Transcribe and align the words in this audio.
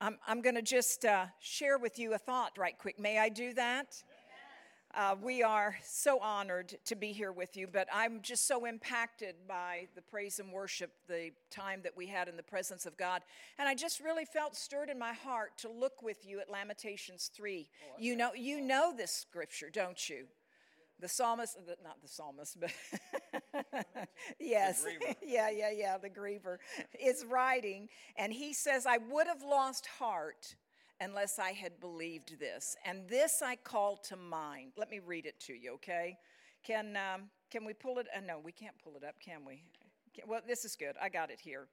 I'm, 0.00 0.16
I'm 0.28 0.42
going 0.42 0.54
to 0.54 0.62
just 0.62 1.04
uh, 1.04 1.26
share 1.40 1.76
with 1.76 1.98
you 1.98 2.14
a 2.14 2.18
thought 2.18 2.56
right 2.56 2.78
quick. 2.78 3.00
May 3.00 3.18
I 3.18 3.28
do 3.28 3.52
that? 3.54 4.02
Uh, 4.94 5.14
we 5.20 5.42
are 5.42 5.76
so 5.82 6.18
honored 6.20 6.74
to 6.86 6.96
be 6.96 7.12
here 7.12 7.30
with 7.30 7.56
you, 7.56 7.66
but 7.66 7.86
I'm 7.92 8.22
just 8.22 8.46
so 8.46 8.64
impacted 8.64 9.34
by 9.46 9.86
the 9.94 10.00
praise 10.00 10.38
and 10.38 10.50
worship, 10.50 10.92
the 11.08 11.30
time 11.50 11.80
that 11.82 11.96
we 11.96 12.06
had 12.06 12.26
in 12.26 12.36
the 12.36 12.42
presence 12.42 12.86
of 12.86 12.96
God. 12.96 13.22
And 13.58 13.68
I 13.68 13.74
just 13.74 14.00
really 14.00 14.24
felt 14.24 14.56
stirred 14.56 14.88
in 14.88 14.98
my 14.98 15.12
heart 15.12 15.58
to 15.58 15.68
look 15.68 16.00
with 16.02 16.24
you 16.24 16.40
at 16.40 16.50
Lamentations 16.50 17.30
3. 17.34 17.68
Oh, 17.68 17.96
you 17.98 18.16
know, 18.16 18.32
you 18.34 18.62
know 18.62 18.94
this 18.96 19.12
scripture, 19.12 19.68
don't 19.70 20.08
you? 20.08 20.26
The 21.00 21.08
psalmist, 21.08 21.56
not 21.82 22.00
the 22.02 22.08
psalmist, 22.08 22.58
but 22.60 22.72
yes, 24.40 24.84
yeah, 25.22 25.50
yeah, 25.50 25.70
yeah, 25.70 25.98
the 25.98 26.10
griever 26.10 26.58
is 27.00 27.24
writing, 27.24 27.88
and 28.16 28.32
he 28.32 28.52
says, 28.52 28.86
I 28.86 28.98
would 28.98 29.26
have 29.26 29.42
lost 29.42 29.86
heart 29.86 30.56
unless 31.00 31.38
I 31.38 31.52
had 31.52 31.80
believed 31.80 32.38
this. 32.40 32.76
And 32.84 33.08
this 33.08 33.42
I 33.42 33.56
call 33.56 33.96
to 34.08 34.16
mind. 34.16 34.72
Let 34.76 34.90
me 34.90 34.98
read 34.98 35.26
it 35.26 35.38
to 35.40 35.52
you, 35.52 35.74
okay? 35.74 36.18
Can, 36.64 36.96
um, 36.96 37.30
can 37.50 37.64
we 37.64 37.72
pull 37.72 37.98
it? 37.98 38.08
Uh, 38.16 38.20
no, 38.26 38.40
we 38.42 38.52
can't 38.52 38.74
pull 38.82 38.96
it 38.96 39.04
up, 39.04 39.14
can 39.24 39.44
we? 39.46 39.62
Well, 40.26 40.40
this 40.46 40.64
is 40.64 40.74
good. 40.74 40.96
I 41.00 41.08
got 41.08 41.30
it 41.30 41.40
here. 41.40 41.68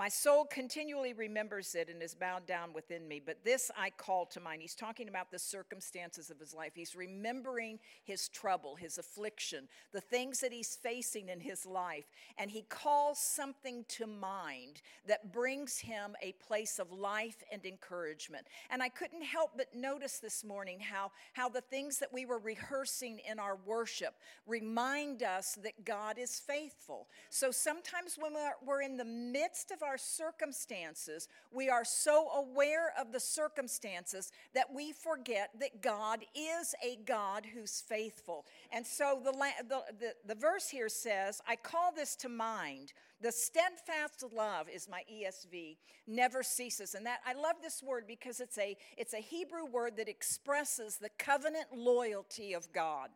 My 0.00 0.08
soul 0.08 0.46
continually 0.46 1.12
remembers 1.12 1.74
it 1.74 1.90
and 1.90 2.02
is 2.02 2.14
bowed 2.14 2.46
down 2.46 2.72
within 2.72 3.06
me, 3.06 3.20
but 3.22 3.44
this 3.44 3.70
I 3.76 3.90
call 3.90 4.24
to 4.28 4.40
mind. 4.40 4.62
He's 4.62 4.74
talking 4.74 5.10
about 5.10 5.30
the 5.30 5.38
circumstances 5.38 6.30
of 6.30 6.40
his 6.40 6.54
life. 6.54 6.72
He's 6.74 6.96
remembering 6.96 7.78
his 8.04 8.30
trouble, 8.30 8.76
his 8.76 8.96
affliction, 8.96 9.68
the 9.92 10.00
things 10.00 10.40
that 10.40 10.52
he's 10.52 10.74
facing 10.74 11.28
in 11.28 11.38
his 11.38 11.66
life, 11.66 12.06
and 12.38 12.50
he 12.50 12.62
calls 12.62 13.18
something 13.18 13.84
to 13.88 14.06
mind 14.06 14.80
that 15.06 15.34
brings 15.34 15.76
him 15.76 16.16
a 16.22 16.32
place 16.32 16.78
of 16.78 16.90
life 16.90 17.42
and 17.52 17.66
encouragement. 17.66 18.46
And 18.70 18.82
I 18.82 18.88
couldn't 18.88 19.24
help 19.24 19.50
but 19.58 19.74
notice 19.74 20.18
this 20.18 20.42
morning 20.42 20.80
how, 20.80 21.12
how 21.34 21.50
the 21.50 21.60
things 21.60 21.98
that 21.98 22.10
we 22.10 22.24
were 22.24 22.38
rehearsing 22.38 23.20
in 23.30 23.38
our 23.38 23.58
worship 23.66 24.14
remind 24.46 25.22
us 25.22 25.58
that 25.62 25.84
God 25.84 26.16
is 26.18 26.40
faithful. 26.40 27.08
So 27.28 27.50
sometimes 27.50 28.16
when 28.18 28.32
we're 28.64 28.80
in 28.80 28.96
the 28.96 29.04
midst 29.04 29.70
of 29.72 29.80
of 29.80 29.88
our 29.90 29.98
circumstances, 29.98 31.28
we 31.50 31.68
are 31.68 31.84
so 31.84 32.28
aware 32.30 32.92
of 32.98 33.10
the 33.10 33.18
circumstances 33.18 34.30
that 34.54 34.72
we 34.72 34.92
forget 34.92 35.50
that 35.58 35.82
God 35.82 36.20
is 36.32 36.76
a 36.84 36.96
God 37.04 37.44
who's 37.52 37.80
faithful. 37.80 38.46
And 38.72 38.86
so 38.86 39.20
the, 39.24 39.32
the, 39.32 39.82
the, 39.98 40.14
the 40.26 40.34
verse 40.36 40.68
here 40.68 40.88
says, 40.88 41.40
I 41.48 41.56
call 41.56 41.92
this 41.92 42.14
to 42.16 42.28
mind. 42.28 42.92
The 43.20 43.32
steadfast 43.32 44.24
love 44.32 44.68
is 44.72 44.88
my 44.88 45.02
ESV, 45.12 45.76
never 46.06 46.44
ceases. 46.44 46.94
And 46.94 47.04
that 47.04 47.18
I 47.26 47.34
love 47.34 47.56
this 47.60 47.82
word 47.82 48.04
because 48.06 48.40
it's 48.40 48.58
a 48.58 48.76
it's 48.96 49.12
a 49.12 49.18
Hebrew 49.18 49.66
word 49.66 49.96
that 49.98 50.08
expresses 50.08 50.96
the 50.96 51.10
covenant 51.18 51.66
loyalty 51.74 52.54
of 52.54 52.72
God. 52.72 53.10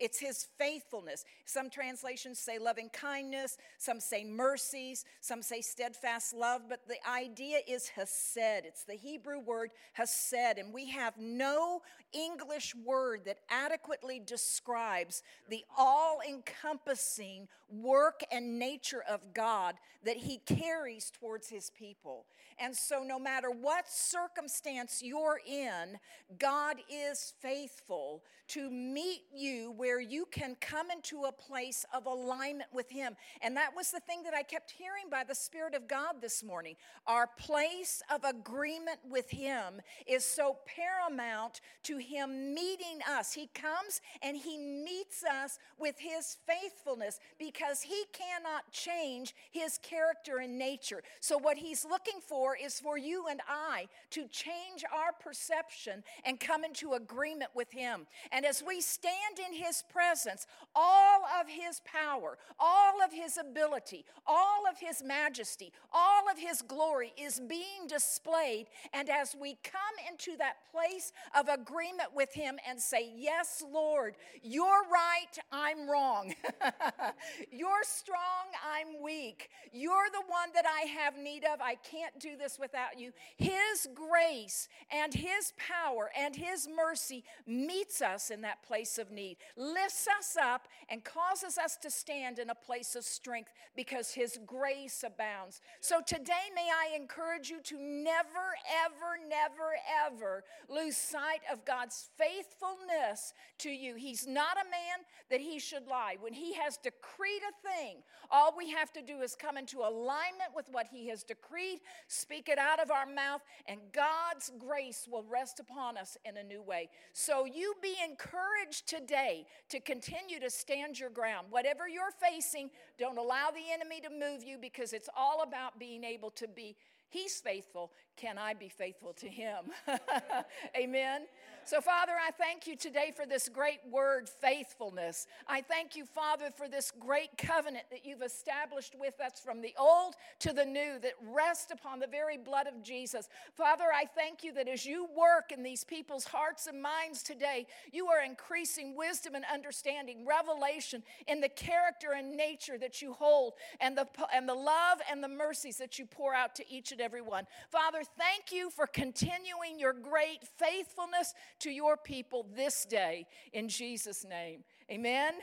It's 0.00 0.18
his 0.18 0.48
faithfulness. 0.58 1.24
Some 1.44 1.68
translations 1.68 2.38
say 2.38 2.58
loving 2.58 2.88
kindness, 2.88 3.58
some 3.78 4.00
say 4.00 4.24
mercies, 4.24 5.04
some 5.20 5.42
say 5.42 5.60
steadfast 5.60 6.34
love, 6.34 6.62
but 6.68 6.88
the 6.88 6.96
idea 7.08 7.58
is 7.68 7.88
hesed. 7.88 8.64
It's 8.64 8.84
the 8.84 8.94
Hebrew 8.94 9.40
word 9.40 9.70
hesed, 9.92 10.58
and 10.58 10.72
we 10.72 10.88
have 10.90 11.14
no 11.18 11.82
English 12.12 12.74
word 12.74 13.22
that 13.26 13.38
adequately 13.50 14.20
describes 14.20 15.22
the 15.48 15.64
all 15.76 16.20
encompassing 16.28 17.46
work 17.68 18.22
and 18.32 18.58
nature 18.58 19.02
of 19.08 19.20
God 19.34 19.76
that 20.04 20.16
he 20.16 20.38
carries 20.38 21.10
towards 21.10 21.48
his 21.48 21.70
people. 21.70 22.24
And 22.58 22.76
so, 22.76 23.02
no 23.02 23.18
matter 23.18 23.50
what 23.50 23.88
circumstance 23.88 25.00
you're 25.02 25.40
in, 25.46 25.98
God 26.38 26.76
is 26.90 27.32
faithful 27.40 28.22
to 28.48 28.70
meet 28.70 29.22
you 29.34 29.72
where 29.76 29.89
you 29.98 30.26
can 30.30 30.56
come 30.60 30.90
into 30.90 31.24
a 31.24 31.32
place 31.32 31.86
of 31.92 32.06
alignment 32.06 32.68
with 32.72 32.90
Him. 32.90 33.16
And 33.40 33.56
that 33.56 33.74
was 33.74 33.90
the 33.90 34.00
thing 34.00 34.22
that 34.24 34.34
I 34.34 34.42
kept 34.42 34.70
hearing 34.70 35.04
by 35.10 35.24
the 35.24 35.34
Spirit 35.34 35.74
of 35.74 35.88
God 35.88 36.16
this 36.20 36.44
morning. 36.44 36.76
Our 37.06 37.28
place 37.38 38.02
of 38.12 38.22
agreement 38.24 38.98
with 39.08 39.30
Him 39.30 39.80
is 40.06 40.24
so 40.24 40.58
paramount 40.66 41.62
to 41.84 41.96
Him 41.96 42.54
meeting 42.54 42.98
us. 43.10 43.32
He 43.32 43.48
comes 43.54 44.02
and 44.22 44.36
He 44.36 44.58
meets 44.58 45.24
us 45.24 45.58
with 45.78 45.96
His 45.98 46.36
faithfulness 46.46 47.18
because 47.38 47.80
He 47.80 48.04
cannot 48.12 48.70
change 48.70 49.34
His 49.50 49.78
character 49.78 50.38
and 50.38 50.58
nature. 50.58 51.02
So, 51.20 51.38
what 51.38 51.56
He's 51.56 51.84
looking 51.84 52.20
for 52.20 52.56
is 52.56 52.78
for 52.78 52.98
you 52.98 53.26
and 53.28 53.40
I 53.48 53.88
to 54.10 54.28
change 54.28 54.84
our 54.92 55.12
perception 55.18 56.02
and 56.24 56.38
come 56.38 56.64
into 56.64 56.92
agreement 56.92 57.50
with 57.54 57.72
Him. 57.72 58.06
And 58.30 58.44
as 58.44 58.62
we 58.66 58.80
stand 58.80 59.38
in 59.38 59.54
His 59.54 59.79
presence, 59.82 60.46
all 60.74 61.22
of 61.40 61.48
His 61.48 61.80
power, 61.84 62.38
all 62.58 63.02
of 63.02 63.12
His 63.12 63.38
ability, 63.38 64.04
all 64.26 64.64
of 64.70 64.78
His 64.78 65.02
majesty, 65.02 65.72
all 65.92 66.30
of 66.30 66.38
His 66.38 66.62
glory 66.62 67.12
is 67.16 67.40
being 67.40 67.86
displayed. 67.88 68.66
And 68.92 69.08
as 69.08 69.36
we 69.38 69.58
come 69.62 69.80
into 70.10 70.36
that 70.38 70.56
place 70.70 71.12
of 71.38 71.48
agreement 71.48 72.14
with 72.14 72.32
Him 72.32 72.58
and 72.68 72.80
say, 72.80 73.10
Yes, 73.16 73.62
Lord, 73.72 74.16
you're 74.42 74.88
right, 74.90 75.38
I'm 75.52 75.88
wrong. 75.88 76.34
you're 77.50 77.82
strong, 77.82 78.18
I'm 78.64 79.02
weak. 79.02 79.50
You're 79.72 80.10
the 80.12 80.22
one 80.26 80.50
that 80.54 80.64
I 80.66 80.86
have 80.86 81.16
need 81.16 81.44
of. 81.44 81.60
I 81.60 81.76
can't 81.76 82.18
do 82.18 82.36
this 82.36 82.58
without 82.58 82.98
you. 82.98 83.12
His 83.36 83.88
grace 83.94 84.68
and 84.90 85.12
His 85.14 85.52
power 85.56 86.10
and 86.16 86.34
His 86.36 86.68
mercy 86.68 87.24
meets 87.46 88.02
us 88.02 88.30
in 88.30 88.42
that 88.42 88.62
place 88.62 88.98
of 88.98 89.10
need, 89.10 89.36
lifts 89.72 90.06
us 90.18 90.36
up, 90.40 90.68
and 90.88 91.04
causes 91.04 91.56
us 91.56 91.76
to 91.76 91.90
stand 91.90 92.38
in 92.38 92.50
a 92.50 92.54
place 92.54 92.96
of 92.96 93.04
strength 93.04 93.50
because 93.76 94.12
His 94.12 94.38
grace 94.44 95.04
abounds. 95.06 95.60
So 95.80 96.00
today, 96.04 96.50
may 96.54 96.68
I 96.68 96.96
encourage 96.96 97.48
you 97.48 97.60
to 97.62 97.76
never, 97.78 98.54
ever, 98.84 99.18
never, 99.28 99.76
ever 100.06 100.44
lose 100.68 100.96
sight 100.96 101.40
of 101.50 101.64
God's 101.64 102.10
faithfulness 102.18 103.32
to 103.58 103.70
you. 103.70 103.94
He's 103.94 104.26
not 104.26 104.56
a 104.56 104.64
man 104.64 105.04
that 105.30 105.40
He 105.40 105.58
should 105.58 105.86
lie. 105.86 106.16
When 106.20 106.32
He 106.32 106.54
has 106.54 106.76
decreed 106.76 107.42
a 107.48 107.68
thing, 107.68 107.98
all 108.30 108.54
we 108.56 108.70
have 108.70 108.92
to 108.92 109.02
do 109.02 109.20
is 109.20 109.36
come 109.36 109.56
into 109.56 109.78
alignment 109.78 110.54
with 110.54 110.66
what 110.70 110.88
He 110.92 111.08
has 111.08 111.22
decreed, 111.22 111.78
speak 112.08 112.48
it 112.48 112.58
out 112.58 112.80
of 112.80 112.90
our 112.90 113.06
mouth, 113.06 113.42
and 113.66 113.78
God's 113.92 114.50
grace 114.58 115.06
will 115.10 115.24
rest 115.24 115.60
upon 115.60 115.96
us 115.96 116.16
in 116.24 116.36
a 116.36 116.42
new 116.42 116.62
way. 116.62 116.88
So 117.12 117.44
you 117.44 117.74
be 117.80 117.94
encouraged 118.04 118.88
today 118.88 119.46
to 119.70 119.80
continue 119.80 120.40
to 120.40 120.50
stand 120.50 120.98
your 120.98 121.10
ground. 121.10 121.46
Whatever 121.50 121.88
you're 121.88 122.12
facing, 122.20 122.70
don't 122.98 123.18
allow 123.18 123.50
the 123.50 123.72
enemy 123.72 124.00
to 124.00 124.10
move 124.10 124.42
you 124.42 124.58
because 124.58 124.92
it's 124.92 125.08
all 125.16 125.42
about 125.42 125.78
being 125.78 126.04
able 126.04 126.30
to 126.32 126.48
be 126.48 126.76
He's 127.10 127.40
faithful. 127.40 127.90
Can 128.16 128.38
I 128.38 128.54
be 128.54 128.68
faithful 128.68 129.12
to 129.14 129.28
him? 129.28 129.64
Amen. 130.76 131.22
So, 131.70 131.80
Father, 131.80 132.14
I 132.20 132.32
thank 132.32 132.66
you 132.66 132.74
today 132.74 133.12
for 133.14 133.26
this 133.26 133.48
great 133.48 133.78
word, 133.88 134.28
faithfulness. 134.28 135.28
I 135.46 135.60
thank 135.60 135.94
you, 135.94 136.04
Father, 136.04 136.50
for 136.50 136.66
this 136.66 136.90
great 136.90 137.38
covenant 137.38 137.84
that 137.92 138.04
you've 138.04 138.22
established 138.22 138.96
with 138.98 139.20
us 139.20 139.38
from 139.38 139.60
the 139.60 139.72
old 139.78 140.16
to 140.40 140.52
the 140.52 140.64
new 140.64 140.98
that 140.98 141.12
rest 141.32 141.70
upon 141.70 142.00
the 142.00 142.08
very 142.08 142.36
blood 142.36 142.66
of 142.66 142.82
Jesus. 142.82 143.28
Father, 143.54 143.84
I 143.94 144.06
thank 144.06 144.42
you 144.42 144.52
that 144.54 144.66
as 144.66 144.84
you 144.84 145.06
work 145.16 145.52
in 145.52 145.62
these 145.62 145.84
people's 145.84 146.24
hearts 146.24 146.66
and 146.66 146.82
minds 146.82 147.22
today, 147.22 147.68
you 147.92 148.08
are 148.08 148.24
increasing 148.24 148.96
wisdom 148.96 149.36
and 149.36 149.44
understanding, 149.44 150.26
revelation 150.26 151.04
in 151.28 151.40
the 151.40 151.48
character 151.48 152.14
and 152.16 152.36
nature 152.36 152.78
that 152.78 153.00
you 153.00 153.12
hold, 153.12 153.52
and 153.80 153.96
the, 153.96 154.08
and 154.34 154.48
the 154.48 154.54
love 154.54 154.98
and 155.08 155.22
the 155.22 155.28
mercies 155.28 155.76
that 155.76 156.00
you 156.00 156.06
pour 156.06 156.34
out 156.34 156.56
to 156.56 156.68
each 156.68 156.90
and 156.90 157.00
every 157.00 157.22
one. 157.22 157.46
Father, 157.70 158.00
thank 158.18 158.50
you 158.50 158.70
for 158.70 158.88
continuing 158.88 159.78
your 159.78 159.92
great 159.92 160.40
faithfulness 160.58 161.32
to 161.60 161.70
your 161.70 161.96
people 161.96 162.46
this 162.54 162.84
day 162.84 163.26
in 163.52 163.68
Jesus' 163.68 164.24
name. 164.28 164.64
Amen. 164.90 165.34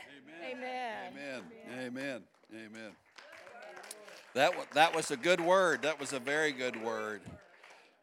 Amen. 0.50 1.12
Amen. 1.12 1.42
Amen. 1.80 2.22
Amen. 2.52 2.92
That, 4.34 4.52
that 4.74 4.94
was 4.94 5.10
a 5.10 5.16
good 5.16 5.40
word. 5.40 5.82
That 5.82 5.98
was 5.98 6.12
a 6.12 6.18
very 6.18 6.52
good 6.52 6.82
word. 6.82 7.22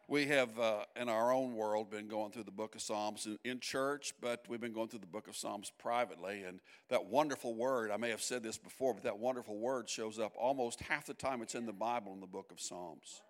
We 0.07 0.27
have, 0.27 0.59
uh, 0.59 0.85
in 0.95 1.09
our 1.09 1.31
own 1.31 1.55
world, 1.55 1.89
been 1.89 2.07
going 2.07 2.31
through 2.31 2.43
the 2.43 2.51
book 2.51 2.75
of 2.75 2.81
Psalms 2.81 3.25
in, 3.25 3.39
in, 3.43 3.59
church, 3.59 4.13
but 4.21 4.45
we've 4.47 4.61
been 4.61 4.73
going 4.73 4.87
through 4.87 4.99
the 4.99 5.07
book 5.07 5.27
of 5.27 5.35
Psalms 5.35 5.71
privately. 5.79 6.43
And 6.43 6.59
that 6.89 7.05
wonderful 7.05 7.55
word, 7.55 7.89
I 7.89 7.97
may 7.97 8.11
have 8.11 8.21
said 8.21 8.43
this 8.43 8.57
before, 8.57 8.93
but 8.93 9.03
that 9.03 9.17
wonderful 9.17 9.57
word 9.57 9.89
shows 9.89 10.19
up 10.19 10.33
almost 10.37 10.81
half 10.81 11.07
the 11.07 11.15
time 11.15 11.41
it's 11.41 11.55
in 11.55 11.65
the 11.65 11.73
Bible 11.73 12.13
in 12.13 12.19
the 12.19 12.27
book 12.27 12.51
of 12.51 12.59
Psalms. 12.59 13.21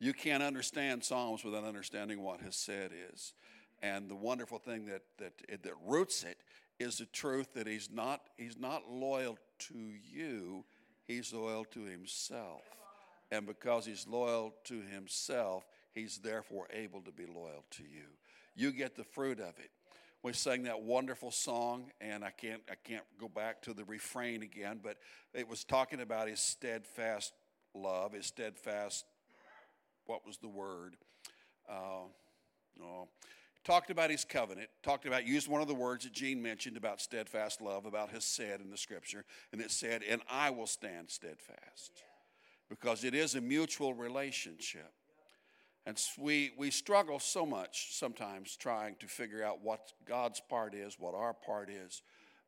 You 0.00 0.12
can't 0.12 0.42
understand 0.42 1.04
Psalms 1.04 1.44
without 1.44 1.64
understanding 1.64 2.22
what 2.22 2.40
hesed 2.40 2.92
is. 3.12 3.34
And 3.82 4.08
the 4.08 4.14
wonderful 4.14 4.58
thing 4.58 4.86
that, 4.86 5.02
that, 5.18 5.62
that 5.62 5.72
roots 5.86 6.24
it 6.24 6.38
is 6.78 6.98
the 6.98 7.06
truth 7.06 7.54
that 7.54 7.66
he's 7.66 7.90
not, 7.92 8.22
he's 8.36 8.58
not 8.58 8.90
loyal 8.90 9.38
to 9.58 9.92
you, 10.12 10.64
he's 11.06 11.32
loyal 11.32 11.64
to 11.66 11.84
himself. 11.84 12.62
And 13.30 13.46
because 13.46 13.84
he's 13.84 14.06
loyal 14.06 14.54
to 14.64 14.80
himself, 14.80 15.64
He's 15.98 16.18
therefore 16.18 16.68
able 16.72 17.00
to 17.02 17.10
be 17.10 17.26
loyal 17.26 17.64
to 17.72 17.82
you. 17.82 18.04
You 18.54 18.70
get 18.70 18.96
the 18.96 19.02
fruit 19.02 19.40
of 19.40 19.58
it. 19.58 19.70
We 20.22 20.32
sang 20.32 20.62
that 20.64 20.82
wonderful 20.82 21.32
song, 21.32 21.90
and 22.00 22.24
I 22.24 22.30
can't 22.30 22.62
I 22.70 22.74
can't 22.84 23.04
go 23.20 23.28
back 23.28 23.62
to 23.62 23.74
the 23.74 23.84
refrain 23.84 24.42
again, 24.42 24.80
but 24.82 24.96
it 25.34 25.48
was 25.48 25.64
talking 25.64 26.00
about 26.00 26.28
his 26.28 26.40
steadfast 26.40 27.32
love, 27.74 28.12
his 28.12 28.26
steadfast. 28.26 29.06
What 30.06 30.24
was 30.24 30.38
the 30.38 30.48
word? 30.48 30.96
Uh, 31.68 32.06
no, 32.78 33.08
talked 33.68 33.90
about 33.90 34.10
his 34.10 34.24
covenant, 34.24 34.70
talked 34.82 35.04
about, 35.04 35.26
used 35.26 35.46
one 35.46 35.60
of 35.60 35.68
the 35.68 35.74
words 35.74 36.04
that 36.04 36.12
Jeanne 36.14 36.40
mentioned 36.40 36.78
about 36.78 37.02
steadfast 37.02 37.60
love, 37.60 37.84
about 37.84 38.08
hesed 38.08 38.62
in 38.62 38.70
the 38.70 38.78
scripture, 38.78 39.26
and 39.52 39.60
it 39.60 39.70
said, 39.70 40.02
and 40.08 40.22
I 40.30 40.48
will 40.48 40.66
stand 40.66 41.10
steadfast. 41.10 42.02
Because 42.70 43.04
it 43.04 43.14
is 43.14 43.34
a 43.34 43.42
mutual 43.42 43.92
relationship. 43.92 44.90
And 45.84 46.00
we, 46.18 46.52
we 46.56 46.70
struggle 46.70 47.18
so 47.18 47.44
much 47.44 47.88
sometimes 47.92 48.56
trying 48.56 48.96
to 49.00 49.06
figure 49.06 49.44
out 49.44 49.62
what 49.62 49.92
God's 50.06 50.40
part 50.48 50.74
is, 50.74 50.98
what 50.98 51.14
our 51.14 51.34
part 51.34 51.68
is. 51.68 52.00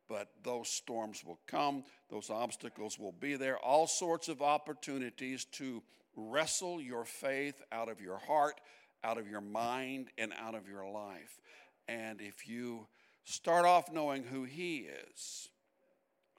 But 0.09 0.29
those 0.43 0.69
storms 0.69 1.23
will 1.23 1.39
come, 1.45 1.83
those 2.09 2.31
obstacles 2.31 2.97
will 2.97 3.13
be 3.19 3.35
there, 3.35 3.59
all 3.59 3.85
sorts 3.85 4.27
of 4.27 4.41
opportunities 4.41 5.45
to 5.53 5.83
wrestle 6.15 6.81
your 6.81 7.05
faith 7.05 7.61
out 7.71 7.89
of 7.89 8.01
your 8.01 8.17
heart 8.17 8.59
out 9.03 9.17
of 9.17 9.27
your 9.27 9.41
mind 9.41 10.09
and 10.17 10.33
out 10.39 10.55
of 10.55 10.67
your 10.67 10.89
life. 10.89 11.39
And 11.87 12.21
if 12.21 12.47
you 12.47 12.87
start 13.23 13.65
off 13.65 13.91
knowing 13.91 14.23
who 14.23 14.43
He 14.43 14.87
is, 15.13 15.49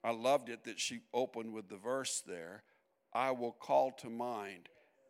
I 0.05 0.11
loved 0.11 0.49
it 0.49 0.65
that 0.65 0.81
she 0.81 1.01
opened 1.15 1.53
with 1.53 1.69
the 1.69 1.77
verse 1.77 2.23
there 2.27 2.63
I 3.15 3.31
will 3.33 3.53
call 3.53 3.91
to 3.99 4.09
mind 4.09 4.69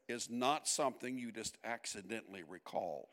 is 0.09 0.29
not 0.29 0.67
something 0.67 1.17
you 1.17 1.31
just 1.31 1.57
accidentally 1.65 2.43
recalled. 2.47 3.07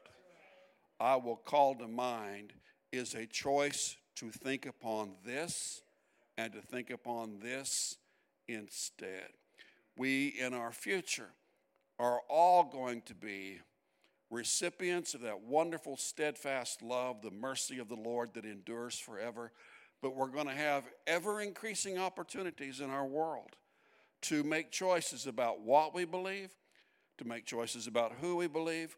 I 0.99 1.15
will 1.15 1.37
call 1.37 1.75
to 1.75 1.87
mind 1.87 2.53
is 2.91 3.13
a 3.13 3.27
choice 3.27 3.95
to 4.15 4.31
think 4.31 4.65
upon 4.65 5.11
this 5.23 5.81
and 6.37 6.51
to 6.53 6.61
think 6.61 6.89
upon 6.89 7.39
this 7.39 7.97
instead. 8.47 9.29
We 9.95 10.27
in 10.27 10.53
our 10.53 10.71
future 10.71 11.29
are 11.99 12.21
all 12.29 12.63
going 12.63 13.03
to 13.03 13.13
be 13.13 13.59
recipients 14.29 15.13
of 15.13 15.21
that 15.21 15.41
wonderful, 15.41 15.97
steadfast 15.97 16.81
love, 16.81 17.21
the 17.21 17.31
mercy 17.31 17.79
of 17.79 17.89
the 17.89 17.95
Lord 17.95 18.33
that 18.33 18.45
endures 18.45 18.97
forever. 18.97 19.51
But 20.01 20.15
we're 20.15 20.27
going 20.27 20.47
to 20.47 20.53
have 20.53 20.85
ever 21.07 21.41
increasing 21.41 21.97
opportunities 21.97 22.79
in 22.79 22.89
our 22.89 23.05
world 23.05 23.55
to 24.21 24.43
make 24.43 24.71
choices 24.71 25.27
about 25.27 25.61
what 25.61 25.93
we 25.93 26.05
believe, 26.05 26.51
to 27.17 27.25
make 27.25 27.45
choices 27.45 27.87
about 27.87 28.13
who 28.21 28.37
we 28.37 28.47
believe. 28.47 28.95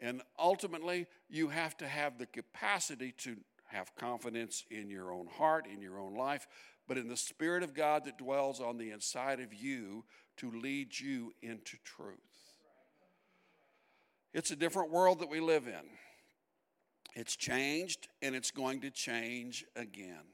And 0.00 0.22
ultimately, 0.38 1.06
you 1.28 1.48
have 1.48 1.76
to 1.78 1.86
have 1.86 2.18
the 2.18 2.26
capacity 2.26 3.12
to 3.18 3.36
have 3.66 3.94
confidence 3.94 4.64
in 4.70 4.88
your 4.90 5.12
own 5.12 5.26
heart, 5.26 5.66
in 5.72 5.80
your 5.80 5.98
own 5.98 6.14
life, 6.14 6.46
but 6.88 6.98
in 6.98 7.08
the 7.08 7.16
Spirit 7.16 7.62
of 7.62 7.74
God 7.74 8.04
that 8.04 8.18
dwells 8.18 8.60
on 8.60 8.78
the 8.78 8.90
inside 8.90 9.38
of 9.40 9.54
you 9.54 10.04
to 10.38 10.50
lead 10.50 10.98
you 10.98 11.32
into 11.42 11.76
truth. 11.84 12.29
It's 14.32 14.50
a 14.50 14.56
different 14.56 14.90
world 14.90 15.20
that 15.20 15.28
we 15.28 15.40
live 15.40 15.66
in. 15.66 15.82
It's 17.14 17.36
changed 17.36 18.08
and 18.22 18.34
it's 18.34 18.50
going 18.50 18.80
to 18.82 18.90
change 18.90 19.64
again. 19.74 20.24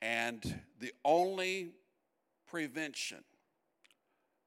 And 0.00 0.60
the 0.80 0.92
only 1.04 1.72
prevention, 2.46 3.24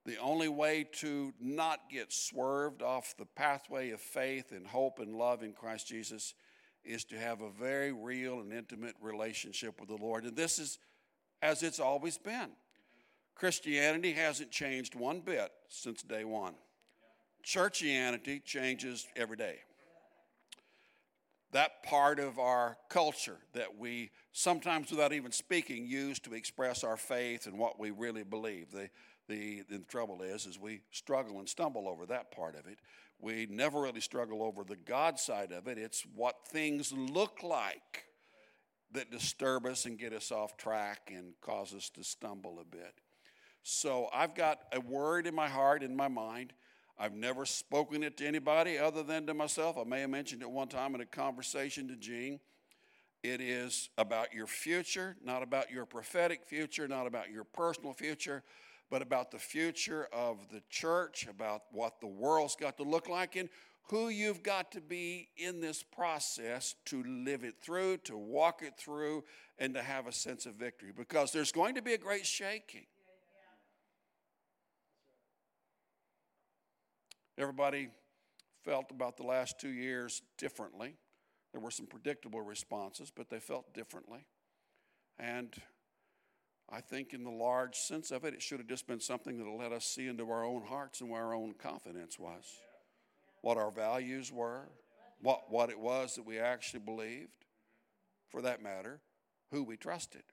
the 0.06 0.18
only 0.18 0.48
way 0.48 0.88
to 0.94 1.34
not 1.40 1.82
get 1.92 2.12
swerved 2.12 2.82
off 2.82 3.16
the 3.18 3.26
pathway 3.26 3.92
of 3.92 4.02
faith 4.02 4.52
and 4.52 4.66
hope 4.66 5.00
and 5.00 5.16
love 5.16 5.44
in 5.44 5.54
Christ 5.54 5.88
Jesus 5.88 6.34
is 6.84 7.04
to 7.06 7.20
have 7.20 7.42
a 7.42 7.52
very 7.52 7.92
real 7.92 8.40
and 8.40 8.52
intimate 8.52 8.96
relationship 9.00 9.80
with 9.80 9.90
the 9.90 10.04
Lord. 10.04 10.24
And 10.24 10.36
this 10.36 10.58
is 10.58 10.80
as 11.42 11.62
it's 11.62 11.80
always 11.80 12.18
been. 12.18 12.50
Christianity 13.36 14.14
hasn't 14.14 14.52
changed 14.52 14.96
one 14.96 15.22
bit 15.22 15.52
since 15.70 16.02
day 16.02 16.24
one. 16.24 16.56
Churchianity 17.44 18.44
changes 18.44 19.08
every 19.16 19.38
day. 19.38 19.60
That 21.52 21.84
part 21.84 22.20
of 22.20 22.40
our 22.40 22.78
culture 22.90 23.38
that 23.54 23.78
we 23.78 24.12
sometimes, 24.32 24.90
without 24.90 25.12
even 25.12 25.32
speaking, 25.32 25.86
use 25.86 26.20
to 26.20 26.34
express 26.34 26.84
our 26.84 26.96
faith 26.96 27.46
and 27.46 27.58
what 27.58 27.78
we 27.78 27.92
really 27.92 28.24
believe. 28.24 28.72
The, 28.72 28.90
the, 29.28 29.64
the 29.70 29.80
trouble 29.80 30.22
is, 30.22 30.46
is 30.46 30.58
we 30.58 30.82
struggle 30.92 31.40
and 31.40 31.50
stumble 31.50 31.90
over 31.90 32.06
that 32.06 32.32
part 32.32 32.56
of 32.56 32.68
it. 32.68 32.80
We 33.20 33.48
never 33.50 33.82
really 33.82 34.02
struggle 34.02 34.42
over 34.42 34.64
the 34.64 34.78
God 34.78 35.20
side 35.20 35.52
of 35.52 35.68
it. 35.68 35.78
It's 35.78 36.04
what 36.16 36.48
things 36.48 36.94
look 36.94 37.44
like 37.44 38.06
that 38.94 39.12
disturb 39.12 39.66
us 39.66 39.86
and 39.86 40.00
get 40.00 40.14
us 40.14 40.32
off 40.32 40.58
track 40.58 41.12
and 41.14 41.34
cause 41.42 41.74
us 41.74 41.90
to 41.92 42.04
stumble 42.04 42.60
a 42.62 42.66
bit. 42.66 42.94
So 43.64 44.08
I've 44.14 44.36
got 44.36 44.60
a 44.74 44.80
word 44.80 45.28
in 45.28 45.36
my 45.36 45.48
heart, 45.48 45.84
in 45.84 45.96
my 45.96 46.08
mind 46.08 46.54
I've 46.98 47.14
never 47.14 47.46
spoken 47.46 48.04
it 48.04 48.18
to 48.18 48.28
anybody 48.28 48.78
other 48.78 49.04
than 49.04 49.26
to 49.28 49.34
myself. 49.34 49.78
I 49.78 49.84
may 49.84 50.02
have 50.02 50.10
mentioned 50.10 50.42
it 50.42 50.50
one 50.50 50.68
time 50.68 50.96
in 50.96 51.02
a 51.02 51.06
conversation 51.06 51.88
to 51.88 51.96
Jeanne. 51.96 52.40
It 53.24 53.42
is 53.42 53.90
about 53.98 54.34
your 54.34 54.48
future, 54.48 55.16
not 55.24 55.44
about 55.44 55.72
your 55.72 55.86
prophetic 55.86 56.44
future, 56.46 56.88
not 56.88 57.06
about 57.06 57.30
your 57.30 57.44
personal 57.44 57.94
future, 57.94 58.44
but 58.90 59.02
about 59.02 59.32
the 59.32 59.40
future 59.40 60.08
of 60.12 60.50
the 60.52 60.62
church, 60.70 61.28
about 61.30 61.64
what 61.72 62.02
the 62.02 62.08
world's 62.08 62.56
got 62.56 62.78
to 62.78 62.84
look 62.84 63.08
like, 63.08 63.36
and 63.36 63.50
who 63.90 64.10
you've 64.10 64.42
got 64.44 64.72
to 64.72 64.82
be 64.82 65.30
in 65.38 65.62
this 65.62 65.84
process 65.84 66.76
to 66.86 67.04
live 67.04 67.44
it 67.44 67.56
through, 67.62 67.98
to 67.98 68.18
walk 68.18 68.62
it 68.64 68.74
through, 68.78 69.24
and 69.60 69.74
to 69.76 69.82
have 69.82 70.08
a 70.08 70.12
sense 70.12 70.46
of 70.46 70.56
victory. 70.56 70.92
Because 70.96 71.32
there's 71.32 71.52
going 71.52 71.76
to 71.76 71.82
be 71.82 71.94
a 71.94 71.98
great 71.98 72.26
shaking. 72.26 72.86
Everybody 77.42 77.90
felt 78.64 78.92
about 78.92 79.18
the 79.18 79.24
last 79.24 79.60
two 79.60 79.72
years 79.72 80.22
differently. 80.38 80.94
There 81.52 81.60
were 81.60 81.72
some 81.72 81.88
predictable 81.88 82.42
responses, 82.44 83.12
but 83.14 83.32
they 83.32 83.40
felt 83.40 83.74
differently. 83.74 84.28
And 85.18 85.52
I 86.70 86.82
think, 86.82 87.16
in 87.16 87.24
the 87.24 87.32
large 87.32 87.76
sense 87.76 88.12
of 88.12 88.26
it, 88.26 88.36
it 88.36 88.44
should 88.44 88.60
have 88.60 88.68
just 88.68 88.86
been 88.86 89.00
something 89.00 89.40
that 89.40 89.50
let 89.50 89.72
us 89.72 89.86
see 89.86 90.06
into 90.06 90.30
our 90.30 90.46
own 90.46 90.62
hearts 90.62 91.02
and 91.02 91.10
where 91.10 91.24
our 91.24 91.34
own 91.34 91.54
confidence 91.54 92.20
was, 92.20 92.46
what 93.42 93.58
our 93.58 93.72
values 93.72 94.32
were, 94.32 94.70
what, 95.20 95.50
what 95.50 95.72
it 95.72 95.80
was 95.80 96.14
that 96.16 96.26
we 96.28 96.38
actually 96.38 96.82
believed, 96.82 97.46
for 98.30 98.44
that 98.44 98.62
matter, 98.62 99.00
who 99.50 99.64
we 99.64 99.78
trusted. 99.78 100.24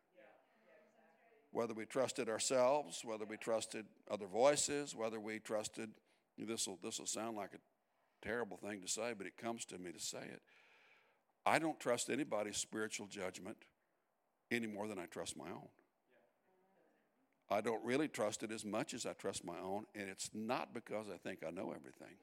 Whether 1.52 1.72
we 1.72 1.86
trusted 1.86 2.28
ourselves, 2.28 3.00
whether 3.02 3.24
we 3.24 3.38
trusted 3.38 3.86
other 4.10 4.26
voices, 4.26 4.94
whether 4.94 5.18
we 5.18 5.38
trusted 5.38 5.88
this 6.46 6.66
will 6.66 6.78
this 6.82 6.98
will 6.98 7.06
sound 7.06 7.36
like 7.36 7.54
a 7.54 8.26
terrible 8.26 8.56
thing 8.56 8.80
to 8.80 8.88
say, 8.88 9.12
but 9.16 9.26
it 9.26 9.36
comes 9.36 9.64
to 9.66 9.78
me 9.78 9.92
to 9.92 10.00
say 10.00 10.18
it. 10.18 10.42
I 11.46 11.58
don't 11.58 11.78
trust 11.80 12.10
anybody's 12.10 12.58
spiritual 12.58 13.06
judgment 13.06 13.56
any 14.50 14.66
more 14.66 14.88
than 14.88 14.98
I 14.98 15.06
trust 15.06 15.36
my 15.36 15.48
own. 15.50 15.68
I 17.50 17.62
don't 17.62 17.82
really 17.82 18.08
trust 18.08 18.42
it 18.42 18.52
as 18.52 18.64
much 18.64 18.92
as 18.92 19.06
I 19.06 19.14
trust 19.14 19.44
my 19.44 19.58
own, 19.62 19.86
and 19.94 20.08
it's 20.08 20.30
not 20.34 20.74
because 20.74 21.06
I 21.12 21.16
think 21.16 21.40
I 21.46 21.50
know 21.50 21.72
everything. 21.74 22.16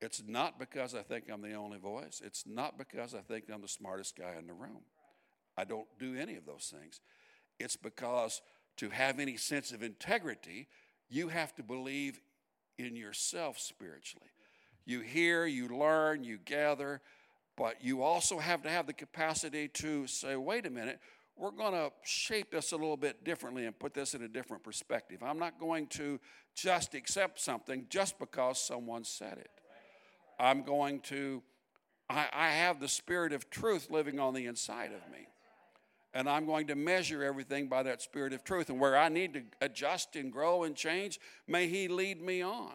It's 0.00 0.20
not 0.26 0.58
because 0.58 0.96
I 0.96 1.02
think 1.02 1.26
I'm 1.32 1.42
the 1.42 1.54
only 1.54 1.78
voice. 1.78 2.20
It's 2.24 2.42
not 2.44 2.76
because 2.76 3.14
I 3.14 3.20
think 3.20 3.44
I'm 3.52 3.62
the 3.62 3.68
smartest 3.68 4.16
guy 4.16 4.34
in 4.36 4.48
the 4.48 4.52
room. 4.52 4.80
I 5.56 5.62
don't 5.62 5.86
do 6.00 6.16
any 6.16 6.34
of 6.34 6.44
those 6.44 6.74
things. 6.76 7.00
It's 7.60 7.76
because 7.76 8.42
to 8.78 8.90
have 8.90 9.20
any 9.20 9.36
sense 9.36 9.70
of 9.70 9.84
integrity, 9.84 10.66
you 11.08 11.28
have 11.28 11.54
to 11.54 11.62
believe 11.62 12.20
in 12.78 12.96
yourself 12.96 13.58
spiritually. 13.58 14.30
You 14.84 15.00
hear, 15.00 15.46
you 15.46 15.68
learn, 15.68 16.24
you 16.24 16.38
gather, 16.44 17.00
but 17.56 17.82
you 17.82 18.02
also 18.02 18.38
have 18.38 18.62
to 18.62 18.68
have 18.68 18.86
the 18.86 18.92
capacity 18.92 19.68
to 19.68 20.06
say, 20.06 20.36
wait 20.36 20.66
a 20.66 20.70
minute, 20.70 20.98
we're 21.36 21.50
going 21.50 21.72
to 21.72 21.90
shape 22.04 22.50
this 22.50 22.72
a 22.72 22.76
little 22.76 22.96
bit 22.96 23.24
differently 23.24 23.66
and 23.66 23.78
put 23.78 23.94
this 23.94 24.14
in 24.14 24.22
a 24.22 24.28
different 24.28 24.62
perspective. 24.62 25.22
I'm 25.22 25.38
not 25.38 25.58
going 25.58 25.86
to 25.88 26.20
just 26.54 26.94
accept 26.94 27.40
something 27.40 27.86
just 27.88 28.18
because 28.18 28.58
someone 28.58 29.04
said 29.04 29.38
it. 29.38 29.50
I'm 30.38 30.62
going 30.62 31.00
to, 31.00 31.42
I, 32.10 32.28
I 32.32 32.48
have 32.50 32.80
the 32.80 32.88
spirit 32.88 33.32
of 33.32 33.48
truth 33.50 33.90
living 33.90 34.18
on 34.18 34.34
the 34.34 34.46
inside 34.46 34.92
of 34.92 35.10
me 35.12 35.28
and 36.14 36.28
I'm 36.28 36.46
going 36.46 36.66
to 36.66 36.74
measure 36.74 37.22
everything 37.22 37.68
by 37.68 37.82
that 37.84 38.02
spirit 38.02 38.32
of 38.32 38.44
truth. 38.44 38.68
And 38.68 38.78
where 38.78 38.96
I 38.96 39.08
need 39.08 39.34
to 39.34 39.42
adjust 39.60 40.16
and 40.16 40.32
grow 40.32 40.64
and 40.64 40.76
change, 40.76 41.18
may 41.46 41.68
He 41.68 41.88
lead 41.88 42.20
me 42.20 42.42
on. 42.42 42.74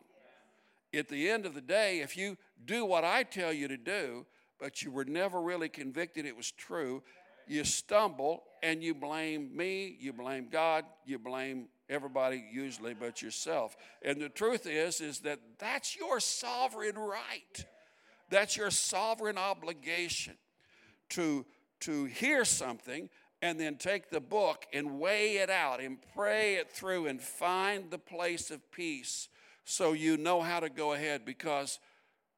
At 0.93 1.09
the 1.09 1.29
end 1.29 1.45
of 1.45 1.53
the 1.53 1.61
day, 1.61 1.99
if 1.99 2.17
you 2.17 2.37
do 2.65 2.85
what 2.85 3.03
I 3.03 3.23
tell 3.23 3.53
you 3.53 3.67
to 3.67 3.77
do, 3.77 4.25
but 4.59 4.81
you 4.81 4.91
were 4.91 5.05
never 5.05 5.41
really 5.41 5.69
convicted 5.69 6.25
it 6.25 6.35
was 6.35 6.51
true, 6.51 7.03
you 7.47 7.63
stumble 7.63 8.43
and 8.63 8.83
you 8.83 8.93
blame 8.93 9.55
me, 9.55 9.95
you 9.99 10.13
blame 10.13 10.47
God, 10.51 10.85
you 11.05 11.19
blame 11.19 11.67
everybody 11.89 12.43
usually 12.51 12.93
but 12.93 13.21
yourself. 13.21 13.77
And 14.01 14.19
the 14.19 14.29
truth 14.29 14.65
is 14.65 14.99
is 14.99 15.19
that 15.19 15.39
that's 15.59 15.95
your 15.95 16.19
sovereign 16.19 16.97
right. 16.97 17.65
That's 18.29 18.57
your 18.57 18.71
sovereign 18.71 19.37
obligation 19.37 20.33
to 21.09 21.45
to 21.81 22.05
hear 22.05 22.43
something 22.43 23.09
and 23.41 23.59
then 23.59 23.75
take 23.75 24.09
the 24.09 24.19
book 24.19 24.65
and 24.73 24.99
weigh 24.99 25.37
it 25.37 25.49
out 25.49 25.81
and 25.81 25.97
pray 26.15 26.55
it 26.55 26.71
through 26.71 27.07
and 27.07 27.21
find 27.21 27.91
the 27.91 27.99
place 27.99 28.49
of 28.51 28.71
peace 28.71 29.29
so 29.63 29.93
you 29.93 30.17
know 30.17 30.41
how 30.41 30.59
to 30.59 30.69
go 30.69 30.93
ahead 30.93 31.25
because 31.25 31.79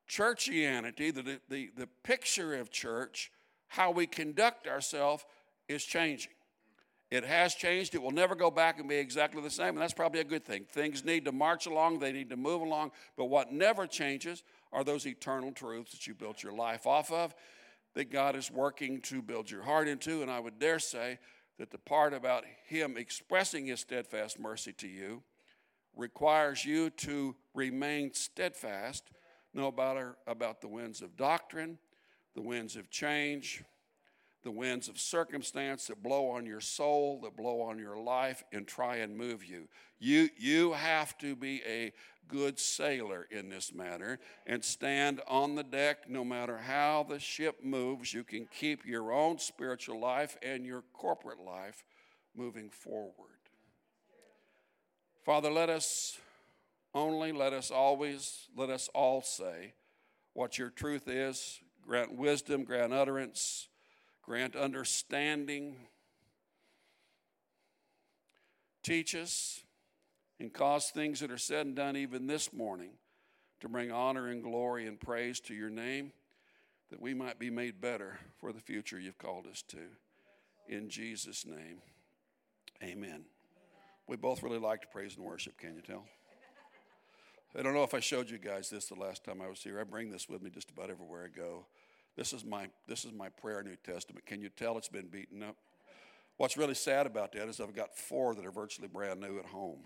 churchianity, 0.10 1.14
the, 1.14 1.40
the, 1.48 1.70
the 1.78 1.88
picture 2.04 2.56
of 2.56 2.72
church, 2.72 3.32
how 3.68 3.92
we 3.92 4.08
conduct 4.08 4.68
ourselves, 4.68 5.24
is 5.68 5.84
changing. 5.84 6.32
It 7.12 7.24
has 7.24 7.56
changed. 7.56 7.96
It 7.96 8.02
will 8.02 8.12
never 8.12 8.36
go 8.36 8.52
back 8.52 8.80
and 8.80 8.90
be 8.90 8.96
exactly 8.96 9.42
the 9.42 9.50
same, 9.50 9.70
and 9.70 9.78
that's 9.78 9.94
probably 9.94 10.20
a 10.20 10.26
good 10.26 10.44
thing. 10.44 10.66
Things 10.70 11.06
need 11.06 11.26
to 11.26 11.32
march 11.32 11.66
along, 11.66 12.00
they 12.00 12.12
need 12.12 12.30
to 12.30 12.38
move 12.38 12.62
along, 12.62 12.92
but 13.16 13.26
what 13.26 13.52
never 13.52 13.88
changes 13.88 14.44
are 14.72 14.84
those 14.84 15.08
eternal 15.08 15.52
truths 15.52 15.92
that 15.92 16.06
you 16.08 16.14
built 16.14 16.44
your 16.44 16.54
life 16.54 16.86
off 16.86 17.12
of, 17.12 17.34
that 17.96 18.12
God 18.12 18.36
is 18.36 18.52
working 18.52 19.02
to 19.02 19.22
build 19.22 19.50
your 19.50 19.64
heart 19.64 19.88
into. 19.88 20.22
And 20.22 20.30
I 20.32 20.40
would 20.40 20.60
dare 20.60 20.80
say 20.80 21.20
that 21.58 21.72
the 21.72 21.78
part 21.78 22.14
about 22.14 22.46
Him 22.66 22.96
expressing 22.98 23.68
His 23.68 23.82
steadfast 23.82 24.40
mercy 24.40 24.74
to 24.74 24.88
you 24.88 25.24
requires 25.96 26.64
you 26.64 26.90
to 26.92 27.36
remain 27.54 28.14
steadfast 28.14 29.12
no 29.54 29.72
matter 29.72 30.16
about 30.28 30.62
the 30.62 30.68
winds 30.68 31.02
of 31.02 31.18
doctrine, 31.18 31.78
the 32.36 32.42
winds 32.42 32.76
of 32.76 32.90
change, 32.90 33.64
the 34.44 34.52
winds 34.52 34.88
of 34.88 35.00
circumstance 35.00 35.88
that 35.88 36.02
blow 36.02 36.30
on 36.30 36.46
your 36.46 36.62
soul, 36.62 37.20
that 37.24 37.36
blow 37.36 37.62
on 37.62 37.78
your 37.78 37.98
life, 37.98 38.44
and 38.52 38.68
try 38.68 38.98
and 38.98 39.18
move 39.18 39.44
you. 39.44 39.68
You, 40.00 40.30
you 40.38 40.74
have 40.74 41.18
to 41.20 41.36
be 41.36 41.62
a 41.68 41.92
good 42.28 42.60
sailor 42.60 43.28
in 43.32 43.50
this 43.50 43.74
matter 43.74 44.20
and 44.46 44.64
stand 44.64 45.20
on 45.28 45.56
the 45.56 45.64
deck 45.64 46.10
no 46.10 46.24
matter 46.24 46.58
how 46.58 47.06
the 47.10 47.20
ship 47.20 47.58
moves. 47.64 48.14
You 48.14 48.24
can 48.24 48.48
keep 48.54 48.86
your 48.86 49.12
own 49.12 49.40
spiritual 49.40 50.00
life 50.00 50.38
and 50.42 50.66
your 50.66 50.84
corporate 50.94 51.40
life 51.40 51.84
moving 52.36 52.70
forward. 52.70 53.14
Father, 55.26 55.52
let 55.52 55.70
us 55.70 56.18
only, 56.94 57.32
let 57.32 57.52
us 57.52 57.72
always, 57.72 58.48
let 58.56 58.70
us 58.70 58.90
all 58.94 59.22
say 59.22 59.74
what 60.34 60.58
your 60.58 60.70
truth 60.70 61.08
is. 61.08 61.60
Grant 61.86 62.14
wisdom, 62.14 62.64
grant 62.64 62.94
utterance 62.94 63.68
grant 64.30 64.56
understanding, 64.56 65.76
teach 68.84 69.16
us, 69.16 69.64
and 70.40 70.54
cause 70.54 70.92
things 70.92 71.20
that 71.20 71.32
are 71.32 71.38
said 71.40 71.66
and 71.66 71.76
done 71.76 71.98
even 71.98 72.28
this 72.28 72.54
morning 72.54 72.92
to 73.60 73.68
bring 73.68 73.92
honor 73.92 74.28
and 74.28 74.44
glory 74.44 74.86
and 74.86 75.00
praise 75.00 75.40
to 75.40 75.56
your 75.56 75.72
name, 75.72 76.12
that 76.92 77.02
we 77.02 77.12
might 77.12 77.40
be 77.40 77.50
made 77.50 77.82
better 77.82 78.20
for 78.38 78.54
the 78.54 78.60
future 78.60 79.00
you've 79.00 79.18
called 79.18 79.48
us 79.48 79.64
to. 79.64 79.80
In 80.68 80.90
Jesus' 80.90 81.44
name, 81.44 81.82
amen. 82.84 83.24
We 84.08 84.16
both 84.16 84.44
really 84.44 84.60
like 84.60 84.84
to 84.84 84.88
praise 84.90 85.16
and 85.16 85.26
worship, 85.26 85.58
can 85.58 85.74
you 85.74 85.82
tell? 85.82 86.06
I 87.58 87.64
don't 87.64 87.74
know 87.74 87.82
if 87.82 87.96
I 87.96 88.00
showed 88.00 88.30
you 88.30 88.38
guys 88.38 88.70
this 88.70 88.90
the 88.90 88.94
last 88.94 89.24
time 89.24 89.42
I 89.42 89.50
was 89.50 89.64
here. 89.64 89.80
I 89.80 89.86
bring 89.86 90.12
this 90.12 90.30
with 90.30 90.44
me 90.44 90.52
just 90.52 90.70
about 90.70 90.92
everywhere 90.92 91.26
I 91.26 91.36
go. 91.36 91.66
This 92.16 92.34
is 92.34 92.44
my 92.44 92.68
this 92.88 93.06
is 93.06 93.14
my 93.14 93.30
prayer 93.30 93.64
New 93.64 93.78
Testament. 93.84 94.26
Can 94.26 94.42
you 94.42 94.50
tell 94.50 94.78
it's 94.78 94.90
been 94.90 95.08
beaten 95.08 95.44
up? 95.44 95.56
What's 96.38 96.58
really 96.58 96.76
sad 96.76 97.06
about 97.06 97.34
that 97.34 97.50
is 97.50 97.60
I've 97.60 97.76
got 97.76 97.98
four 97.98 98.34
that 98.36 98.46
are 98.46 98.52
virtually 98.52 98.88
brand 98.88 99.20
new 99.20 99.40
at 99.40 99.46
home. 99.46 99.80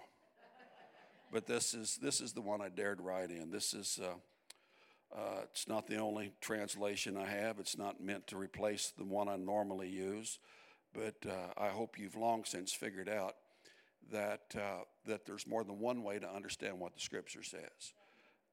But 1.32 1.48
this 1.48 1.74
is 1.74 1.98
this 2.02 2.22
is 2.22 2.34
the 2.34 2.42
one 2.42 2.62
I 2.62 2.70
dared 2.70 3.02
write 3.02 3.32
in. 3.32 3.50
This 3.50 3.74
is 3.74 4.00
uh, 4.02 5.18
uh, 5.18 5.42
it's 5.44 5.68
not 5.68 5.88
the 5.88 5.98
only 5.98 6.32
translation 6.42 7.18
I 7.18 7.26
have. 7.26 7.60
It's 7.60 7.78
not 7.78 8.02
meant 8.02 8.28
to 8.28 8.38
replace 8.38 8.94
the 8.96 9.04
one 9.04 9.28
I 9.28 9.36
normally 9.36 9.90
use. 9.90 10.40
But 10.94 11.16
uh, 11.28 11.54
I 11.58 11.70
hope 11.70 11.98
you've 11.98 12.16
long 12.16 12.46
since 12.46 12.72
figured 12.72 13.10
out 13.10 13.34
that 14.12 14.42
uh, 14.56 14.84
that 15.08 15.26
there's 15.26 15.48
more 15.48 15.64
than 15.64 15.80
one 15.80 16.04
way 16.04 16.20
to 16.20 16.30
understand 16.30 16.80
what 16.80 16.94
the 16.94 17.02
Scripture 17.02 17.44
says, 17.44 17.94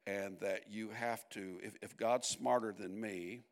and 0.07 0.39
that 0.41 0.71
you 0.71 0.89
have 0.91 1.29
to. 1.31 1.59
If, 1.63 1.75
if 1.83 1.97
God's 1.97 2.29
smarter 2.29 2.73
than 2.73 2.99
me, 2.99 3.43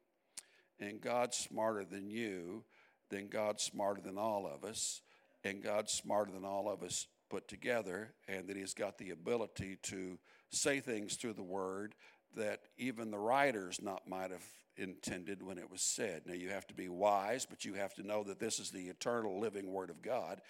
and 0.81 1.01
God's 1.01 1.37
smarter 1.37 1.85
than 1.85 2.09
you, 2.09 2.65
then 3.11 3.29
God's 3.29 3.63
smarter 3.63 4.01
than 4.01 4.19
all 4.19 4.47
of 4.47 4.65
us, 4.65 5.03
and 5.45 5.63
God's 5.63 5.93
smarter 5.93 6.33
than 6.33 6.45
all 6.45 6.69
of 6.69 6.83
us 6.83 7.07
put 7.31 7.49
together, 7.49 8.15
and 8.27 8.49
that 8.49 8.57
He's 8.57 8.75
got 8.75 8.99
the 8.99 9.11
ability 9.11 9.79
to 9.85 10.19
say 10.51 10.81
things 10.81 11.17
through 11.17 11.35
the 11.35 11.43
Word 11.43 11.95
that 12.37 12.61
even 12.77 13.11
the 13.11 13.19
writers 13.19 13.81
not 13.83 14.09
might 14.09 14.31
have 14.31 14.45
intended 14.77 15.43
when 15.43 15.59
it 15.59 15.71
was 15.71 15.83
said. 15.83 16.23
Now 16.27 16.35
you 16.35 16.51
have 16.51 16.67
to 16.69 16.75
be 16.75 16.89
wise, 16.89 17.47
but 17.47 17.65
you 17.65 17.75
have 17.75 17.95
to 17.95 18.07
know 18.07 18.23
that 18.25 18.39
this 18.39 18.59
is 18.59 18.71
the 18.71 18.89
eternal 18.89 19.41
living 19.41 19.73
Word 19.73 19.91
of 19.91 20.03
God, 20.03 20.41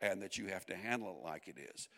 and 0.00 0.22
that 0.22 0.38
you 0.38 0.46
have 0.46 0.66
to 0.66 0.76
handle 0.76 1.18
it 1.20 1.26
like 1.26 1.48
it 1.48 1.56
is. 1.74 1.88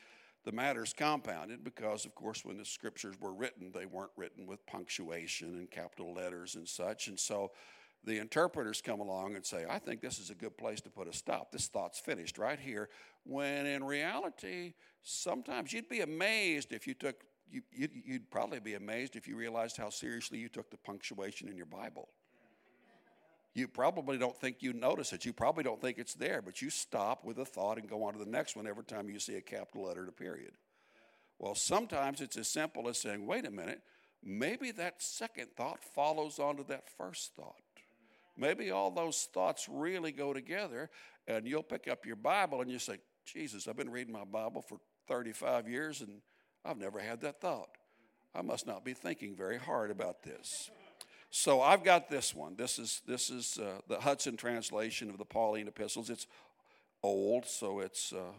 The 0.47 0.53
matter's 0.53 0.93
compounded 0.93 1.65
because, 1.65 2.07
of 2.07 2.15
course, 2.15 2.45
when 2.45 2.57
the 2.57 2.65
scriptures 2.65 3.17
were 3.21 3.35
written, 3.35 3.73
they 3.75 3.85
weren't 3.85 4.13
written 4.17 4.47
with 4.47 4.65
punctuation 4.65 5.49
and 5.57 5.69
capital 5.69 6.15
letters 6.15 6.55
and 6.55 6.69
such, 6.69 7.09
and 7.09 7.19
so 7.19 7.51
the 8.05 8.19
interpreters 8.19 8.81
come 8.81 9.01
along 9.01 9.35
and 9.35 9.45
say, 9.45 9.67
I 9.69 9.81
think 9.81 10.01
this 10.01 10.21
is 10.21 10.31
a 10.31 10.35
good 10.37 10.57
place 10.57 10.81
to 10.83 10.91
put 10.91 11.09
a 11.09 11.13
stop. 11.13 11.51
This 11.51 11.67
thought's 11.67 11.99
finished 11.99 12.39
right 12.39 12.61
here. 12.61 12.89
When 13.25 13.67
in 13.67 13.83
reality, 13.83 14.75
sometimes 15.03 15.73
you'd 15.73 15.89
be 15.89 16.03
amazed 16.03 16.73
if 16.73 16.87
you 16.87 16.95
took, 16.95 17.25
you, 17.51 17.63
would 17.81 17.91
you'd 18.05 18.31
probably 18.31 18.61
be 18.61 18.75
amazed 18.75 19.17
if 19.17 19.27
you 19.27 19.37
realized 19.37 19.77
how 19.77 19.91
seriously 19.91 20.39
you 20.39 20.49
took 20.49 20.71
the 20.71 20.77
punctuation 20.77 21.49
in 21.49 21.57
your 21.57 21.67
Bible. 21.67 22.09
You 23.57 23.67
probably 23.67 24.19
don't 24.19 24.39
think 24.39 24.59
you 24.61 24.75
notice 24.75 25.15
it. 25.15 25.25
You 25.25 25.33
probably 25.33 25.65
don't 25.65 25.81
think 25.81 25.97
it's 25.97 26.13
there, 26.13 26.43
but 26.43 26.61
you 26.61 26.69
stop 26.69 27.25
with 27.25 27.39
a 27.39 27.47
thought 27.47 27.79
and 27.79 27.89
go 27.89 28.03
on 28.03 28.13
to 28.13 28.19
the 28.19 28.31
next 28.31 28.55
one 28.55 28.67
every 28.67 28.85
time 28.85 29.09
you 29.09 29.19
see 29.19 29.37
a 29.37 29.41
capital 29.41 29.87
letter 29.87 30.01
and 30.01 30.11
a 30.11 30.13
period. 30.13 30.53
Well, 31.39 31.55
sometimes 31.55 32.21
it's 32.21 32.37
as 32.37 32.49
simple 32.49 32.87
as 32.87 32.99
saying, 32.99 33.27
wait 33.27 33.47
a 33.47 33.51
minute, 33.51 33.81
maybe 34.23 34.73
that 34.73 35.01
second 35.01 35.49
thought 35.57 35.83
follows 35.83 36.39
on 36.39 36.59
to 36.59 36.65
that 36.65 36.91
first 36.99 37.35
thought. 37.35 37.55
Maybe 38.37 38.71
all 38.71 38.91
those 38.91 39.27
thoughts 39.33 39.67
really 39.71 40.13
go 40.13 40.35
together, 40.35 40.91
and 41.27 41.47
you'll 41.47 41.63
pick 41.63 41.89
up 41.89 42.05
your 42.05 42.17
Bible 42.17 42.61
and 42.61 42.71
you 42.71 42.79
say, 42.79 42.99
Jesus, 43.25 43.67
I've 43.67 43.79
been 43.79 43.91
reading 43.91 44.13
my 44.13 44.25
Bible 44.25 44.61
for 44.61 44.77
35 45.09 45.67
years 45.67 46.03
and 46.03 46.21
I've 46.63 46.77
never 46.77 46.99
had 46.99 47.23
that 47.23 47.41
thought. 47.41 47.71
I 48.35 48.43
must 48.43 48.67
not 48.67 48.85
be 48.85 48.93
thinking 48.93 49.35
very 49.35 49.57
hard 49.57 49.91
about 49.91 50.23
this. 50.23 50.71
So 51.31 51.61
I've 51.61 51.85
got 51.85 52.09
this 52.09 52.35
one. 52.35 52.57
This 52.57 52.79
is 52.79 53.03
this 53.07 53.31
is 53.31 53.59
uh, 53.59 53.81
the 53.89 54.01
Hudson 54.01 54.37
translation 54.37 55.11
of 55.11 55.19
the 55.19 55.25
Pauline 55.25 55.69
epistles. 55.69 56.11
It's 56.11 56.27
old, 57.03 57.47
so 57.47 57.81
it's 57.81 58.13
uh, 58.13 58.33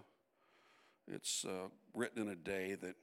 it's 1.08 1.46
uh, 1.46 1.70
written 1.94 2.24
in 2.24 2.29
a 2.29 2.36
day 2.36 2.75
that 2.75 2.96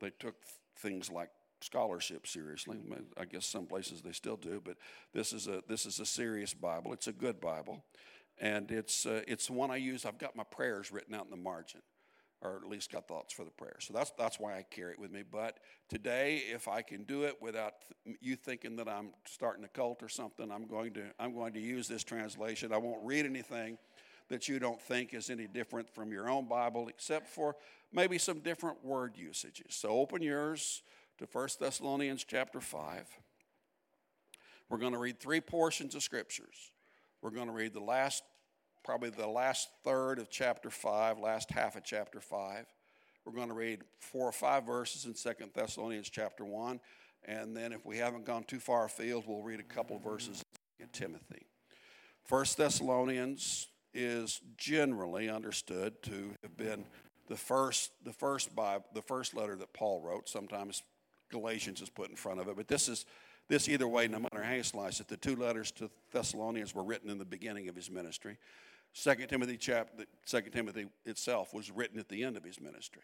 they 0.00 0.10
took 0.10 0.34
things 0.76 1.10
like 1.10 1.30
scholarship 1.60 2.26
seriously. 2.26 2.78
I 3.16 3.24
guess 3.24 3.46
some 3.46 3.66
places 3.66 4.02
they 4.02 4.12
still 4.12 4.36
do, 4.36 4.60
but 4.64 4.76
this 5.12 5.32
is 5.32 5.46
a 5.46 5.62
this 5.68 5.86
is 5.86 6.00
a 6.00 6.06
serious 6.06 6.54
Bible. 6.54 6.92
It's 6.92 7.08
a 7.08 7.12
good 7.12 7.40
Bible, 7.40 7.84
and 8.40 8.70
it's 8.70 9.06
uh, 9.06 9.22
it's 9.26 9.50
one 9.50 9.70
I 9.70 9.76
use. 9.76 10.04
I've 10.04 10.18
got 10.18 10.36
my 10.36 10.44
prayers 10.44 10.92
written 10.92 11.14
out 11.14 11.24
in 11.24 11.30
the 11.30 11.36
margin, 11.36 11.80
or 12.42 12.56
at 12.62 12.68
least 12.68 12.92
got 12.92 13.08
thoughts 13.08 13.32
for 13.32 13.44
the 13.44 13.50
prayer. 13.50 13.76
So 13.80 13.92
that's 13.92 14.12
that's 14.16 14.38
why 14.38 14.56
I 14.56 14.62
carry 14.62 14.92
it 14.92 14.98
with 14.98 15.10
me. 15.10 15.22
But 15.28 15.58
today, 15.88 16.42
if 16.52 16.68
I 16.68 16.82
can 16.82 17.04
do 17.04 17.24
it 17.24 17.36
without 17.40 17.74
th- 18.04 18.16
you 18.20 18.36
thinking 18.36 18.76
that 18.76 18.88
I'm 18.88 19.10
starting 19.26 19.64
a 19.64 19.68
cult 19.68 20.02
or 20.02 20.08
something, 20.08 20.50
I'm 20.50 20.66
going 20.66 20.92
to 20.94 21.02
I'm 21.18 21.34
going 21.34 21.52
to 21.54 21.60
use 21.60 21.88
this 21.88 22.04
translation. 22.04 22.72
I 22.72 22.78
won't 22.78 23.04
read 23.04 23.26
anything 23.26 23.78
that 24.28 24.48
you 24.48 24.58
don't 24.58 24.80
think 24.80 25.14
is 25.14 25.30
any 25.30 25.46
different 25.46 25.88
from 25.88 26.12
your 26.12 26.28
own 26.28 26.46
Bible, 26.46 26.88
except 26.88 27.28
for 27.28 27.56
maybe 27.92 28.18
some 28.18 28.40
different 28.40 28.84
word 28.84 29.14
usages. 29.16 29.74
So 29.74 29.88
open 29.88 30.22
yours 30.22 30.82
to 31.18 31.26
1 31.30 31.48
Thessalonians 31.58 32.24
chapter 32.24 32.60
5. 32.60 33.08
We're 34.68 34.78
going 34.78 34.92
to 34.92 34.98
read 34.98 35.18
three 35.18 35.40
portions 35.40 35.94
of 35.94 36.02
scriptures. 36.02 36.72
We're 37.22 37.30
going 37.30 37.46
to 37.46 37.52
read 37.52 37.72
the 37.72 37.80
last, 37.80 38.22
probably 38.88 39.10
the 39.10 39.28
last 39.28 39.68
third 39.84 40.18
of 40.18 40.30
chapter 40.30 40.70
5, 40.70 41.18
last 41.18 41.50
half 41.50 41.76
of 41.76 41.84
chapter 41.84 42.22
5. 42.22 42.64
We're 43.26 43.34
going 43.34 43.48
to 43.48 43.54
read 43.54 43.82
four 44.00 44.26
or 44.26 44.32
five 44.32 44.64
verses 44.64 45.04
in 45.04 45.12
2 45.12 45.50
Thessalonians 45.54 46.08
chapter 46.08 46.42
1. 46.42 46.80
And 47.26 47.54
then, 47.54 47.74
if 47.74 47.84
we 47.84 47.98
haven't 47.98 48.24
gone 48.24 48.44
too 48.44 48.58
far 48.58 48.86
afield, 48.86 49.24
we'll 49.26 49.42
read 49.42 49.60
a 49.60 49.62
couple 49.62 49.98
verses 49.98 50.42
in 50.80 50.88
Timothy. 50.88 51.44
1 52.30 52.46
Thessalonians 52.56 53.66
is 53.92 54.40
generally 54.56 55.28
understood 55.28 56.02
to 56.04 56.30
have 56.42 56.56
been 56.56 56.86
the 57.26 57.36
first, 57.36 57.90
the 58.06 58.14
first 58.14 58.56
Bible, 58.56 58.86
the 58.94 59.02
first 59.02 59.36
letter 59.36 59.56
that 59.56 59.74
Paul 59.74 60.00
wrote. 60.00 60.30
Sometimes 60.30 60.82
Galatians 61.30 61.82
is 61.82 61.90
put 61.90 62.08
in 62.08 62.16
front 62.16 62.40
of 62.40 62.48
it. 62.48 62.56
But 62.56 62.68
this 62.68 62.88
is 62.88 63.04
this 63.48 63.68
either 63.68 63.86
way, 63.86 64.08
no 64.08 64.18
matter 64.18 64.42
how 64.42 64.54
you 64.54 64.62
slice 64.62 65.00
it. 65.00 65.08
The 65.08 65.18
two 65.18 65.36
letters 65.36 65.72
to 65.72 65.90
Thessalonians 66.10 66.74
were 66.74 66.84
written 66.84 67.10
in 67.10 67.18
the 67.18 67.26
beginning 67.26 67.68
of 67.68 67.76
his 67.76 67.90
ministry. 67.90 68.38
Second 68.92 69.28
Timothy 69.28 69.56
chapter, 69.56 70.04
Second 70.24 70.52
Timothy 70.52 70.86
itself 71.04 71.54
was 71.54 71.70
written 71.70 71.98
at 71.98 72.08
the 72.08 72.24
end 72.24 72.36
of 72.36 72.44
his 72.44 72.60
ministry. 72.60 73.02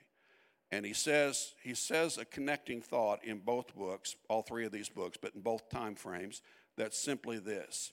And 0.72 0.84
he 0.84 0.92
says, 0.92 1.54
he 1.62 1.74
says 1.74 2.18
a 2.18 2.24
connecting 2.24 2.80
thought 2.80 3.24
in 3.24 3.38
both 3.38 3.74
books, 3.76 4.16
all 4.28 4.42
three 4.42 4.64
of 4.64 4.72
these 4.72 4.88
books, 4.88 5.16
but 5.20 5.34
in 5.34 5.40
both 5.40 5.68
time 5.68 5.94
frames, 5.94 6.42
that's 6.76 6.98
simply 6.98 7.38
this. 7.38 7.92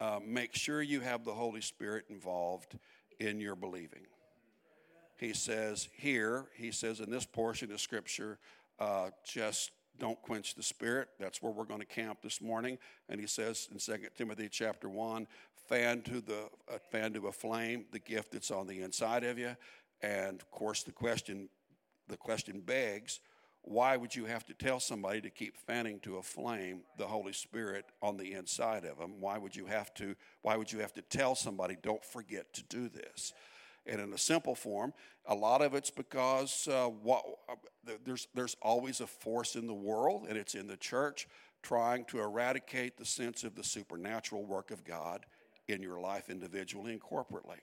Uh, 0.00 0.20
make 0.24 0.54
sure 0.54 0.80
you 0.80 1.00
have 1.00 1.24
the 1.24 1.34
Holy 1.34 1.60
Spirit 1.60 2.04
involved 2.08 2.78
in 3.18 3.40
your 3.40 3.56
believing. 3.56 4.06
He 5.16 5.34
says 5.34 5.88
here, 5.92 6.46
he 6.56 6.70
says 6.70 7.00
in 7.00 7.10
this 7.10 7.26
portion 7.26 7.72
of 7.72 7.80
Scripture, 7.80 8.38
uh, 8.78 9.10
just 9.24 9.72
don't 9.98 10.20
quench 10.22 10.54
the 10.54 10.62
spirit. 10.62 11.08
That's 11.18 11.42
where 11.42 11.52
we're 11.52 11.64
going 11.64 11.80
to 11.80 11.86
camp 11.86 12.18
this 12.22 12.40
morning. 12.40 12.78
And 13.08 13.20
he 13.20 13.26
says 13.26 13.68
in 13.70 13.78
2 13.78 14.08
Timothy 14.16 14.48
chapter 14.50 14.88
1, 14.88 15.26
fan 15.70 16.02
to 16.02 16.20
the 16.20 16.48
uh, 16.72 16.78
fan 16.90 17.12
to 17.12 17.28
a 17.28 17.32
flame 17.32 17.84
the 17.92 17.98
gift 17.98 18.32
that's 18.32 18.50
on 18.50 18.66
the 18.66 18.80
inside 18.80 19.24
of 19.24 19.38
you. 19.38 19.56
And 20.02 20.40
of 20.40 20.50
course 20.50 20.82
the 20.82 20.92
question 20.92 21.48
the 22.08 22.16
question 22.16 22.60
begs, 22.60 23.20
why 23.62 23.96
would 23.96 24.14
you 24.16 24.24
have 24.24 24.44
to 24.46 24.54
tell 24.54 24.80
somebody 24.80 25.20
to 25.20 25.30
keep 25.30 25.56
fanning 25.56 26.00
to 26.00 26.16
a 26.16 26.22
flame 26.22 26.80
the 26.98 27.06
Holy 27.06 27.32
Spirit 27.32 27.84
on 28.02 28.16
the 28.16 28.32
inside 28.32 28.84
of 28.84 28.98
them? 28.98 29.20
Why 29.20 29.38
would 29.38 29.54
you 29.54 29.66
have 29.66 29.94
to 29.94 30.16
why 30.42 30.56
would 30.56 30.72
you 30.72 30.80
have 30.80 30.92
to 30.94 31.02
tell 31.02 31.34
somebody 31.34 31.76
don't 31.80 32.04
forget 32.04 32.52
to 32.54 32.64
do 32.64 32.88
this? 32.88 33.32
And 33.86 34.00
in 34.00 34.12
a 34.12 34.18
simple 34.18 34.54
form, 34.54 34.92
a 35.26 35.34
lot 35.34 35.62
of 35.62 35.74
it's 35.74 35.90
because 35.90 36.68
uh, 36.68 36.86
what, 36.86 37.24
uh, 37.48 37.54
there's, 38.04 38.28
there's 38.34 38.56
always 38.62 39.00
a 39.00 39.06
force 39.06 39.56
in 39.56 39.66
the 39.66 39.74
world, 39.74 40.26
and 40.28 40.36
it's 40.36 40.54
in 40.54 40.66
the 40.66 40.76
church, 40.76 41.26
trying 41.62 42.04
to 42.06 42.20
eradicate 42.20 42.96
the 42.96 43.04
sense 43.04 43.44
of 43.44 43.54
the 43.54 43.64
supernatural 43.64 44.44
work 44.44 44.70
of 44.70 44.84
God 44.84 45.26
in 45.68 45.82
your 45.82 46.00
life 46.00 46.30
individually 46.30 46.92
and 46.92 47.00
corporately. 47.00 47.58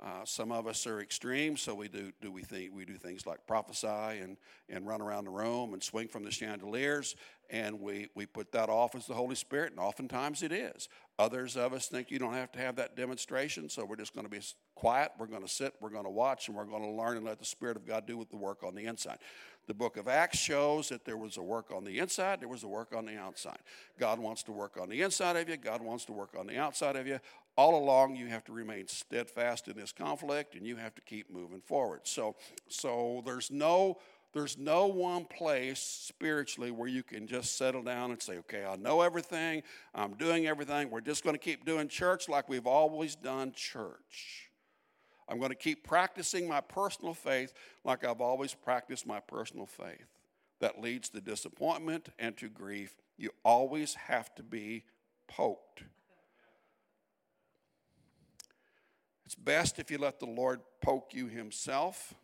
Uh, 0.00 0.24
some 0.24 0.52
of 0.52 0.68
us 0.68 0.86
are 0.86 1.00
extreme, 1.00 1.56
so 1.56 1.74
we 1.74 1.88
do, 1.88 2.12
do 2.20 2.30
we 2.30 2.42
think 2.42 2.70
we 2.72 2.84
do 2.84 2.94
things 2.94 3.26
like 3.26 3.44
prophesy 3.48 3.86
and, 3.86 4.36
and 4.68 4.86
run 4.86 5.02
around 5.02 5.24
the 5.24 5.30
room 5.30 5.72
and 5.72 5.82
swing 5.82 6.06
from 6.06 6.22
the 6.22 6.30
chandeliers, 6.30 7.16
and 7.50 7.80
we, 7.80 8.08
we 8.14 8.24
put 8.24 8.52
that 8.52 8.68
off 8.68 8.94
as 8.94 9.06
the 9.06 9.14
Holy 9.14 9.34
Spirit, 9.34 9.72
and 9.72 9.80
oftentimes 9.80 10.44
it 10.44 10.52
is. 10.52 10.88
Others 11.18 11.56
of 11.56 11.72
us 11.72 11.88
think 11.88 12.12
you 12.12 12.20
don't 12.20 12.34
have 12.34 12.52
to 12.52 12.60
have 12.60 12.76
that 12.76 12.94
demonstration, 12.94 13.68
so 13.68 13.84
we're 13.84 13.96
just 13.96 14.14
going 14.14 14.24
to 14.26 14.30
be 14.30 14.40
quiet, 14.76 15.10
we're 15.18 15.26
going 15.26 15.42
to 15.42 15.48
sit, 15.48 15.74
we're 15.80 15.90
going 15.90 16.04
to 16.04 16.10
watch, 16.10 16.46
and 16.46 16.56
we're 16.56 16.64
going 16.64 16.84
to 16.84 16.90
learn 16.90 17.16
and 17.16 17.26
let 17.26 17.40
the 17.40 17.44
Spirit 17.44 17.76
of 17.76 17.84
God 17.84 18.06
do 18.06 18.16
with 18.16 18.30
the 18.30 18.36
work 18.36 18.62
on 18.62 18.76
the 18.76 18.84
inside. 18.84 19.18
The 19.66 19.74
book 19.74 19.96
of 19.96 20.06
Acts 20.06 20.38
shows 20.38 20.88
that 20.90 21.04
there 21.04 21.16
was 21.16 21.36
a 21.36 21.42
work 21.42 21.72
on 21.74 21.84
the 21.84 21.98
inside, 21.98 22.40
there 22.40 22.48
was 22.48 22.62
a 22.62 22.68
work 22.68 22.94
on 22.96 23.04
the 23.04 23.18
outside. 23.18 23.58
God 23.98 24.20
wants 24.20 24.44
to 24.44 24.52
work 24.52 24.78
on 24.80 24.88
the 24.88 25.02
inside 25.02 25.36
of 25.36 25.48
you, 25.48 25.56
God 25.56 25.82
wants 25.82 26.04
to 26.04 26.12
work 26.12 26.36
on 26.38 26.46
the 26.46 26.56
outside 26.56 26.94
of 26.94 27.06
you. 27.06 27.18
All 27.58 27.76
along, 27.76 28.14
you 28.14 28.28
have 28.28 28.44
to 28.44 28.52
remain 28.52 28.86
steadfast 28.86 29.66
in 29.66 29.76
this 29.76 29.90
conflict 29.90 30.54
and 30.54 30.64
you 30.64 30.76
have 30.76 30.94
to 30.94 31.02
keep 31.02 31.28
moving 31.28 31.60
forward. 31.60 32.02
So, 32.04 32.36
so 32.68 33.20
there's 33.26 33.50
no 33.50 33.98
there's 34.32 34.56
no 34.56 34.86
one 34.86 35.24
place 35.24 35.80
spiritually 35.80 36.70
where 36.70 36.86
you 36.86 37.02
can 37.02 37.26
just 37.26 37.56
settle 37.56 37.82
down 37.82 38.12
and 38.12 38.22
say, 38.22 38.38
okay, 38.38 38.64
I 38.64 38.76
know 38.76 39.00
everything, 39.00 39.64
I'm 39.92 40.14
doing 40.14 40.46
everything, 40.46 40.88
we're 40.88 41.00
just 41.00 41.24
going 41.24 41.34
to 41.34 41.40
keep 41.40 41.64
doing 41.64 41.88
church 41.88 42.28
like 42.28 42.48
we've 42.48 42.66
always 42.66 43.16
done 43.16 43.50
church. 43.50 44.50
I'm 45.28 45.38
going 45.38 45.50
to 45.50 45.56
keep 45.56 45.82
practicing 45.82 46.46
my 46.46 46.60
personal 46.60 47.12
faith 47.12 47.54
like 47.84 48.04
I've 48.04 48.20
always 48.20 48.54
practiced 48.54 49.04
my 49.04 49.18
personal 49.18 49.66
faith. 49.66 50.06
That 50.60 50.80
leads 50.80 51.08
to 51.08 51.20
disappointment 51.20 52.10
and 52.20 52.36
to 52.36 52.48
grief. 52.48 52.94
You 53.16 53.30
always 53.44 53.94
have 53.94 54.32
to 54.36 54.44
be 54.44 54.84
poked. 55.26 55.82
It's 59.28 59.34
best 59.34 59.78
if 59.78 59.90
you 59.90 59.98
let 59.98 60.20
the 60.20 60.26
Lord 60.26 60.60
poke 60.80 61.12
you 61.12 61.26
Himself 61.26 62.14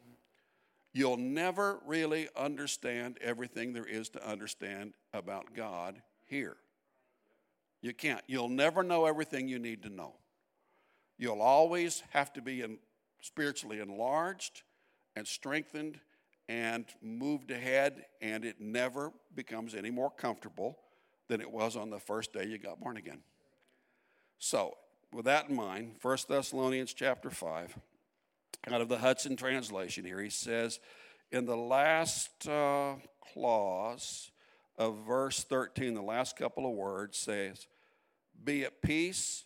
You'll 0.94 1.18
never 1.18 1.80
really 1.84 2.28
understand 2.34 3.18
everything 3.20 3.75
there 3.75 3.84
is 3.84 4.08
to 4.11 4.26
understand 4.26 4.94
about 5.12 5.52
God 5.52 6.00
here. 6.25 6.56
You 7.82 7.92
can't. 7.92 8.23
You'll 8.28 8.49
never 8.49 8.82
know 8.82 9.04
everything 9.04 9.48
you 9.48 9.59
need 9.59 9.83
to 9.83 9.90
know. 9.90 10.14
You'll 11.18 11.42
always 11.42 12.05
have 12.11 12.33
to 12.35 12.40
be 12.40 12.62
in, 12.62 12.79
spiritually 13.20 13.81
enlarged 13.81 14.62
and 15.16 15.26
strengthened 15.26 15.98
and 16.48 16.87
moved 17.02 17.50
ahead, 17.50 18.07
and 18.22 18.44
it 18.44 18.61
never 18.61 19.12
becomes 19.35 19.74
any 19.74 19.90
more 19.90 20.11
comfortable 20.11 20.79
than 21.26 21.40
it 21.40 21.50
was 21.50 21.76
on 21.76 21.90
the 21.90 21.98
first 22.00 22.33
day 22.33 22.46
you 22.46 22.57
got 22.57 22.81
born 22.81 22.96
again. 22.96 23.18
So, 24.38 24.76
with 25.14 25.27
that 25.27 25.48
in 25.48 25.55
mind, 25.55 25.94
1 26.03 26.18
Thessalonians 26.29 26.92
chapter 26.92 27.31
5 27.31 27.79
out 28.68 28.81
of 28.81 28.88
the 28.88 28.98
Hudson 28.98 29.37
translation 29.37 30.05
here. 30.05 30.20
He 30.20 30.29
says, 30.29 30.81
in 31.31 31.46
the 31.46 31.57
last 31.57 32.48
uh, 32.48 32.94
clause 33.33 34.33
of 34.77 34.98
verse 35.07 35.44
13, 35.44 35.94
the 35.94 36.03
last 36.03 36.37
couple 36.37 36.66
of 36.66 36.72
words 36.72 37.16
says, 37.16 37.68
Be 38.42 38.64
at 38.64 38.83
peace, 38.83 39.44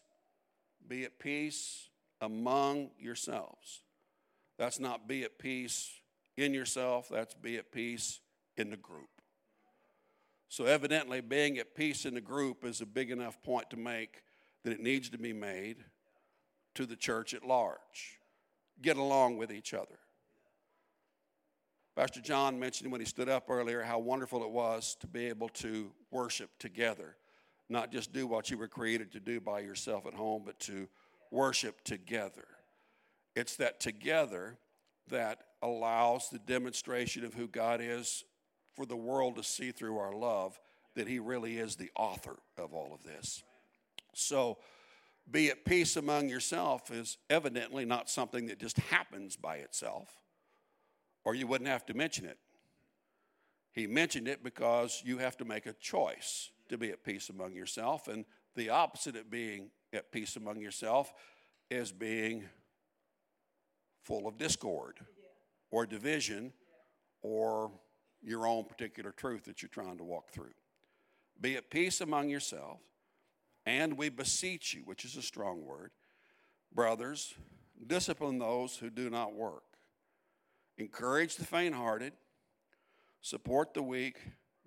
be 0.89 1.05
at 1.05 1.19
peace 1.19 1.91
among 2.23 2.91
yourselves. 2.99 3.83
That's 4.59 4.81
not 4.81 5.07
be 5.07 5.23
at 5.23 5.39
peace 5.39 5.91
in 6.39 6.55
yourself, 6.55 7.11
that's 7.11 7.35
be 7.35 7.59
at 7.59 7.71
peace 7.73 8.21
in 8.57 8.71
the 8.71 8.77
group. 8.79 9.11
So, 10.49 10.65
evidently, 10.65 11.21
being 11.21 11.59
at 11.59 11.75
peace 11.75 12.07
in 12.07 12.15
the 12.15 12.23
group 12.23 12.65
is 12.65 12.81
a 12.81 12.87
big 12.87 13.11
enough 13.11 13.43
point 13.43 13.69
to 13.69 13.77
make 13.77 14.23
that 14.69 14.75
it 14.75 14.83
needs 14.83 15.09
to 15.09 15.17
be 15.17 15.33
made 15.33 15.79
to 16.75 16.85
the 16.85 16.95
church 16.95 17.33
at 17.33 17.43
large 17.43 18.19
get 18.83 18.99
along 18.99 19.39
with 19.39 19.51
each 19.51 19.73
other. 19.73 19.99
Pastor 21.97 22.21
John 22.21 22.61
mentioned 22.61 22.93
when 22.93 23.01
he 23.01 23.07
stood 23.07 23.31
up 23.31 23.47
earlier 23.49 23.83
how 23.83 23.99
wonderful 23.99 24.45
it 24.45 24.51
was 24.51 24.95
to 25.01 25.07
be 25.07 25.27
able 25.27 25.49
to 25.49 25.91
worship 26.11 26.51
together, 26.59 27.17
not 27.71 27.91
just 27.91 28.13
do 28.13 28.27
what 28.27 28.51
you 28.51 28.59
were 28.59 28.69
created 28.69 29.11
to 29.13 29.21
do 29.21 29.41
by 29.41 29.61
yourself 29.61 30.07
at 30.07 30.13
home, 30.13 30.43
but 30.45 30.61
to 30.61 30.87
worship 31.33 31.83
together. 31.83 32.47
It's 33.35 33.57
that 33.57 33.81
together 33.81 34.59
that 35.09 35.41
allows 35.63 36.29
the 36.29 36.39
demonstration 36.39 37.25
of 37.25 37.33
who 37.33 37.49
God 37.49 37.81
is 37.83 38.23
for 38.77 38.85
the 38.85 38.97
world 38.97 39.37
to 39.37 39.43
see 39.43 39.73
through 39.73 39.97
our 39.97 40.15
love 40.15 40.61
that 40.95 41.09
He 41.09 41.19
really 41.19 41.57
is 41.57 41.75
the 41.75 41.91
author 41.97 42.37
of 42.59 42.75
all 42.75 42.93
of 42.95 43.03
this. 43.03 43.43
So, 44.19 44.59
be 45.31 45.49
at 45.51 45.65
peace 45.65 45.97
among 45.97 46.29
yourself 46.29 46.91
is 46.91 47.19
evidently 47.31 47.85
not 47.85 48.11
something 48.11 48.47
that 48.47 48.59
just 48.59 48.79
happens 48.79 49.37
by 49.37 49.57
itself, 49.57 50.09
or 51.25 51.35
you 51.35 51.47
wouldn't 51.47 51.69
have 51.69 51.87
to 51.87 51.95
mention 51.95 52.25
it. 52.25 52.39
He 53.73 53.87
mentioned 53.87 54.27
it 54.27 54.43
because 54.43 55.03
you 55.05 55.19
have 55.19 55.37
to 55.37 55.45
make 55.45 55.67
a 55.67 55.75
choice 55.75 56.51
to 56.69 56.77
be 56.79 56.91
at 56.91 57.05
peace 57.05 57.29
among 57.29 57.55
yourself, 57.55 58.09
and 58.09 58.25
the 58.57 58.71
opposite 58.71 59.15
of 59.15 59.31
being 59.31 59.71
at 59.93 60.11
peace 60.11 60.35
among 60.37 60.61
yourself 60.61 61.13
is 61.71 61.93
being 61.93 62.45
full 64.03 64.27
of 64.27 64.37
discord 64.39 64.99
or 65.71 65.87
division 65.87 66.53
or 67.23 67.71
your 68.23 68.47
own 68.47 68.65
particular 68.65 69.13
truth 69.13 69.45
that 69.45 69.63
you're 69.63 69.69
trying 69.69 69.99
to 69.99 70.05
walk 70.05 70.31
through. 70.31 70.55
Be 71.41 71.57
at 71.57 71.71
peace 71.71 72.01
among 72.01 72.31
yourself 72.31 72.81
and 73.69 73.99
we 73.99 74.09
beseech 74.09 74.73
you, 74.73 74.81
which 74.87 75.05
is 75.05 75.17
a 75.17 75.23
strong 75.23 75.63
word, 75.63 75.91
brothers, 76.75 77.35
discipline 77.87 78.39
those 78.39 78.77
who 78.77 78.89
do 78.89 79.11
not 79.11 79.35
work. 79.35 79.63
Encourage 80.79 81.37
the 81.37 81.45
faint 81.45 81.75
hearted, 81.75 82.15
support 83.21 83.75
the 83.75 83.83
weak, 83.83 84.17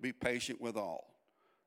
be 0.00 0.12
patient 0.12 0.60
with 0.60 0.76
all. 0.76 1.16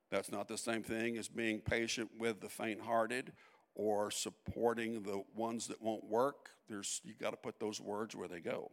That's 0.09 0.31
not 0.31 0.47
the 0.47 0.57
same 0.57 0.81
thing 0.81 1.17
as 1.17 1.27
being 1.27 1.59
patient 1.59 2.09
with 2.17 2.39
the 2.39 2.47
faint 2.47 2.79
hearted 2.79 3.33
or 3.73 4.11
supporting 4.11 5.03
the 5.03 5.21
ones 5.35 5.67
that 5.67 5.81
won't 5.81 6.05
work. 6.05 6.51
There's 6.69 7.01
you 7.03 7.15
got 7.19 7.31
to 7.31 7.37
put 7.37 7.59
those 7.59 7.81
words 7.81 8.15
where 8.15 8.29
they 8.29 8.39
go. 8.39 8.71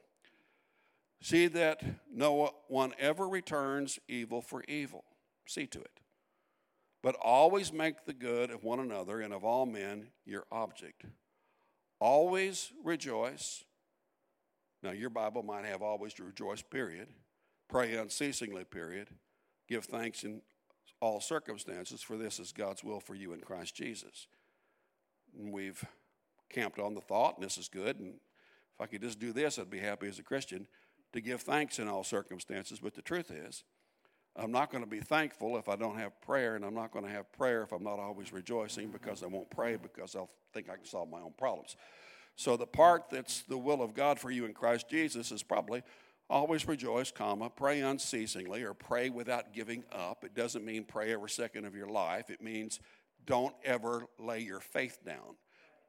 See 1.20 1.48
that 1.48 1.82
no 2.12 2.54
one 2.68 2.92
ever 2.96 3.28
returns 3.28 3.98
evil 4.06 4.40
for 4.40 4.62
evil. 4.68 5.04
See 5.46 5.66
to 5.66 5.80
it. 5.80 6.00
But 7.02 7.16
always 7.16 7.72
make 7.72 8.04
the 8.04 8.12
good 8.12 8.50
of 8.50 8.62
one 8.62 8.78
another 8.78 9.20
and 9.20 9.34
of 9.34 9.44
all 9.44 9.66
men 9.66 10.08
your 10.24 10.44
object. 10.52 11.04
Always 11.98 12.72
rejoice. 12.84 13.64
Now, 14.82 14.92
your 14.92 15.10
Bible 15.10 15.42
might 15.42 15.64
have 15.64 15.82
always 15.82 16.14
to 16.14 16.24
rejoice, 16.24 16.62
period. 16.62 17.08
Pray 17.68 17.96
unceasingly, 17.96 18.64
period. 18.64 19.08
Give 19.68 19.84
thanks 19.84 20.24
in 20.24 20.42
all 21.00 21.20
circumstances, 21.20 22.02
for 22.02 22.16
this 22.16 22.38
is 22.38 22.52
God's 22.52 22.84
will 22.84 23.00
for 23.00 23.14
you 23.14 23.32
in 23.32 23.40
Christ 23.40 23.74
Jesus. 23.74 24.28
And 25.36 25.52
we've 25.52 25.84
camped 26.52 26.78
on 26.78 26.94
the 26.94 27.00
thought, 27.00 27.36
and 27.36 27.44
this 27.44 27.58
is 27.58 27.68
good. 27.68 27.98
And 27.98 28.14
if 28.74 28.80
I 28.80 28.86
could 28.86 29.02
just 29.02 29.18
do 29.18 29.32
this, 29.32 29.58
I'd 29.58 29.70
be 29.70 29.78
happy 29.78 30.08
as 30.08 30.18
a 30.18 30.22
Christian 30.22 30.66
to 31.12 31.20
give 31.20 31.42
thanks 31.42 31.78
in 31.78 31.88
all 31.88 32.04
circumstances. 32.04 32.80
But 32.80 32.94
the 32.94 33.02
truth 33.02 33.30
is, 33.30 33.64
I'm 34.34 34.50
not 34.50 34.70
going 34.70 34.82
to 34.82 34.88
be 34.88 35.00
thankful 35.00 35.58
if 35.58 35.68
I 35.68 35.76
don't 35.76 35.98
have 35.98 36.18
prayer, 36.22 36.56
and 36.56 36.64
I'm 36.64 36.74
not 36.74 36.90
going 36.90 37.04
to 37.04 37.10
have 37.10 37.30
prayer 37.32 37.62
if 37.62 37.72
I'm 37.72 37.84
not 37.84 37.98
always 37.98 38.32
rejoicing 38.32 38.90
because 38.90 39.22
I 39.22 39.26
won't 39.26 39.50
pray 39.50 39.76
because 39.76 40.16
I'll 40.16 40.30
think 40.54 40.70
I 40.70 40.76
can 40.76 40.86
solve 40.86 41.10
my 41.10 41.20
own 41.20 41.34
problems. 41.36 41.76
So 42.36 42.56
the 42.56 42.66
part 42.66 43.10
that's 43.10 43.42
the 43.42 43.58
will 43.58 43.82
of 43.82 43.94
God 43.94 44.18
for 44.18 44.30
you 44.30 44.46
in 44.46 44.54
Christ 44.54 44.88
Jesus 44.88 45.32
is 45.32 45.42
probably 45.42 45.82
always 46.30 46.66
rejoice, 46.66 47.10
comma, 47.10 47.50
pray 47.50 47.80
unceasingly 47.80 48.62
or 48.62 48.72
pray 48.72 49.10
without 49.10 49.52
giving 49.52 49.84
up. 49.92 50.24
It 50.24 50.34
doesn't 50.34 50.64
mean 50.64 50.84
pray 50.84 51.12
every 51.12 51.28
second 51.28 51.66
of 51.66 51.74
your 51.74 51.88
life. 51.88 52.30
It 52.30 52.42
means 52.42 52.80
don't 53.26 53.54
ever 53.64 54.06
lay 54.18 54.40
your 54.40 54.60
faith 54.60 54.98
down. 55.04 55.36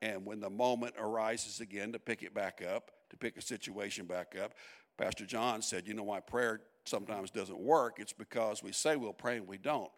And 0.01 0.25
when 0.25 0.41
the 0.41 0.49
moment 0.49 0.95
arises 0.99 1.61
again 1.61 1.93
to 1.93 1.99
pick 1.99 2.23
it 2.23 2.33
back 2.33 2.61
up, 2.61 2.91
to 3.09 3.15
pick 3.15 3.37
a 3.37 3.41
situation 3.41 4.05
back 4.05 4.35
up, 4.41 4.53
Pastor 4.97 5.25
John 5.25 5.61
said, 5.61 5.87
you 5.87 5.93
know 5.93 6.03
why 6.03 6.19
prayer 6.19 6.61
sometimes 6.85 7.31
doesn't 7.31 7.59
work? 7.59 7.97
It's 7.99 8.13
because 8.13 8.61
we 8.61 8.71
say 8.71 8.95
we'll 8.95 9.13
pray 9.13 9.37
and 9.37 9.47
we 9.47 9.57
don't. 9.57 9.91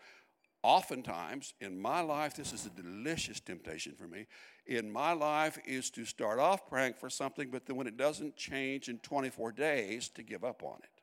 Oftentimes 0.63 1.53
in 1.61 1.79
my 1.79 2.01
life, 2.01 2.35
this 2.35 2.51
is 2.51 2.65
a 2.65 2.69
delicious 2.69 3.39
temptation 3.39 3.93
for 3.93 4.07
me. 4.07 4.25
In 4.65 4.91
my 4.91 5.11
life, 5.11 5.59
is 5.65 5.91
to 5.91 6.05
start 6.05 6.39
off 6.39 6.65
praying 6.65 6.93
for 6.93 7.07
something, 7.09 7.51
but 7.51 7.67
then 7.67 7.75
when 7.75 7.85
it 7.85 7.97
doesn't 7.97 8.35
change 8.35 8.89
in 8.89 8.97
24 8.99 9.51
days, 9.51 10.09
to 10.09 10.23
give 10.23 10.43
up 10.43 10.63
on 10.63 10.77
it, 10.81 11.01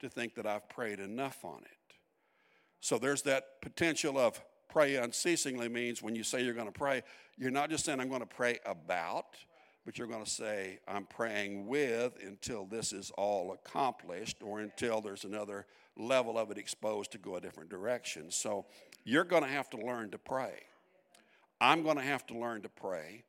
to 0.00 0.08
think 0.08 0.34
that 0.34 0.46
I've 0.46 0.68
prayed 0.68 0.98
enough 0.98 1.44
on 1.44 1.60
it. 1.60 1.94
So 2.80 2.98
there's 2.98 3.22
that 3.22 3.60
potential 3.62 4.18
of 4.18 4.42
pray 4.68 4.96
unceasingly 4.96 5.68
means 5.68 6.02
when 6.02 6.16
you 6.16 6.24
say 6.24 6.42
you're 6.42 6.52
going 6.52 6.66
to 6.66 6.72
pray, 6.72 7.02
you're 7.38 7.52
not 7.52 7.70
just 7.70 7.84
saying 7.84 8.00
I'm 8.00 8.08
going 8.08 8.20
to 8.20 8.26
pray 8.26 8.58
about, 8.66 9.36
but 9.84 9.98
you're 9.98 10.06
going 10.06 10.24
to 10.24 10.30
say 10.30 10.78
I'm 10.88 11.06
praying 11.06 11.66
with 11.66 12.16
until 12.24 12.64
this 12.64 12.92
is 12.92 13.10
all 13.16 13.52
accomplished 13.52 14.38
or 14.42 14.60
until 14.60 15.00
there's 15.00 15.24
another 15.24 15.66
level 15.96 16.38
of 16.38 16.50
it 16.50 16.58
exposed 16.58 17.12
to 17.12 17.18
go 17.18 17.36
a 17.36 17.40
different 17.40 17.70
direction. 17.70 18.30
So 18.30 18.66
you're 19.04 19.24
going 19.24 19.42
to 19.42 19.48
have 19.48 19.70
to 19.70 19.76
learn 19.76 20.10
to 20.10 20.18
pray. 20.18 20.54
I'm 21.60 21.82
going 21.82 21.96
to 21.96 22.02
have 22.02 22.26
to 22.26 22.38
learn 22.38 22.62
to 22.62 22.68
pray 22.68 23.24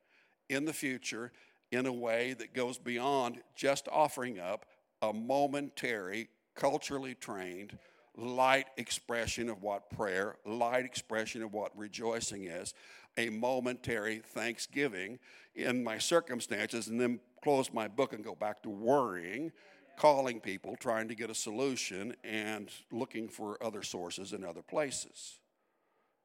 in 0.48 0.64
the 0.64 0.72
future 0.72 1.32
in 1.72 1.86
a 1.86 1.92
way 1.92 2.34
that 2.34 2.54
goes 2.54 2.78
beyond 2.78 3.38
just 3.54 3.88
offering 3.90 4.38
up 4.38 4.66
a 5.02 5.12
momentary, 5.12 6.28
culturally 6.54 7.14
trained, 7.14 7.78
light 8.16 8.66
expression 8.76 9.48
of 9.48 9.62
what 9.62 9.90
prayer, 9.90 10.36
light 10.46 10.84
expression 10.84 11.42
of 11.42 11.52
what 11.52 11.76
rejoicing 11.76 12.44
is, 12.44 12.72
a 13.16 13.30
momentary 13.30 14.18
thanksgiving 14.18 15.18
in 15.54 15.82
my 15.82 15.98
circumstances, 15.98 16.88
and 16.88 17.00
then 17.00 17.20
close 17.42 17.72
my 17.72 17.88
book 17.88 18.12
and 18.12 18.24
go 18.24 18.34
back 18.34 18.62
to 18.62 18.70
worrying, 18.70 19.52
calling 19.96 20.40
people, 20.40 20.76
trying 20.76 21.08
to 21.08 21.14
get 21.14 21.30
a 21.30 21.34
solution, 21.34 22.14
and 22.24 22.70
looking 22.90 23.28
for 23.28 23.62
other 23.62 23.82
sources 23.82 24.32
in 24.32 24.44
other 24.44 24.62
places. 24.62 25.38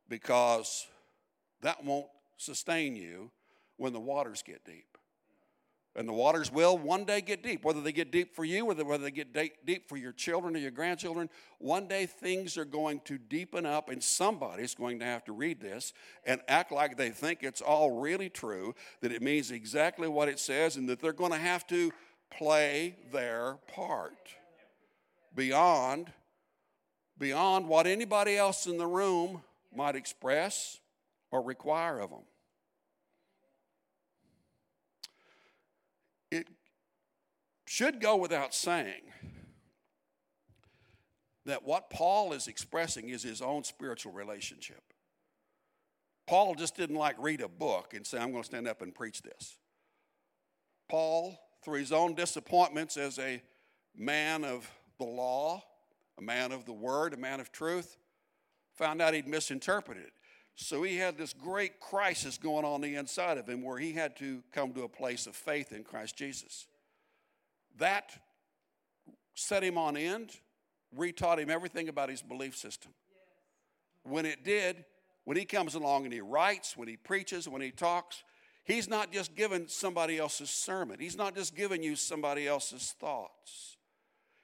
Because 0.10 0.88
that 1.62 1.84
won't 1.84 2.08
sustain 2.38 2.96
you 2.96 3.32
when 3.78 3.94
the 3.94 4.00
waters 4.00 4.42
get 4.42 4.66
deep. 4.66 4.91
And 5.94 6.08
the 6.08 6.14
waters 6.14 6.50
will 6.50 6.78
one 6.78 7.04
day 7.04 7.20
get 7.20 7.44
deep, 7.44 7.66
whether 7.66 7.82
they 7.82 7.92
get 7.92 8.12
deep 8.12 8.34
for 8.34 8.46
you, 8.46 8.66
or 8.66 8.74
whether 8.86 9.04
they 9.04 9.12
get 9.12 9.34
deep 9.66 9.90
for 9.90 9.98
your 9.98 10.14
children 10.14 10.56
or 10.56 10.60
your 10.60 10.72
grandchildren. 10.72 11.30
One 11.60 11.88
day 11.88 12.06
things 12.06 12.58
are 12.58 12.64
going 12.64 13.02
to 13.06 13.18
deepen 13.18 13.66
up, 13.66 13.90
and 13.90 14.02
somebody's 14.02 14.74
going 14.74 15.00
to 15.00 15.06
have 15.06 15.26
to 15.26 15.34
read 15.34 15.60
this 15.60 15.92
and 16.26 16.40
act 16.48 16.72
like 16.72 16.96
they 16.96 17.10
think 17.10 17.44
it's 17.44 17.60
all 17.60 18.00
really 18.00 18.30
true, 18.30 18.74
that 19.02 19.12
it 19.12 19.22
means 19.22 19.52
exactly 19.52 20.08
what 20.08 20.30
it 20.30 20.40
says, 20.40 20.78
and 20.78 20.88
that 20.88 21.02
they're 21.02 21.12
going 21.12 21.34
to 21.34 21.38
have 21.38 21.68
to 21.68 21.92
play 22.30 22.96
their 23.12 23.58
part 23.68 24.16
beyond, 25.36 26.10
beyond 27.18 27.68
what 27.68 27.86
anybody 27.86 28.38
else 28.38 28.66
in 28.66 28.78
the 28.78 28.88
room 28.88 29.42
might 29.76 29.98
express 29.98 30.80
or 31.32 31.42
require 31.42 32.00
of 32.00 32.10
them. 32.10 32.22
It 36.34 36.48
should 37.72 38.02
go 38.02 38.18
without 38.18 38.54
saying 38.54 39.02
that 41.46 41.64
what 41.64 41.90
Paul 41.90 42.34
is 42.34 42.50
expressing 42.50 43.08
is 43.08 43.24
his 43.24 43.42
own 43.42 43.64
spiritual 43.64 44.12
relationship. 44.12 44.84
Paul 46.28 46.54
just 46.56 46.76
didn't 46.76 46.98
like 46.98 47.16
read 47.18 47.40
a 47.40 47.48
book 47.48 47.94
and 47.94 48.06
say, 48.06 48.18
I'm 48.18 48.32
going 48.32 48.44
to 48.44 48.46
stand 48.46 48.68
up 48.68 48.82
and 48.82 48.94
preach 48.94 49.22
this. 49.22 49.56
Paul, 50.90 51.40
through 51.64 51.80
his 51.80 51.94
own 51.94 52.14
disappointments 52.14 52.98
as 52.98 53.18
a 53.18 53.42
man 53.96 54.44
of 54.44 54.70
the 54.98 55.06
law, 55.06 55.64
a 56.20 56.22
man 56.22 56.52
of 56.52 56.66
the 56.66 56.74
word, 56.74 57.14
a 57.14 57.18
man 57.18 57.40
of 57.40 57.54
truth, 57.54 57.96
found 58.74 59.02
out 59.02 59.14
he'd 59.14 59.30
misinterpreted. 59.30 60.12
So 60.56 60.84
he 60.84 60.98
had 60.98 61.18
this 61.18 61.32
great 61.32 61.80
crisis 61.80 62.38
going 62.38 62.66
on 62.66 62.82
the 62.82 62.96
inside 62.96 63.38
of 63.38 63.48
him 63.48 63.64
where 63.64 63.78
he 63.78 63.94
had 63.94 64.18
to 64.18 64.44
come 64.52 64.74
to 64.74 64.84
a 64.84 64.90
place 64.90 65.26
of 65.26 65.38
faith 65.38 65.72
in 65.72 65.86
Christ 65.86 66.18
Jesus. 66.18 66.68
That 67.82 68.12
set 69.34 69.64
him 69.64 69.76
on 69.76 69.98
end, 69.98 70.30
retaught 70.96 71.40
him 71.40 71.50
everything 71.50 71.90
about 71.90 72.10
his 72.10 72.22
belief 72.22 72.56
system. 72.56 72.92
When 74.04 74.28
it 74.28 74.46
did, 74.46 74.86
when 75.24 75.36
he 75.36 75.46
comes 75.46 75.74
along 75.74 76.06
and 76.06 76.14
he 76.14 76.22
writes, 76.22 76.78
when 76.78 76.88
he 76.88 76.96
preaches, 76.96 77.50
when 77.50 77.62
he 77.62 77.72
talks, 77.72 78.24
he's 78.64 78.88
not 78.88 79.12
just 79.12 79.34
giving 79.34 79.68
somebody 79.68 80.20
else's 80.20 80.52
sermon, 80.52 81.00
he's 81.00 81.18
not 81.18 81.36
just 81.36 81.56
giving 81.56 81.82
you 81.82 81.96
somebody 81.96 82.48
else's 82.48 82.94
thoughts. 83.00 83.78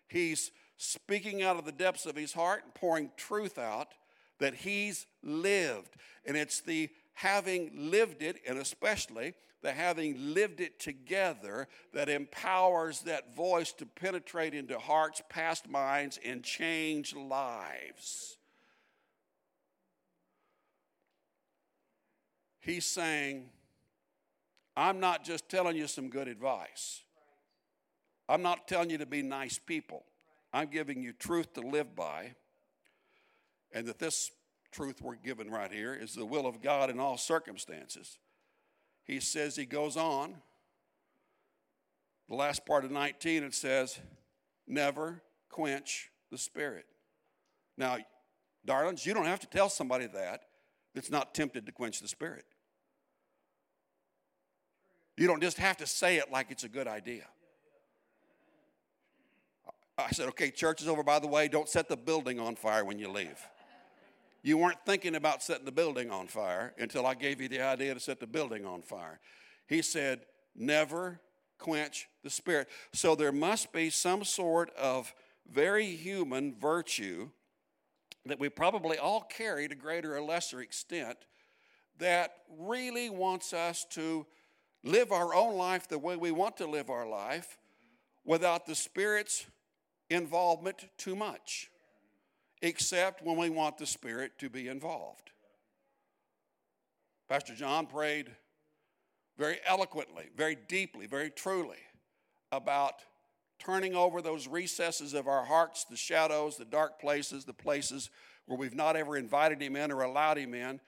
He's 0.08 0.52
speaking 0.78 1.44
out 1.44 1.58
of 1.58 1.66
the 1.66 1.72
depths 1.72 2.08
of 2.08 2.16
his 2.16 2.34
heart 2.34 2.64
and 2.64 2.74
pouring 2.74 3.12
truth 3.18 3.60
out 3.60 3.90
that 4.40 4.56
he's 4.56 5.06
lived. 5.22 5.96
And 6.26 6.36
it's 6.36 6.62
the 6.62 6.90
having 7.14 7.70
lived 7.76 8.24
it, 8.24 8.38
and 8.48 8.58
especially 8.58 9.36
the 9.68 9.74
having 9.74 10.34
lived 10.34 10.62
it 10.62 10.80
together, 10.80 11.68
that 11.92 12.08
empowers 12.08 13.02
that 13.02 13.36
voice 13.36 13.74
to 13.74 13.86
penetrate 13.86 14.54
into 14.54 14.80
hearts, 14.80 15.22
past 15.28 15.68
minds, 15.68 16.18
and 16.24 16.42
change 16.42 17.14
lives. 17.14 18.38
He's 22.62 22.86
saying, 22.86 23.50
I'm 24.78 25.02
not 25.02 25.26
just 25.26 25.50
telling 25.50 25.76
you 25.76 25.88
some 25.88 26.08
good 26.08 26.30
advice. 26.30 27.02
I'm 28.30 28.42
not 28.42 28.70
telling 28.70 28.90
you 28.90 29.00
to 29.00 29.06
be 29.06 29.22
nice 29.22 29.60
people. 29.60 30.06
I'm 30.54 30.70
giving 30.70 31.02
you 31.02 31.12
truth 31.12 31.54
to 31.56 31.62
live 31.62 31.94
by 31.94 32.36
and 33.74 33.86
that 33.88 34.00
this 34.00 34.32
truth 34.72 35.02
we're 35.02 35.16
given 35.16 35.52
right 35.52 35.74
here 35.74 35.94
is 35.94 36.14
the 36.14 36.26
will 36.26 36.48
of 36.48 36.62
God 36.62 36.90
in 36.90 37.02
all 37.02 37.18
circumstances. 37.18 38.18
He 39.08 39.22
says, 39.22 39.56
he 39.56 39.66
goes 39.66 39.96
on, 39.96 40.36
the 42.28 42.36
last 42.36 42.66
part 42.66 42.84
of 42.84 42.92
19, 42.92 43.44
it 43.44 43.56
says, 43.56 43.98
never 44.68 45.22
quench 45.50 46.12
the 46.30 46.38
spirit. 46.38 46.86
Now, 47.78 47.98
darlings, 48.66 49.06
you 49.06 49.14
don't 49.14 49.26
have 49.26 49.40
to 49.40 49.48
tell 49.48 49.70
somebody 49.70 50.08
that 50.08 50.42
that's 50.94 51.10
not 51.10 51.34
tempted 51.34 51.66
to 51.66 51.72
quench 51.72 52.02
the 52.02 52.08
spirit. 52.08 52.44
You 55.16 55.26
don't 55.26 55.42
just 55.42 55.58
have 55.58 55.78
to 55.78 55.88
say 55.88 56.18
it 56.18 56.32
like 56.32 56.52
it's 56.52 56.66
a 56.66 56.70
good 56.70 56.88
idea. 56.88 57.24
I 59.98 60.12
said, 60.12 60.28
okay, 60.30 60.52
church 60.52 60.82
is 60.82 60.88
over, 60.88 61.02
by 61.02 61.20
the 61.20 61.28
way, 61.28 61.48
don't 61.48 61.70
set 61.70 61.88
the 61.88 61.98
building 61.98 62.40
on 62.40 62.56
fire 62.56 62.86
when 62.86 63.00
you 63.00 63.10
leave. 63.10 63.40
You 64.44 64.58
weren't 64.58 64.86
thinking 64.86 65.16
about 65.16 65.44
setting 65.44 65.66
the 65.66 65.72
building 65.72 66.12
on 66.12 66.28
fire 66.28 66.74
until 66.78 67.06
I 67.06 67.16
gave 67.16 67.42
you 67.42 67.50
the 67.50 67.62
idea 67.62 67.94
to 67.94 68.00
set 68.00 68.20
the 68.20 68.28
building 68.28 68.66
on 68.66 68.82
fire. 68.82 69.20
He 69.68 69.82
said, 69.82 70.22
never 70.56 71.20
quench 71.58 72.08
the 72.24 72.30
spirit. 72.30 72.68
So 72.94 73.16
there 73.16 73.32
must 73.32 73.74
be 73.74 73.90
some 73.90 74.24
sort 74.24 74.72
of 74.76 75.14
very 75.52 75.88
human 75.96 76.56
virtue 76.60 77.30
that 78.26 78.40
we 78.40 78.50
probably 78.50 78.98
all 78.98 79.22
carry 79.22 79.68
to 79.68 79.76
greater 79.76 80.16
or 80.16 80.22
lesser 80.22 80.62
extent 80.62 81.18
that 82.00 82.32
really 82.58 83.10
wants 83.10 83.54
us 83.54 83.86
to 83.92 84.26
live 84.84 85.12
our 85.12 85.34
own 85.34 85.56
life 85.56 85.88
the 85.88 85.98
way 85.98 86.16
we 86.16 86.32
want 86.32 86.58
to 86.58 86.68
live 86.68 86.90
our 86.90 87.08
life 87.08 87.58
without 88.24 88.66
the 88.66 88.76
Spirit's 88.76 89.46
involvement 90.10 90.86
too 90.98 91.16
much 91.16 91.70
except 92.62 93.24
when 93.24 93.38
we 93.38 93.50
want 93.50 93.78
the 93.78 93.86
Spirit 93.86 94.34
to 94.40 94.50
be 94.50 94.68
involved. 94.68 95.32
Pastor 97.30 97.54
John 97.54 97.88
prayed 97.88 98.32
very 99.38 99.58
eloquently, 99.66 100.30
very 100.36 100.58
deeply, 100.68 101.06
very 101.06 101.30
truly 101.30 101.78
about 102.52 102.96
turning 103.60 103.96
over 103.96 104.22
those 104.22 104.48
recesses 104.48 105.14
of 105.14 105.28
our 105.28 105.44
hearts, 105.44 105.84
the 105.84 105.98
shadows, 105.98 106.58
the 106.58 106.66
dark 106.66 107.00
places, 107.00 107.44
the 107.46 107.54
places 107.54 108.10
where 108.46 108.58
we've 108.58 108.76
not 108.76 108.96
ever 108.96 109.18
invited 109.18 109.62
Him 109.62 109.76
in 109.76 109.92
or 109.92 110.02
allowed 110.02 110.38
Him 110.38 110.54
in 110.54 110.80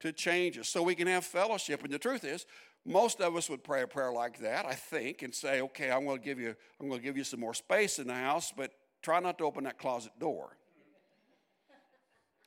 to 0.00 0.12
change 0.12 0.58
us 0.58 0.68
so 0.68 0.82
we 0.82 0.94
can 0.94 1.06
have 1.06 1.24
fellowship. 1.24 1.82
And 1.82 1.92
the 1.92 1.98
truth 1.98 2.24
is, 2.24 2.46
most 2.84 3.20
of 3.20 3.34
us 3.34 3.48
would 3.48 3.64
pray 3.64 3.82
a 3.82 3.86
prayer 3.86 4.12
like 4.12 4.38
that, 4.40 4.66
I 4.66 4.74
think, 4.74 5.22
and 5.22 5.34
say, 5.34 5.60
okay, 5.62 5.90
I'm 5.90 6.04
going 6.04 6.18
to 6.18 6.24
give 6.24 6.38
you, 6.38 6.54
I'm 6.78 6.88
going 6.88 7.00
to 7.00 7.04
give 7.04 7.16
you 7.16 7.24
some 7.24 7.40
more 7.40 7.54
space 7.54 7.98
in 7.98 8.06
the 8.06 8.14
house, 8.14 8.52
but 8.56 8.72
try 9.02 9.18
not 9.18 9.38
to 9.38 9.44
open 9.44 9.64
that 9.64 9.78
closet 9.78 10.12
door 10.20 10.56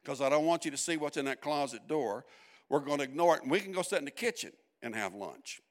because 0.10 0.22
I 0.22 0.30
don't 0.30 0.46
want 0.46 0.66
you 0.66 0.72
to 0.72 0.78
see 0.78 0.98
what's 0.98 1.18
in 1.18 1.26
that 1.26 1.40
closet 1.40 1.88
door. 1.88 2.26
We're 2.68 2.80
going 2.80 2.98
to 2.98 3.04
ignore 3.04 3.36
it, 3.36 3.44
and 3.44 3.52
we 3.52 3.60
can 3.60 3.72
go 3.72 3.84
sit 3.84 4.00
in 4.00 4.06
the 4.06 4.12
kitchen 4.12 4.52
and 4.82 4.96
have 4.96 5.14
lunch. 5.14 5.62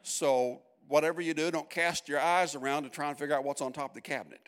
So, 0.00 0.62
whatever 0.88 1.20
you 1.20 1.34
do, 1.34 1.50
don't 1.50 1.68
cast 1.68 2.08
your 2.08 2.18
eyes 2.18 2.54
around 2.54 2.84
to 2.84 2.88
try 2.88 3.10
and 3.10 3.18
figure 3.18 3.36
out 3.36 3.44
what's 3.44 3.60
on 3.60 3.70
top 3.70 3.90
of 3.90 3.94
the 3.94 4.00
cabinet. 4.00 4.40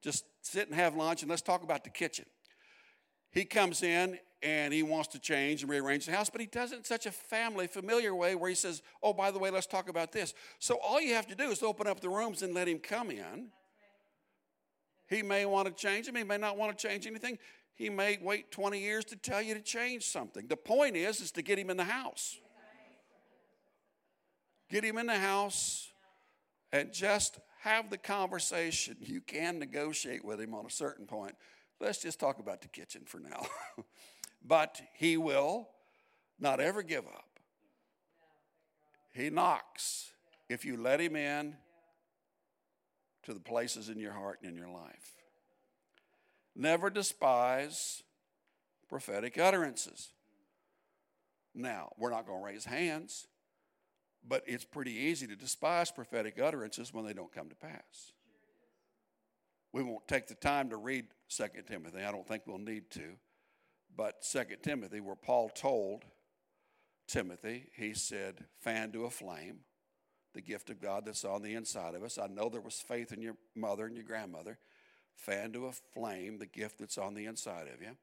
Just 0.00 0.24
sit 0.40 0.66
and 0.66 0.74
have 0.74 0.96
lunch 0.96 1.20
and 1.20 1.28
let's 1.28 1.42
talk 1.42 1.62
about 1.62 1.84
the 1.84 1.90
kitchen. 1.90 2.24
He 3.32 3.44
comes 3.44 3.82
in 3.82 4.18
and 4.42 4.72
he 4.72 4.82
wants 4.82 5.08
to 5.08 5.18
change 5.18 5.60
and 5.60 5.70
rearrange 5.70 6.06
the 6.06 6.12
house, 6.12 6.30
but 6.30 6.40
he 6.40 6.46
does 6.46 6.72
it 6.72 6.78
in 6.78 6.84
such 6.84 7.04
a 7.04 7.12
family, 7.12 7.66
familiar 7.66 8.14
way 8.14 8.34
where 8.34 8.48
he 8.48 8.56
says, 8.56 8.80
Oh, 9.02 9.12
by 9.12 9.30
the 9.30 9.38
way, 9.38 9.50
let's 9.50 9.66
talk 9.66 9.90
about 9.90 10.10
this. 10.10 10.32
So 10.58 10.78
all 10.82 11.02
you 11.02 11.12
have 11.12 11.26
to 11.26 11.34
do 11.34 11.50
is 11.50 11.62
open 11.62 11.86
up 11.86 12.00
the 12.00 12.08
rooms 12.08 12.40
and 12.40 12.54
let 12.54 12.66
him 12.66 12.78
come 12.78 13.10
in. 13.10 13.50
He 15.12 15.22
may 15.22 15.44
want 15.44 15.68
to 15.68 15.74
change 15.74 16.06
them, 16.06 16.16
he 16.16 16.24
may 16.24 16.38
not 16.38 16.56
want 16.56 16.76
to 16.76 16.88
change 16.88 17.06
anything. 17.06 17.38
He 17.74 17.88
may 17.88 18.18
wait 18.20 18.50
20 18.50 18.78
years 18.78 19.04
to 19.06 19.16
tell 19.16 19.40
you 19.42 19.54
to 19.54 19.60
change 19.60 20.04
something. 20.04 20.46
The 20.46 20.56
point 20.56 20.96
is, 20.96 21.20
is 21.20 21.32
to 21.32 21.42
get 21.42 21.58
him 21.58 21.70
in 21.70 21.76
the 21.76 21.84
house. 21.84 22.38
Get 24.68 24.84
him 24.84 24.98
in 24.98 25.06
the 25.06 25.18
house 25.18 25.90
and 26.72 26.92
just 26.92 27.38
have 27.60 27.90
the 27.90 27.98
conversation. 27.98 28.96
You 29.00 29.20
can 29.20 29.58
negotiate 29.58 30.24
with 30.24 30.40
him 30.40 30.54
on 30.54 30.66
a 30.66 30.70
certain 30.70 31.06
point. 31.06 31.34
Let's 31.80 31.98
just 31.98 32.18
talk 32.18 32.38
about 32.38 32.62
the 32.62 32.68
kitchen 32.68 33.02
for 33.04 33.20
now. 33.20 33.46
but 34.44 34.80
he 34.94 35.16
will 35.16 35.68
not 36.38 36.60
ever 36.60 36.82
give 36.82 37.06
up. 37.06 37.38
He 39.12 39.30
knocks 39.30 40.10
if 40.48 40.64
you 40.64 40.76
let 40.76 41.00
him 41.00 41.16
in 41.16 41.54
to 43.24 43.34
the 43.34 43.40
places 43.40 43.88
in 43.88 43.98
your 43.98 44.12
heart 44.12 44.40
and 44.42 44.52
in 44.52 44.56
your 44.56 44.70
life. 44.70 45.21
Never 46.54 46.90
despise 46.90 48.02
prophetic 48.88 49.38
utterances. 49.38 50.12
Now, 51.54 51.92
we're 51.98 52.10
not 52.10 52.26
going 52.26 52.40
to 52.40 52.44
raise 52.44 52.64
hands, 52.64 53.26
but 54.26 54.42
it's 54.46 54.64
pretty 54.64 54.92
easy 54.92 55.26
to 55.26 55.36
despise 55.36 55.90
prophetic 55.90 56.38
utterances 56.40 56.92
when 56.92 57.04
they 57.04 57.12
don't 57.12 57.32
come 57.32 57.48
to 57.48 57.54
pass. 57.54 58.12
We 59.72 59.82
won't 59.82 60.06
take 60.06 60.26
the 60.26 60.34
time 60.34 60.70
to 60.70 60.76
read 60.76 61.06
2 61.30 61.44
Timothy. 61.66 62.02
I 62.02 62.12
don't 62.12 62.26
think 62.26 62.42
we'll 62.46 62.58
need 62.58 62.90
to. 62.90 63.16
But 63.94 64.22
2 64.30 64.44
Timothy, 64.62 65.00
where 65.00 65.16
Paul 65.16 65.48
told 65.48 66.04
Timothy, 67.08 67.68
he 67.76 67.94
said, 67.94 68.44
fan 68.60 68.92
to 68.92 69.04
a 69.04 69.10
flame 69.10 69.60
the 70.34 70.40
gift 70.40 70.70
of 70.70 70.80
God 70.80 71.04
that's 71.04 71.24
on 71.24 71.42
the 71.42 71.54
inside 71.54 71.94
of 71.94 72.02
us. 72.02 72.18
I 72.18 72.26
know 72.26 72.48
there 72.48 72.60
was 72.60 72.82
faith 72.86 73.12
in 73.12 73.20
your 73.20 73.36
mother 73.54 73.86
and 73.86 73.94
your 73.94 74.04
grandmother. 74.04 74.58
Fan 75.16 75.52
to 75.52 75.66
a 75.66 75.72
flame 75.72 76.38
the 76.38 76.46
gift 76.46 76.78
that's 76.78 76.98
on 76.98 77.14
the 77.14 77.26
inside 77.26 77.68
of 77.72 77.80
you. 77.80 77.96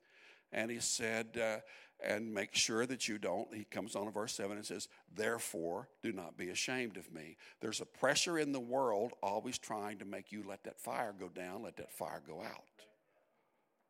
And 0.51 0.71
he 0.71 0.79
said, 0.79 1.39
uh, 1.41 1.59
and 2.03 2.33
make 2.33 2.55
sure 2.55 2.85
that 2.85 3.07
you 3.07 3.17
don't. 3.17 3.53
He 3.53 3.65
comes 3.65 3.95
on 3.95 4.05
to 4.05 4.11
verse 4.11 4.33
7 4.33 4.55
and 4.55 4.65
says, 4.65 4.87
Therefore, 5.13 5.89
do 6.01 6.11
not 6.11 6.37
be 6.37 6.49
ashamed 6.49 6.97
of 6.97 7.11
me. 7.13 7.35
There's 7.59 7.81
a 7.81 7.85
pressure 7.85 8.39
in 8.39 8.51
the 8.51 8.59
world 8.59 9.13
always 9.21 9.57
trying 9.57 9.97
to 9.97 10.05
make 10.05 10.31
you 10.31 10.43
let 10.47 10.63
that 10.63 10.79
fire 10.79 11.13
go 11.17 11.27
down, 11.27 11.63
let 11.63 11.77
that 11.77 11.91
fire 11.91 12.21
go 12.25 12.41
out. 12.41 12.63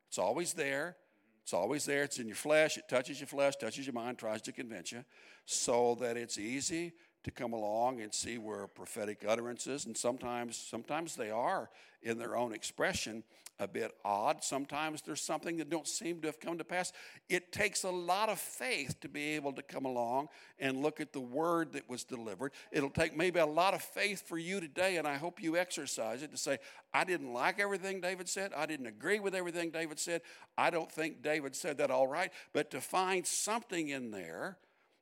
It's 0.08 0.17
always 0.17 0.53
there. 0.53 0.95
It's 1.43 1.53
always 1.53 1.86
there. 1.86 2.03
It's 2.03 2.19
in 2.19 2.27
your 2.27 2.36
flesh. 2.36 2.77
It 2.77 2.89
touches 2.89 3.19
your 3.19 3.27
flesh, 3.27 3.55
touches 3.55 3.86
your 3.86 3.93
mind, 3.93 4.17
tries 4.17 4.41
to 4.43 4.51
convince 4.51 4.91
you 4.91 5.03
so 5.45 5.97
that 5.99 6.17
it's 6.17 6.38
easy 6.38 6.93
to 7.23 7.32
come 7.32 7.53
along 7.53 8.01
and 8.01 8.13
see 8.13 8.38
where 8.38 8.67
prophetic 8.67 9.25
utterances 9.27 9.86
and 9.86 9.97
sometimes 9.97 10.58
sometimes 10.58 11.15
they 11.15 11.29
are 11.29 11.69
in 12.01 12.17
their 12.17 12.38
own 12.38 12.53
expression 12.53 13.23
a 13.60 13.67
bit 13.67 13.91
odd. 14.05 14.43
Sometimes 14.43 15.01
there's 15.01 15.21
something 15.21 15.58
that 15.58 15.69
don't 15.69 15.88
seem 15.88 16.21
to 16.21 16.27
have 16.27 16.39
come 16.39 16.58
to 16.58 16.63
pass. 16.63 16.93
It 17.27 17.51
takes 17.51 17.84
a 17.84 17.89
lot 17.89 18.29
of 18.29 18.39
faith 18.39 18.99
to 19.01 19.10
be 19.10 19.32
able 19.32 19.51
to 19.53 19.62
come 19.62 19.86
along 19.86 20.29
and 20.60 20.82
look 20.82 21.01
at 21.01 21.12
the 21.12 21.19
word 21.19 21.73
that 21.73 21.89
was 21.89 22.03
delivered. 22.03 22.53
It'll 22.71 22.89
take 22.89 23.17
maybe 23.17 23.39
a 23.39 23.45
lot 23.45 23.73
of 23.73 23.82
faith 23.82 24.25
for 24.25 24.38
you 24.38 24.60
today 24.62 24.97
and 24.97 25.08
i 25.08 25.17
hope 25.17 25.41
you 25.41 25.58
exercise 25.58 26.23
it 26.23 26.32
to 26.32 26.38
say 26.38 26.58
i 26.93 27.03
didn't 27.03 27.34
like 27.34 27.60
everything 27.60 27.99
david 27.99 28.29
said. 28.29 28.53
I 28.55 28.65
didn't 28.65 28.88
agree 28.88 29.19
with 29.19 29.36
everything 29.36 29.71
david 29.71 29.99
said. 29.99 30.21
I 30.58 30.69
don't 30.69 30.91
think 30.91 31.21
david 31.21 31.55
said 31.55 31.77
that 31.79 31.91
all 31.91 32.08
right. 32.08 32.32
But 32.53 32.71
to 32.71 32.82
find 32.82 33.25
something 33.25 33.89
in 33.89 34.12
there 34.12 34.58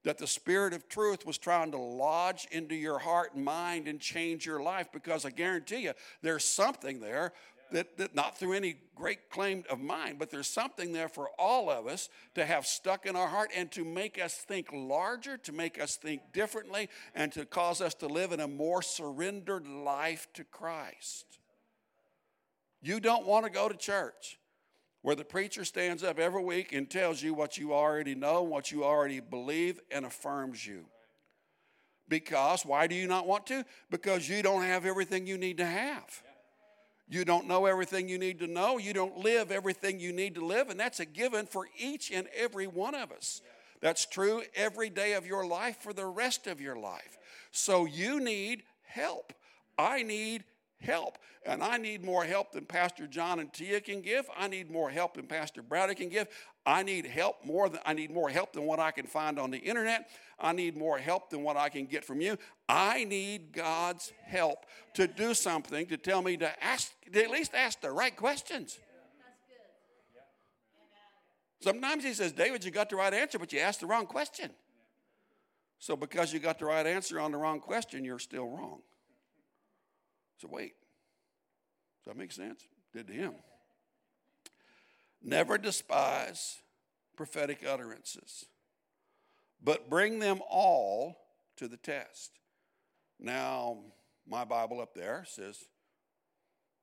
that 0.08 0.18
the 0.18 0.26
Spirit 0.26 0.74
of 0.74 0.88
truth 0.88 1.26
was 1.26 1.38
trying 1.38 1.70
to 1.70 1.78
lodge 1.78 2.48
into 2.52 2.74
your 2.74 2.98
heart 2.98 3.36
and 3.36 3.44
mind 3.44 3.90
and 3.90 4.00
change 4.00 4.46
your 4.46 4.64
life 4.64 4.88
because 4.94 5.26
I 5.26 5.32
guarantee 5.32 5.80
you 5.80 5.92
there's 6.22 6.46
something 6.46 7.02
there 7.02 7.34
that, 7.74 7.98
that 7.98 8.16
not 8.16 8.40
through 8.40 8.54
any 8.54 8.78
great 8.96 9.30
claim 9.30 9.66
of 9.70 9.82
mine, 9.82 10.16
but 10.18 10.32
there's 10.32 10.48
something 10.48 10.94
there 10.94 11.10
for 11.10 11.28
all 11.38 11.70
of 11.70 11.88
us 11.88 12.08
to 12.36 12.46
have 12.46 12.66
stuck 12.66 13.06
in 13.06 13.18
our 13.18 13.28
heart 13.28 13.50
and 13.54 13.70
to 13.74 13.84
make 13.84 14.18
us 14.18 14.36
think 14.36 14.70
larger, 14.72 15.36
to 15.40 15.52
make 15.52 15.78
us 15.78 15.98
think 15.98 16.22
differently, 16.32 16.88
and 17.14 17.34
to 17.34 17.44
cause 17.46 17.82
us 17.82 17.94
to 17.96 18.08
live 18.08 18.32
in 18.32 18.40
a 18.40 18.48
more 18.48 18.82
surrendered 18.82 19.68
life 19.68 20.30
to 20.36 20.46
Christ. 20.46 21.26
You 22.82 23.02
don't 23.02 23.28
want 23.28 23.44
to 23.44 23.52
go 23.52 23.68
to 23.68 23.76
church 23.76 24.40
where 25.02 25.16
the 25.16 25.24
preacher 25.24 25.64
stands 25.64 26.04
up 26.04 26.20
every 26.20 26.44
week 26.44 26.74
and 26.74 26.90
tells 26.90 27.22
you 27.22 27.34
what 27.34 27.58
you 27.58 27.74
already 27.74 28.16
know, 28.16 28.42
what 28.42 28.72
you 28.72 28.84
already 28.84 29.20
believe, 29.20 29.80
and 29.92 30.06
affirms 30.06 30.66
you. 30.66 30.86
Because, 32.10 32.66
why 32.66 32.88
do 32.88 32.96
you 32.96 33.08
not 33.08 33.28
want 33.28 33.46
to? 33.48 33.66
Because 33.90 34.28
you 34.30 34.42
don't 34.42 34.64
have 34.64 34.86
everything 34.86 35.28
you 35.28 35.38
need 35.38 35.58
to 35.58 35.66
have. 35.66 36.24
You 37.10 37.24
don't 37.24 37.48
know 37.48 37.66
everything 37.66 38.10
you 38.10 38.18
need 38.18 38.40
to 38.40 38.48
know. 38.48 38.78
You 38.78 38.94
don't 38.94 39.18
live 39.18 39.52
everything 39.52 40.00
you 40.00 40.12
need 40.12 40.36
to 40.36 40.46
live, 40.46 40.70
and 40.70 40.80
that's 40.80 41.00
a 41.00 41.06
given 41.06 41.46
for 41.46 41.68
each 41.78 42.12
and 42.12 42.28
every 42.36 42.68
one 42.68 42.96
of 42.96 43.12
us. 43.12 43.42
That's 43.82 44.06
true 44.06 44.44
every 44.56 44.90
day 44.90 45.14
of 45.14 45.26
your 45.26 45.46
life 45.46 45.78
for 45.78 45.94
the 45.94 46.06
rest 46.06 46.48
of 46.48 46.60
your 46.60 46.76
life. 46.76 47.18
So 47.52 47.86
you 47.86 48.20
need 48.20 48.64
help. 48.84 49.34
I 49.78 50.04
need 50.04 50.44
help. 50.82 51.18
And 51.46 51.64
I 51.64 51.78
need 51.78 52.04
more 52.04 52.26
help 52.26 52.52
than 52.52 52.66
Pastor 52.66 53.08
John 53.08 53.40
and 53.40 53.52
Tia 53.52 53.82
can 53.82 54.02
give. 54.02 54.30
I 54.36 54.48
need 54.48 54.70
more 54.70 54.90
help 54.90 55.16
than 55.16 55.26
Pastor 55.26 55.64
Browdy 55.64 55.96
can 55.96 56.10
give. 56.10 56.28
I 56.66 56.84
need 56.84 57.06
help 57.06 57.46
more 57.46 57.70
than 57.70 57.80
I 57.86 57.94
need 57.94 58.12
more 58.12 58.30
help 58.30 58.54
than 58.54 58.64
what 58.64 58.80
I 58.80 58.92
can 58.92 59.06
find 59.06 59.40
on 59.40 59.52
the 59.52 59.58
internet. 59.58 60.10
I 60.40 60.52
need 60.52 60.76
more 60.76 60.98
help 60.98 61.30
than 61.30 61.44
what 61.44 61.58
I 61.58 61.70
can 61.70 61.86
get 61.86 62.04
from 62.04 62.22
you. 62.22 62.38
I 62.68 63.06
need 63.06 63.54
God's 63.54 64.12
help 64.26 64.66
to 64.96 65.08
do 65.08 65.34
something 65.34 65.88
to 65.88 65.98
tell 65.98 66.22
me 66.22 66.38
to 66.38 66.64
ask 66.64 66.92
to 67.12 67.24
at 67.24 67.32
least 67.32 67.54
ask 67.54 67.82
the 67.82 67.92
right 67.92 68.16
questions. 68.16 68.78
Sometimes 71.60 72.04
he 72.04 72.14
says, 72.14 72.34
David, 72.34 72.64
you 72.64 72.70
got 72.70 72.90
the 72.90 72.96
right 72.98 73.14
answer, 73.14 73.40
but 73.40 73.52
you 73.52 73.60
asked 73.60 73.80
the 73.80 73.88
wrong 73.88 74.06
question. 74.06 74.52
So 75.80 75.96
because 75.96 76.32
you 76.34 76.40
got 76.40 76.60
the 76.60 76.66
right 76.66 76.86
answer 76.86 77.20
on 77.20 77.32
the 77.32 77.38
wrong 77.38 77.60
question, 77.60 78.04
you're 78.06 78.20
still 78.20 78.48
wrong. 78.48 78.82
So 80.38 80.48
wait. 80.50 80.74
Does 82.04 82.14
that 82.14 82.18
make 82.18 82.32
sense? 82.32 82.64
Did 82.94 83.08
to 83.08 83.14
him. 83.14 83.34
Never 85.22 85.58
despise 85.58 86.62
prophetic 87.16 87.66
utterances, 87.68 88.46
but 89.64 89.90
bring 89.90 90.20
them 90.20 90.40
all 90.50 91.18
to 91.58 91.68
the 91.68 91.78
test. 91.78 92.32
Now, 93.20 93.80
my 94.28 94.46
Bible 94.46 94.80
up 94.80 94.94
there 94.94 95.26
says, 95.28 95.66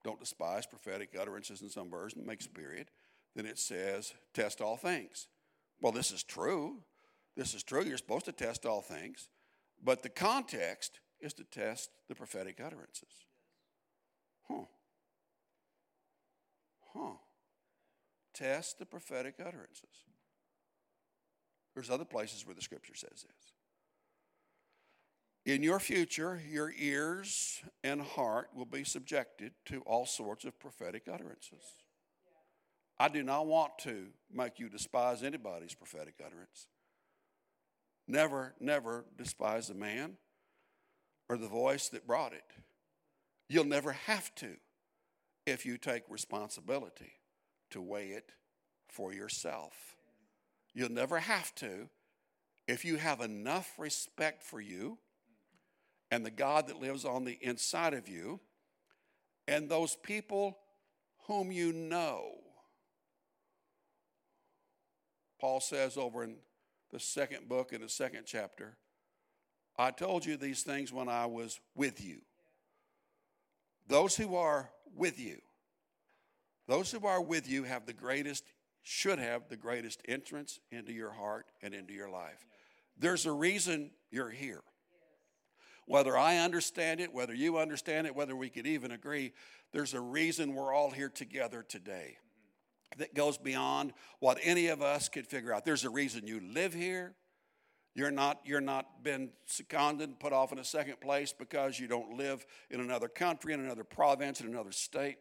don't 0.03 0.19
despise 0.19 0.67
prophetic 0.67 1.11
utterances 1.19 1.62
in 1.62 1.71
some 1.71 1.88
version, 1.88 2.27
makes 2.27 2.47
a 2.47 2.51
period. 2.51 2.90
Then 3.37 3.47
it 3.47 3.59
says, 3.59 4.12
test 4.35 4.61
all 4.61 4.77
things. 4.77 5.29
Well, 5.81 5.93
this 5.93 6.11
is 6.11 6.23
true. 6.23 6.79
This 7.37 7.55
is 7.55 7.62
true. 7.62 7.85
You're 7.85 7.99
supposed 7.99 8.27
to 8.27 8.33
test 8.33 8.67
all 8.67 8.83
things. 8.83 9.29
But 9.83 10.03
the 10.03 10.09
context 10.09 11.01
is 11.21 11.33
to 11.35 11.45
test 11.45 11.90
the 12.09 12.14
prophetic 12.14 12.61
utterances. 12.64 13.27
Huh. 14.49 14.65
Huh. 16.93 17.15
Test 18.35 18.79
the 18.79 18.87
prophetic 18.87 19.35
utterances. 19.41 20.05
There's 21.75 21.91
other 21.91 22.05
places 22.05 22.47
where 22.47 22.55
the 22.55 22.63
scripture 22.63 22.95
says 22.95 23.11
this. 23.25 23.53
In 25.47 25.63
your 25.63 25.79
future, 25.79 26.41
your 26.49 26.73
ears 26.79 27.63
and 27.83 28.01
heart 28.01 28.49
will 28.55 28.65
be 28.65 28.85
subjected 28.85 29.53
to 29.67 29.83
all 29.83 30.07
sorts 30.07 30.45
of 30.45 30.59
prophetic 30.59 31.03
utterances. 31.13 31.63
I 32.99 33.09
do 33.09 33.23
not 33.23 33.47
want 33.47 33.79
to 33.81 34.07
make 34.33 34.59
you 34.59 34.69
despise 34.69 35.23
anybody's 35.23 35.75
prophetic 35.75 36.15
utterance. 36.25 36.69
Never, 38.07 38.55
never 38.61 39.05
despise 39.19 39.69
the 39.69 39.75
man 39.75 40.17
or 41.29 41.37
the 41.37 41.49
voice 41.49 41.89
that 41.91 42.07
brought 42.07 42.33
it. 42.33 42.45
You'll 43.49 43.65
never 43.65 43.93
have 43.93 44.35
to 44.37 44.57
if 45.47 45.67
you 45.67 45.77
take 45.77 46.05
responsibility 46.09 47.13
to 47.71 47.83
weigh 47.83 48.09
it 48.09 48.33
for 48.89 49.13
yourself. 49.13 49.97
You'll 50.73 50.91
never 50.93 51.19
have 51.19 51.55
to 51.57 51.89
if 52.67 52.85
you 52.85 52.97
have 52.97 53.21
enough 53.21 53.73
respect 53.79 54.43
for 54.43 54.61
you 54.61 54.99
and 56.11 56.25
the 56.25 56.31
God 56.31 56.69
that 56.69 56.81
lives 56.81 57.05
on 57.05 57.25
the 57.25 57.39
inside 57.43 57.95
of 57.95 58.09
you 58.09 58.41
and 59.47 59.69
those 59.69 59.97
people 59.97 60.59
whom 61.27 61.53
you 61.53 61.73
know. 61.73 62.31
Paul 65.41 65.61
says 65.61 65.97
over 65.97 66.25
in 66.25 66.37
the 66.91 67.01
second 67.01 67.49
book, 67.49 67.73
in 67.73 67.83
the 67.83 67.89
second 67.89 68.25
chapter, 68.27 68.77
I 69.77 69.91
told 69.91 70.25
you 70.25 70.37
these 70.37 70.63
things 70.63 70.93
when 70.93 71.09
I 71.09 71.27
was 71.27 71.61
with 71.75 72.03
you. 72.03 72.21
Those 73.87 74.16
who 74.16 74.37
are 74.37 74.70
with 74.94 75.18
you, 75.18 75.38
those 76.66 76.90
who 76.90 77.07
are 77.07 77.20
with 77.20 77.49
you 77.49 77.64
have 77.64 77.87
the 77.87 77.92
greatest, 77.92 78.44
should 78.83 79.18
have 79.18 79.49
the 79.49 79.57
greatest 79.57 80.03
entrance 80.07 80.61
into 80.70 80.92
your 80.92 81.11
heart 81.11 81.47
and 81.62 81.75
into 81.75 81.92
your 81.92 82.11
life. 82.11 82.44
There's 82.99 83.27
a 83.27 83.33
reason 83.33 83.90
you're 84.11 84.31
here. 84.31 84.62
Whether 85.87 86.16
I 86.16 86.38
understand 86.38 87.01
it, 87.01 87.12
whether 87.12 87.35
you 87.35 87.59
understand 87.59 88.07
it, 88.07 88.14
whether 88.14 88.35
we 88.37 88.49
could 88.49 88.66
even 88.66 88.90
agree, 88.90 89.33
there's 89.73 89.94
a 89.94 90.01
reason 90.01 90.55
we're 90.55 90.73
all 90.73 90.90
here 90.90 91.11
together 91.11 91.62
today 91.62 92.16
that 92.97 93.14
goes 93.14 93.37
beyond 93.37 93.92
what 94.20 94.38
any 94.42 94.68
of 94.68 94.81
us 94.81 95.09
could 95.09 95.27
figure 95.27 95.53
out. 95.53 95.64
There's 95.64 95.85
a 95.85 95.90
reason 95.90 96.27
you 96.27 96.40
live 96.40 96.73
here. 96.73 97.14
You're 97.95 98.11
not, 98.11 98.41
you're 98.45 98.61
not 98.61 99.05
been 99.05 99.31
seconded, 99.47 100.19
put 100.19 100.33
off 100.33 100.51
in 100.51 100.59
a 100.59 100.65
second 100.65 101.01
place 101.01 101.33
because 101.33 101.79
you 101.79 101.87
don't 101.87 102.17
live 102.17 102.45
in 102.71 102.81
another 102.81 103.09
country, 103.09 103.53
in 103.53 103.61
another 103.61 103.85
province, 103.85 104.41
in 104.41 104.49
another 104.49 104.73
state. 104.73 105.19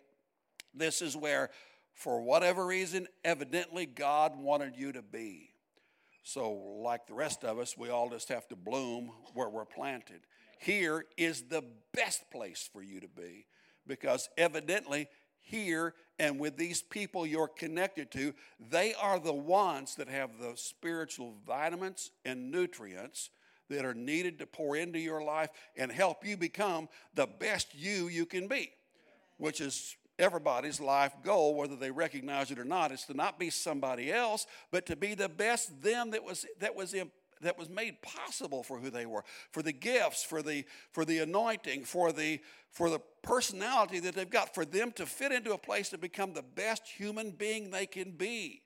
This 0.73 1.01
is 1.01 1.15
where, 1.15 1.51
for 1.93 2.21
whatever 2.21 2.65
reason, 2.65 3.07
evidently 3.23 3.85
God 3.85 4.35
wanted 4.35 4.75
you 4.75 4.91
to 4.91 5.03
be. 5.03 5.51
So, 6.23 6.51
like 6.51 7.05
the 7.05 7.13
rest 7.13 7.43
of 7.43 7.59
us, 7.59 7.77
we 7.77 7.89
all 7.89 8.09
just 8.09 8.29
have 8.29 8.47
to 8.47 8.55
bloom 8.55 9.11
where 9.33 9.49
we're 9.49 9.65
planted. 9.65 10.21
Here 10.57 11.05
is 11.17 11.43
the 11.43 11.63
best 11.93 12.31
place 12.31 12.67
for 12.71 12.81
you 12.81 13.01
to 13.01 13.09
be 13.09 13.45
because 13.85 14.29
evidently 14.37 15.09
here 15.43 15.93
and 16.19 16.39
with 16.39 16.57
these 16.57 16.81
people 16.81 17.25
you're 17.25 17.47
connected 17.47 18.11
to, 18.11 18.33
they 18.69 18.93
are 18.95 19.19
the 19.19 19.33
ones 19.33 19.95
that 19.95 20.07
have 20.07 20.31
the 20.39 20.53
spiritual 20.55 21.35
vitamins 21.45 22.11
and 22.25 22.51
nutrients 22.51 23.29
that 23.69 23.85
are 23.85 23.93
needed 23.93 24.39
to 24.39 24.45
pour 24.45 24.75
into 24.75 24.99
your 24.99 25.23
life 25.23 25.49
and 25.77 25.91
help 25.91 26.25
you 26.25 26.37
become 26.37 26.87
the 27.13 27.27
best 27.27 27.67
you 27.73 28.07
you 28.07 28.25
can 28.25 28.47
be, 28.47 28.71
which 29.37 29.61
is 29.61 29.95
everybody's 30.19 30.79
life 30.79 31.13
goal, 31.23 31.55
whether 31.55 31.75
they 31.75 31.91
recognize 31.91 32.51
it 32.51 32.59
or 32.59 32.65
not. 32.65 32.91
It's 32.91 33.05
to 33.05 33.13
not 33.13 33.39
be 33.39 33.49
somebody 33.49 34.11
else, 34.11 34.45
but 34.71 34.85
to 34.87 34.95
be 34.95 35.15
the 35.15 35.29
best 35.29 35.81
them 35.81 36.11
that 36.11 36.23
was 36.23 36.45
that 36.59 36.75
was 36.75 36.93
in 36.93 37.11
that 37.43 37.57
was 37.57 37.69
made 37.69 38.01
possible 38.01 38.63
for 38.63 38.79
who 38.79 38.89
they 38.89 39.05
were, 39.05 39.23
for 39.51 39.61
the 39.61 39.71
gifts, 39.71 40.23
for 40.23 40.41
the, 40.41 40.65
for 40.91 41.05
the 41.05 41.19
anointing, 41.19 41.85
for 41.85 42.11
the, 42.11 42.39
for 42.71 42.89
the 42.89 42.99
personality 43.21 43.99
that 43.99 44.15
they've 44.15 44.29
got, 44.29 44.53
for 44.53 44.65
them 44.65 44.91
to 44.93 45.05
fit 45.05 45.31
into 45.31 45.53
a 45.53 45.57
place 45.57 45.89
to 45.89 45.97
become 45.97 46.33
the 46.33 46.41
best 46.41 46.87
human 46.87 47.31
being 47.31 47.69
they 47.69 47.85
can 47.85 48.11
be. 48.11 48.61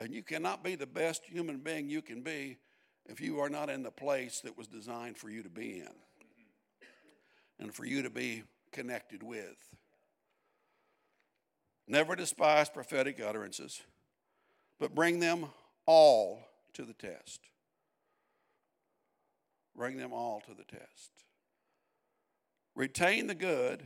And 0.00 0.14
you 0.14 0.22
cannot 0.22 0.62
be 0.62 0.76
the 0.76 0.86
best 0.86 1.24
human 1.24 1.58
being 1.58 1.90
you 1.90 2.02
can 2.02 2.22
be 2.22 2.58
if 3.06 3.20
you 3.20 3.40
are 3.40 3.48
not 3.48 3.68
in 3.68 3.82
the 3.82 3.90
place 3.90 4.40
that 4.42 4.56
was 4.56 4.68
designed 4.68 5.16
for 5.16 5.28
you 5.28 5.42
to 5.42 5.48
be 5.48 5.80
in 5.80 5.94
and 7.58 7.74
for 7.74 7.84
you 7.84 8.02
to 8.02 8.10
be 8.10 8.44
connected 8.70 9.22
with. 9.22 9.56
Never 11.88 12.14
despise 12.14 12.68
prophetic 12.68 13.18
utterances, 13.20 13.80
but 14.78 14.94
bring 14.94 15.20
them 15.20 15.46
all 15.86 16.40
to 16.78 16.84
the 16.84 16.94
test. 16.94 17.40
Bring 19.76 19.96
them 19.96 20.12
all 20.12 20.40
to 20.46 20.54
the 20.54 20.64
test. 20.64 21.10
Retain 22.76 23.26
the 23.26 23.34
good, 23.34 23.84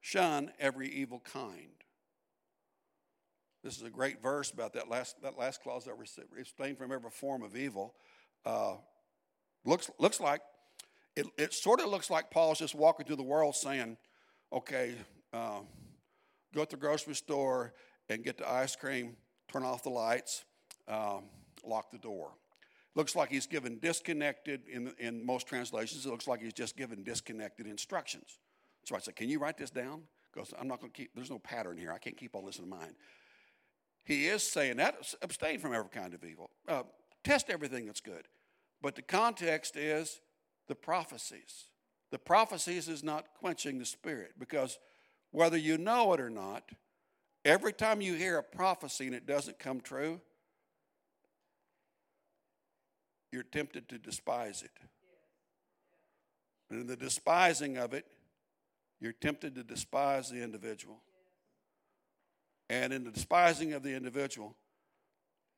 shun 0.00 0.50
every 0.58 0.88
evil 0.88 1.20
kind. 1.20 1.84
This 3.62 3.76
is 3.76 3.84
a 3.84 3.90
great 3.90 4.20
verse 4.20 4.50
about 4.50 4.72
that 4.72 4.88
last, 4.88 5.22
that 5.22 5.38
last 5.38 5.62
clause 5.62 5.84
that 5.84 5.94
abstain 6.38 6.74
from 6.74 6.90
every 6.90 7.10
form 7.10 7.42
of 7.42 7.56
evil. 7.56 7.94
Uh, 8.44 8.74
looks, 9.64 9.88
looks 9.98 10.18
like, 10.18 10.40
it, 11.14 11.26
it 11.38 11.54
sort 11.54 11.80
of 11.80 11.90
looks 11.90 12.10
like 12.10 12.30
Paul's 12.30 12.58
just 12.58 12.74
walking 12.74 13.06
through 13.06 13.16
the 13.16 13.22
world 13.22 13.54
saying, 13.54 13.96
okay, 14.52 14.94
uh, 15.32 15.60
go 16.52 16.64
to 16.64 16.70
the 16.70 16.76
grocery 16.76 17.14
store 17.14 17.74
and 18.08 18.24
get 18.24 18.38
the 18.38 18.50
ice 18.50 18.74
cream, 18.74 19.16
turn 19.52 19.62
off 19.62 19.84
the 19.84 19.90
lights, 19.90 20.44
um, 20.90 21.24
lock 21.64 21.90
the 21.90 21.98
door. 21.98 22.32
Looks 22.96 23.14
like 23.14 23.30
he's 23.30 23.46
given 23.46 23.78
disconnected, 23.78 24.62
in, 24.68 24.92
in 24.98 25.24
most 25.24 25.46
translations, 25.46 26.04
it 26.04 26.10
looks 26.10 26.26
like 26.26 26.42
he's 26.42 26.52
just 26.52 26.76
given 26.76 27.04
disconnected 27.04 27.66
instructions. 27.66 28.38
So 28.84 28.96
I 28.96 28.98
said, 28.98 29.14
Can 29.16 29.28
you 29.28 29.38
write 29.38 29.56
this 29.56 29.70
down? 29.70 30.02
Because 30.32 30.52
I'm 30.58 30.68
not 30.68 30.80
going 30.80 30.92
to 30.92 30.96
keep, 30.96 31.14
there's 31.14 31.30
no 31.30 31.38
pattern 31.38 31.76
here. 31.78 31.92
I 31.92 31.98
can't 31.98 32.16
keep 32.16 32.34
all 32.34 32.44
this 32.44 32.58
in 32.58 32.68
mind. 32.68 32.94
He 34.04 34.26
is 34.26 34.42
saying 34.42 34.76
that 34.78 35.14
abstain 35.22 35.60
from 35.60 35.72
every 35.72 35.90
kind 35.90 36.14
of 36.14 36.24
evil, 36.24 36.50
uh, 36.66 36.82
test 37.22 37.50
everything 37.50 37.86
that's 37.86 38.00
good. 38.00 38.26
But 38.82 38.96
the 38.96 39.02
context 39.02 39.76
is 39.76 40.20
the 40.68 40.74
prophecies. 40.74 41.66
The 42.10 42.18
prophecies 42.18 42.88
is 42.88 43.04
not 43.04 43.26
quenching 43.38 43.78
the 43.78 43.84
spirit 43.84 44.32
because 44.38 44.78
whether 45.30 45.56
you 45.56 45.78
know 45.78 46.12
it 46.12 46.20
or 46.20 46.30
not, 46.30 46.70
every 47.44 47.72
time 47.72 48.00
you 48.00 48.14
hear 48.14 48.38
a 48.38 48.42
prophecy 48.42 49.06
and 49.06 49.14
it 49.14 49.26
doesn't 49.26 49.58
come 49.58 49.80
true, 49.80 50.20
you're 53.32 53.42
tempted 53.42 53.88
to 53.88 53.98
despise 53.98 54.62
it. 54.62 54.70
And 56.70 56.80
in 56.80 56.86
the 56.86 56.96
despising 56.96 57.76
of 57.76 57.94
it, 57.94 58.06
you're 59.00 59.12
tempted 59.12 59.54
to 59.56 59.64
despise 59.64 60.30
the 60.30 60.42
individual. 60.42 61.00
And 62.68 62.92
in 62.92 63.04
the 63.04 63.10
despising 63.10 63.72
of 63.72 63.82
the 63.82 63.94
individual, 63.94 64.54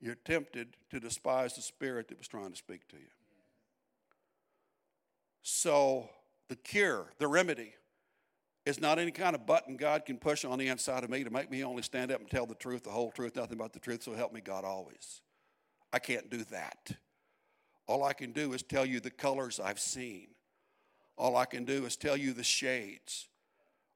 you're 0.00 0.14
tempted 0.14 0.76
to 0.90 1.00
despise 1.00 1.54
the 1.54 1.62
spirit 1.62 2.08
that 2.08 2.18
was 2.18 2.28
trying 2.28 2.50
to 2.50 2.56
speak 2.56 2.88
to 2.88 2.96
you. 2.96 3.10
So, 5.42 6.08
the 6.48 6.56
cure, 6.56 7.06
the 7.18 7.28
remedy, 7.28 7.74
is 8.64 8.80
not 8.80 8.98
any 8.98 9.10
kind 9.10 9.34
of 9.34 9.44
button 9.44 9.76
God 9.76 10.06
can 10.06 10.18
push 10.18 10.44
on 10.44 10.58
the 10.58 10.68
inside 10.68 11.02
of 11.02 11.10
me 11.10 11.24
to 11.24 11.30
make 11.30 11.50
me 11.50 11.64
only 11.64 11.82
stand 11.82 12.12
up 12.12 12.20
and 12.20 12.30
tell 12.30 12.46
the 12.46 12.54
truth, 12.54 12.84
the 12.84 12.90
whole 12.90 13.10
truth, 13.10 13.36
nothing 13.36 13.58
but 13.58 13.72
the 13.72 13.80
truth, 13.80 14.04
so 14.04 14.14
help 14.14 14.32
me 14.32 14.40
God 14.40 14.64
always. 14.64 15.20
I 15.92 15.98
can't 15.98 16.30
do 16.30 16.44
that. 16.44 16.92
All 17.86 18.04
I 18.04 18.12
can 18.12 18.32
do 18.32 18.52
is 18.52 18.62
tell 18.62 18.86
you 18.86 19.00
the 19.00 19.10
colors 19.10 19.60
I've 19.60 19.80
seen. 19.80 20.28
All 21.16 21.36
I 21.36 21.44
can 21.44 21.64
do 21.64 21.84
is 21.84 21.96
tell 21.96 22.16
you 22.16 22.32
the 22.32 22.44
shades. 22.44 23.28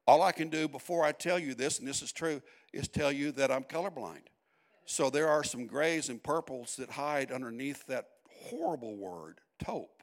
All 0.07 0.23
I 0.23 0.33
can 0.33 0.49
do 0.49 0.69
before 0.69 1.05
I 1.05 1.13
tell 1.13 1.39
you 1.39 1.55
this, 1.55 1.79
and 1.79 1.89
this 1.89 2.03
is 2.03 2.13
true, 2.13 2.41
is 2.73 2.89
tell 2.89 3.11
you 3.11 3.33
that 3.33 3.51
I'm 3.51 3.65
colorblind. 3.65 4.27
So 4.85 5.11
there 5.11 5.29
are 5.29 5.43
some 5.43 5.67
grays 5.67 6.09
and 6.09 6.23
purples 6.23 6.77
that 6.77 6.91
hide 6.91 7.33
underneath 7.33 7.85
that 7.87 8.07
horrible 8.31 8.95
word, 8.95 9.41
taupe, 9.59 10.03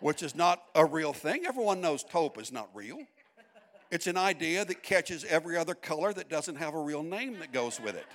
which 0.00 0.22
is 0.22 0.34
not 0.34 0.62
a 0.74 0.84
real 0.84 1.12
thing. 1.12 1.46
Everyone 1.46 1.80
knows 1.80 2.02
taupe 2.02 2.40
is 2.40 2.50
not 2.50 2.68
real. 2.74 2.98
It's 3.92 4.06
an 4.06 4.16
idea 4.16 4.64
that 4.64 4.82
catches 4.82 5.24
every 5.24 5.56
other 5.56 5.74
color 5.74 6.12
that 6.14 6.28
doesn't 6.28 6.56
have 6.56 6.74
a 6.74 6.80
real 6.80 7.02
name 7.02 7.38
that 7.38 7.52
goes 7.52 7.78
with 7.78 7.94
it. 7.94 8.06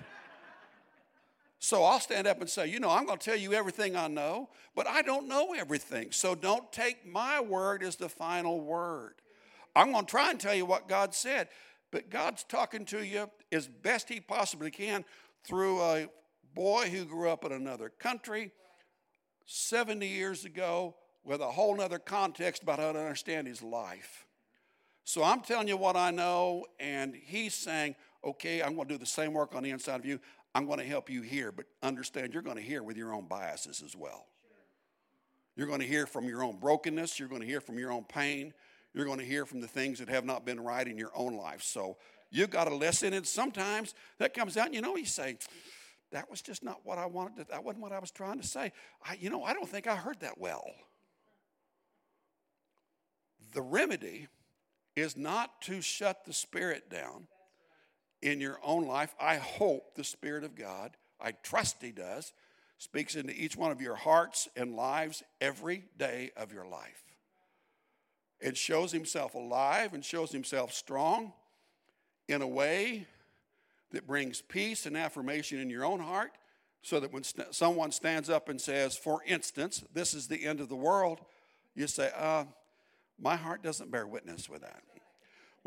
So 1.59 1.83
I'll 1.83 1.99
stand 1.99 2.27
up 2.27 2.39
and 2.39 2.49
say, 2.49 2.67
you 2.67 2.79
know, 2.79 2.89
I'm 2.89 3.05
going 3.05 3.17
to 3.17 3.25
tell 3.25 3.37
you 3.37 3.53
everything 3.53 3.95
I 3.95 4.07
know, 4.07 4.49
but 4.75 4.87
I 4.87 5.01
don't 5.01 5.27
know 5.27 5.53
everything. 5.53 6.11
So 6.11 6.35
don't 6.35 6.71
take 6.71 7.05
my 7.05 7.41
word 7.41 7.83
as 7.83 7.95
the 7.95 8.09
final 8.09 8.61
word. 8.61 9.15
I'm 9.75 9.91
going 9.91 10.05
to 10.05 10.09
try 10.11 10.29
and 10.29 10.39
tell 10.39 10.55
you 10.55 10.65
what 10.65 10.87
God 10.87 11.13
said, 11.13 11.49
but 11.91 12.09
God's 12.09 12.43
talking 12.43 12.85
to 12.85 13.03
you 13.03 13.29
as 13.51 13.67
best 13.67 14.09
He 14.09 14.19
possibly 14.19 14.71
can 14.71 15.03
through 15.43 15.81
a 15.81 16.07
boy 16.53 16.89
who 16.89 17.05
grew 17.05 17.29
up 17.29 17.45
in 17.45 17.51
another 17.51 17.89
country 17.89 18.51
70 19.45 20.05
years 20.05 20.45
ago 20.45 20.95
with 21.23 21.41
a 21.41 21.51
whole 21.51 21.79
other 21.81 21.99
context 21.99 22.63
about 22.63 22.79
how 22.79 22.91
to 22.91 22.99
understand 22.99 23.47
his 23.47 23.61
life. 23.61 24.25
So 25.03 25.23
I'm 25.23 25.41
telling 25.41 25.67
you 25.67 25.77
what 25.77 25.95
I 25.95 26.11
know, 26.11 26.65
and 26.79 27.15
he's 27.15 27.53
saying, 27.53 27.95
okay, 28.23 28.61
I'm 28.61 28.75
going 28.75 28.87
to 28.87 28.93
do 28.95 28.97
the 28.97 29.05
same 29.05 29.33
work 29.33 29.55
on 29.55 29.63
the 29.63 29.69
inside 29.69 29.99
of 29.99 30.05
you. 30.05 30.19
I'm 30.55 30.65
going 30.65 30.79
to 30.79 30.85
help 30.85 31.09
you 31.09 31.21
hear, 31.21 31.51
but 31.51 31.65
understand 31.83 32.33
you're 32.33 32.41
going 32.41 32.57
to 32.57 32.61
hear 32.61 32.81
with 32.81 32.97
your 32.97 33.13
own 33.13 33.27
biases 33.27 33.83
as 33.85 33.95
well. 33.95 34.25
You're 35.55 35.67
going 35.67 35.79
to 35.79 35.87
hear 35.87 36.05
from 36.05 36.27
your 36.27 36.43
own 36.43 36.57
brokenness. 36.57 37.19
You're 37.19 37.27
going 37.27 37.41
to 37.41 37.47
hear 37.47 37.61
from 37.61 37.79
your 37.79 37.91
own 37.91 38.03
pain. 38.03 38.53
You're 38.93 39.05
going 39.05 39.19
to 39.19 39.25
hear 39.25 39.45
from 39.45 39.59
the 39.59 39.67
things 39.67 39.99
that 39.99 40.09
have 40.09 40.25
not 40.25 40.45
been 40.45 40.59
right 40.59 40.87
in 40.87 40.97
your 40.97 41.11
own 41.15 41.35
life. 41.35 41.63
So 41.63 41.97
you've 42.29 42.49
got 42.49 42.65
to 42.65 42.75
listen. 42.75 43.13
And 43.13 43.25
sometimes 43.25 43.93
that 44.19 44.33
comes 44.33 44.57
out, 44.57 44.67
and 44.67 44.75
you 44.75 44.81
know, 44.81 44.95
you 44.95 45.05
say, 45.05 45.37
that 46.11 46.29
was 46.29 46.41
just 46.41 46.63
not 46.63 46.81
what 46.83 46.97
I 46.97 47.05
wanted. 47.05 47.37
To, 47.37 47.51
that 47.51 47.63
wasn't 47.63 47.83
what 47.83 47.91
I 47.91 47.99
was 47.99 48.11
trying 48.11 48.39
to 48.39 48.47
say. 48.47 48.71
I, 49.03 49.17
you 49.19 49.29
know, 49.29 49.43
I 49.43 49.53
don't 49.53 49.67
think 49.67 49.87
I 49.87 49.95
heard 49.95 50.19
that 50.21 50.37
well. 50.37 50.65
The 53.53 53.61
remedy 53.61 54.27
is 54.95 55.17
not 55.17 55.61
to 55.63 55.81
shut 55.81 56.25
the 56.25 56.33
spirit 56.33 56.89
down 56.89 57.27
in 58.21 58.41
your 58.41 58.59
own 58.63 58.85
life. 58.85 59.13
I 59.19 59.35
hope 59.35 59.95
the 59.95 60.03
Spirit 60.03 60.43
of 60.43 60.55
God, 60.55 60.91
I 61.21 61.31
trust 61.31 61.81
He 61.81 61.91
does, 61.91 62.33
speaks 62.77 63.15
into 63.15 63.33
each 63.33 63.55
one 63.55 63.71
of 63.71 63.81
your 63.81 63.95
hearts 63.95 64.47
and 64.55 64.75
lives 64.75 65.23
every 65.41 65.85
day 65.97 66.31
of 66.37 66.53
your 66.53 66.65
life. 66.65 67.03
It 68.39 68.55
shows 68.55 68.91
Himself 68.91 69.33
alive 69.33 69.93
and 69.93 70.05
shows 70.05 70.31
Himself 70.31 70.73
strong 70.73 71.33
in 72.27 72.41
a 72.41 72.47
way 72.47 73.07
that 73.91 74.05
brings 74.05 74.41
peace 74.41 74.85
and 74.85 74.97
affirmation 74.97 75.59
in 75.59 75.69
your 75.69 75.85
own 75.85 75.99
heart, 75.99 76.31
So 76.81 76.99
that 76.99 77.11
when 77.11 77.23
st- 77.23 77.53
someone 77.53 77.91
stands 77.91 78.29
up 78.29 78.47
and 78.49 78.61
says, 78.61 78.95
for 78.95 79.21
instance, 79.25 79.83
this 79.93 80.13
is 80.13 80.27
the 80.27 80.45
end 80.45 80.59
of 80.59 80.69
the 80.69 80.75
world, 80.75 81.19
you 81.75 81.87
say, 81.87 82.11
uh, 82.15 82.45
my 83.19 83.35
heart 83.35 83.63
doesn't 83.63 83.91
bear 83.91 84.05
witness 84.05 84.47
with 84.47 84.61
that. 84.61 84.83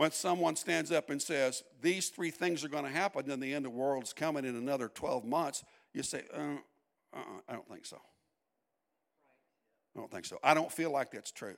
When 0.01 0.12
someone 0.12 0.57
stands 0.57 0.90
up 0.90 1.11
and 1.11 1.20
says, 1.20 1.62
these 1.82 2.09
three 2.09 2.30
things 2.30 2.64
are 2.64 2.70
going 2.70 2.84
to 2.84 2.90
happen 2.90 3.30
and 3.30 3.42
the 3.42 3.53
end 3.53 3.66
of 3.66 3.72
the 3.72 3.78
world's 3.78 4.14
coming 4.14 4.46
in 4.46 4.57
another 4.57 4.88
12 4.88 5.26
months, 5.26 5.62
you 5.92 6.03
say, 6.03 6.22
uh, 6.32 6.57
uh-uh, 7.12 7.40
I 7.46 7.53
don't 7.53 7.68
think 7.68 7.84
so. 7.84 8.01
I 9.94 9.98
don't 9.98 10.11
think 10.11 10.24
so. 10.24 10.38
I 10.42 10.55
don't 10.55 10.72
feel 10.72 10.90
like 10.90 11.11
that's 11.11 11.30
true. 11.30 11.55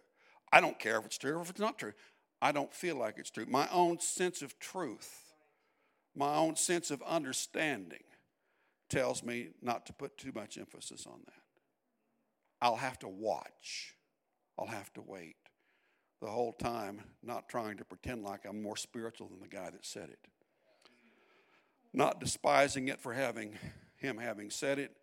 I 0.52 0.60
don't 0.60 0.76
care 0.76 0.98
if 0.98 1.06
it's 1.06 1.18
true 1.18 1.36
or 1.36 1.42
if 1.42 1.50
it's 1.50 1.60
not 1.60 1.78
true. 1.78 1.92
I 2.40 2.50
don't 2.50 2.74
feel 2.74 2.96
like 2.96 3.16
it's 3.18 3.30
true. 3.30 3.46
My 3.46 3.68
own 3.70 4.00
sense 4.00 4.42
of 4.42 4.58
truth, 4.58 5.34
my 6.16 6.34
own 6.34 6.56
sense 6.56 6.90
of 6.90 7.00
understanding 7.02 8.02
tells 8.90 9.22
me 9.22 9.50
not 9.62 9.86
to 9.86 9.92
put 9.92 10.18
too 10.18 10.32
much 10.34 10.58
emphasis 10.58 11.06
on 11.06 11.20
that. 11.26 11.44
I'll 12.60 12.74
have 12.74 12.98
to 12.98 13.08
watch, 13.08 13.94
I'll 14.58 14.66
have 14.66 14.92
to 14.94 15.00
wait 15.00 15.36
the 16.22 16.30
whole 16.30 16.52
time, 16.52 17.00
not 17.24 17.48
trying 17.48 17.76
to 17.76 17.84
pretend 17.84 18.22
like 18.22 18.46
I'm 18.48 18.62
more 18.62 18.76
spiritual 18.76 19.26
than 19.26 19.40
the 19.40 19.48
guy 19.48 19.70
that 19.70 19.84
said 19.84 20.08
it. 20.08 20.20
Not 21.92 22.20
despising 22.20 22.86
it 22.86 23.00
for 23.00 23.12
having 23.12 23.58
him 23.96 24.18
having 24.18 24.48
said 24.48 24.78
it, 24.78 24.96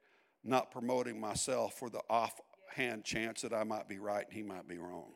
not 0.46 0.72
promoting 0.72 1.20
myself 1.20 1.74
for 1.78 1.90
the 1.90 2.00
offhand 2.10 3.04
chance 3.04 3.42
that 3.42 3.54
I 3.54 3.66
might 3.66 3.90
be 3.90 4.00
right 4.00 4.26
and 4.26 4.34
he 4.34 4.44
might 4.44 4.68
be 4.68 4.78
wrong. 4.78 5.12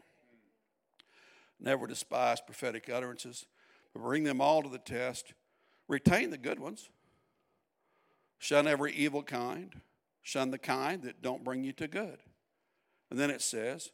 Never 1.57 1.87
despise 1.87 2.41
prophetic 2.41 2.89
utterances, 2.89 3.45
but 3.93 4.03
bring 4.03 4.25
them 4.25 4.41
all 4.41 4.61
to 4.61 4.69
the 4.69 4.79
test. 4.79 5.33
Retain 5.87 6.31
the 6.31 6.37
good 6.37 6.59
ones. 6.59 6.89
Shun 8.39 8.67
every 8.67 8.91
evil 8.91 9.23
kind. 9.23 9.79
Shun 10.21 10.51
the 10.51 10.57
kind 10.57 11.03
that 11.03 11.21
don't 11.21 11.45
bring 11.45 11.63
you 11.63 11.71
to 11.73 11.87
good. 11.87 12.17
And 13.09 13.17
then 13.17 13.29
it 13.29 13.41
says, 13.41 13.91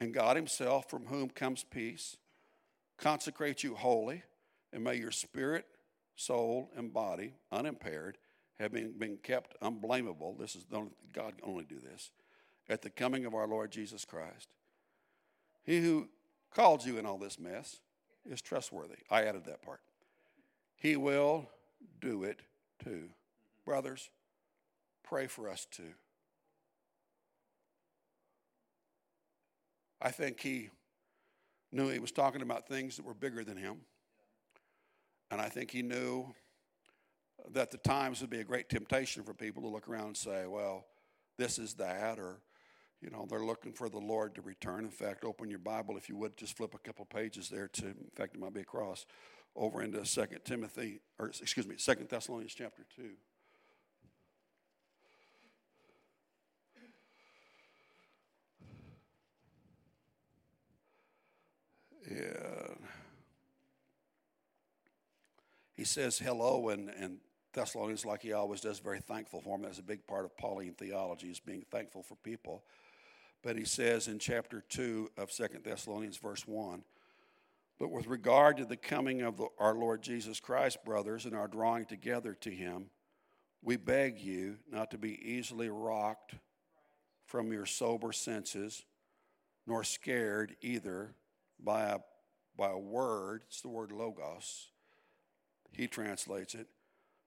And 0.00 0.14
God 0.14 0.36
Himself, 0.36 0.88
from 0.88 1.06
whom 1.06 1.28
comes 1.28 1.62
peace, 1.62 2.16
consecrate 2.96 3.62
you 3.62 3.74
wholly, 3.74 4.22
and 4.72 4.82
may 4.82 4.96
your 4.96 5.10
spirit, 5.10 5.66
soul, 6.16 6.70
and 6.76 6.92
body, 6.92 7.34
unimpaired, 7.52 8.18
have 8.58 8.72
been, 8.72 8.92
been 8.98 9.16
kept 9.16 9.56
unblameable. 9.62 10.36
This 10.38 10.54
is 10.54 10.64
God 10.64 10.92
can 11.14 11.32
only 11.42 11.64
do 11.64 11.78
this 11.78 12.10
at 12.68 12.82
the 12.82 12.90
coming 12.90 13.24
of 13.24 13.34
our 13.34 13.46
Lord 13.46 13.70
Jesus 13.70 14.04
Christ. 14.04 14.48
He 15.64 15.80
who 15.80 16.08
called 16.54 16.84
you 16.84 16.98
in 16.98 17.06
all 17.06 17.18
this 17.18 17.38
mess 17.38 17.80
is 18.28 18.40
trustworthy. 18.40 18.98
I 19.10 19.24
added 19.24 19.44
that 19.46 19.62
part. 19.62 19.80
He 20.76 20.96
will 20.96 21.48
do 22.00 22.24
it 22.24 22.40
too. 22.82 23.10
Brothers, 23.64 24.10
pray 25.02 25.26
for 25.26 25.48
us 25.48 25.66
too. 25.70 25.94
I 30.00 30.10
think 30.10 30.40
he 30.40 30.70
knew 31.72 31.88
he 31.88 31.98
was 31.98 32.12
talking 32.12 32.42
about 32.42 32.66
things 32.66 32.96
that 32.96 33.04
were 33.04 33.14
bigger 33.14 33.44
than 33.44 33.56
him. 33.56 33.78
And 35.30 35.40
I 35.40 35.48
think 35.48 35.70
he 35.70 35.82
knew 35.82 36.34
that 37.52 37.70
the 37.70 37.78
times 37.78 38.20
would 38.20 38.30
be 38.30 38.40
a 38.40 38.44
great 38.44 38.68
temptation 38.68 39.22
for 39.22 39.34
people 39.34 39.62
to 39.62 39.68
look 39.68 39.88
around 39.88 40.06
and 40.06 40.16
say, 40.16 40.46
well, 40.46 40.86
this 41.38 41.58
is 41.58 41.74
that, 41.74 42.18
or 42.18 42.40
you 43.00 43.10
know, 43.10 43.26
they're 43.28 43.44
looking 43.44 43.72
for 43.72 43.88
the 43.88 43.98
Lord 43.98 44.34
to 44.34 44.42
return. 44.42 44.84
In 44.84 44.90
fact, 44.90 45.24
open 45.24 45.48
your 45.48 45.58
Bible, 45.58 45.96
if 45.96 46.08
you 46.08 46.16
would, 46.16 46.36
just 46.36 46.56
flip 46.56 46.74
a 46.74 46.78
couple 46.78 47.04
pages 47.04 47.48
there 47.48 47.68
to, 47.68 47.86
in 47.86 48.10
fact, 48.14 48.34
it 48.34 48.40
might 48.40 48.52
be 48.52 48.60
across, 48.60 49.06
over 49.56 49.82
into 49.82 50.04
Second 50.04 50.40
Timothy, 50.44 51.00
or 51.18 51.28
excuse 51.28 51.66
me, 51.66 51.76
Second 51.78 52.08
Thessalonians 52.08 52.54
chapter 52.54 52.84
2. 52.96 53.10
Yeah. 62.10 62.74
He 65.74 65.84
says 65.84 66.18
hello 66.18 66.70
and, 66.70 66.90
and 66.90 67.18
Thessalonians, 67.52 68.04
like 68.04 68.22
he 68.22 68.32
always 68.32 68.60
does, 68.60 68.80
very 68.80 69.00
thankful 69.00 69.40
for 69.40 69.56
him. 69.56 69.62
That's 69.62 69.78
a 69.78 69.82
big 69.82 70.06
part 70.06 70.24
of 70.24 70.36
Pauline 70.36 70.74
theology, 70.74 71.28
is 71.28 71.40
being 71.40 71.64
thankful 71.70 72.02
for 72.02 72.16
people. 72.16 72.64
But 73.42 73.56
he 73.56 73.64
says 73.64 74.08
in 74.08 74.18
chapter 74.18 74.62
2 74.68 75.12
of 75.16 75.32
Second 75.32 75.64
Thessalonians, 75.64 76.16
verse 76.16 76.46
1 76.46 76.82
But 77.78 77.90
with 77.90 78.06
regard 78.06 78.56
to 78.58 78.64
the 78.64 78.76
coming 78.76 79.22
of 79.22 79.36
the, 79.36 79.46
our 79.58 79.74
Lord 79.74 80.02
Jesus 80.02 80.38
Christ, 80.40 80.84
brothers, 80.84 81.24
and 81.24 81.34
our 81.34 81.48
drawing 81.48 81.86
together 81.86 82.34
to 82.40 82.50
him, 82.50 82.86
we 83.62 83.76
beg 83.76 84.20
you 84.20 84.56
not 84.70 84.90
to 84.90 84.98
be 84.98 85.18
easily 85.26 85.68
rocked 85.68 86.34
from 87.26 87.52
your 87.52 87.66
sober 87.66 88.12
senses, 88.12 88.84
nor 89.66 89.84
scared 89.84 90.56
either 90.60 91.14
by 91.64 91.82
a, 91.82 91.98
by 92.56 92.70
a 92.70 92.78
word, 92.78 93.42
it's 93.46 93.60
the 93.60 93.68
word 93.68 93.92
logos, 93.92 94.68
he 95.72 95.86
translates 95.86 96.54
it, 96.54 96.66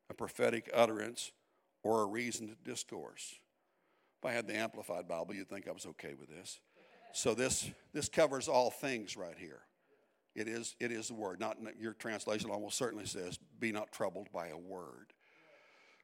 a 0.09 0.13
prophetic 0.13 0.69
utterance, 0.73 1.31
or 1.83 2.01
a 2.01 2.05
reasoned 2.05 2.55
discourse. 2.63 3.35
If 4.21 4.25
I 4.29 4.33
had 4.33 4.47
the 4.47 4.55
Amplified 4.55 5.07
Bible, 5.07 5.33
you'd 5.33 5.49
think 5.49 5.67
I 5.67 5.71
was 5.71 5.85
okay 5.85 6.13
with 6.13 6.29
this. 6.29 6.59
So 7.13 7.33
this 7.33 7.69
this 7.93 8.09
covers 8.09 8.47
all 8.47 8.71
things 8.71 9.15
right 9.15 9.37
here. 9.37 9.61
It 10.35 10.47
is 10.47 10.75
it 10.79 10.91
is 10.91 11.09
the 11.09 11.13
word. 11.13 11.39
Not 11.39 11.57
your 11.79 11.93
translation 11.93 12.49
almost 12.49 12.77
certainly 12.77 13.05
says, 13.05 13.37
"Be 13.59 13.71
not 13.71 13.91
troubled 13.91 14.31
by 14.31 14.47
a 14.47 14.57
word." 14.57 15.13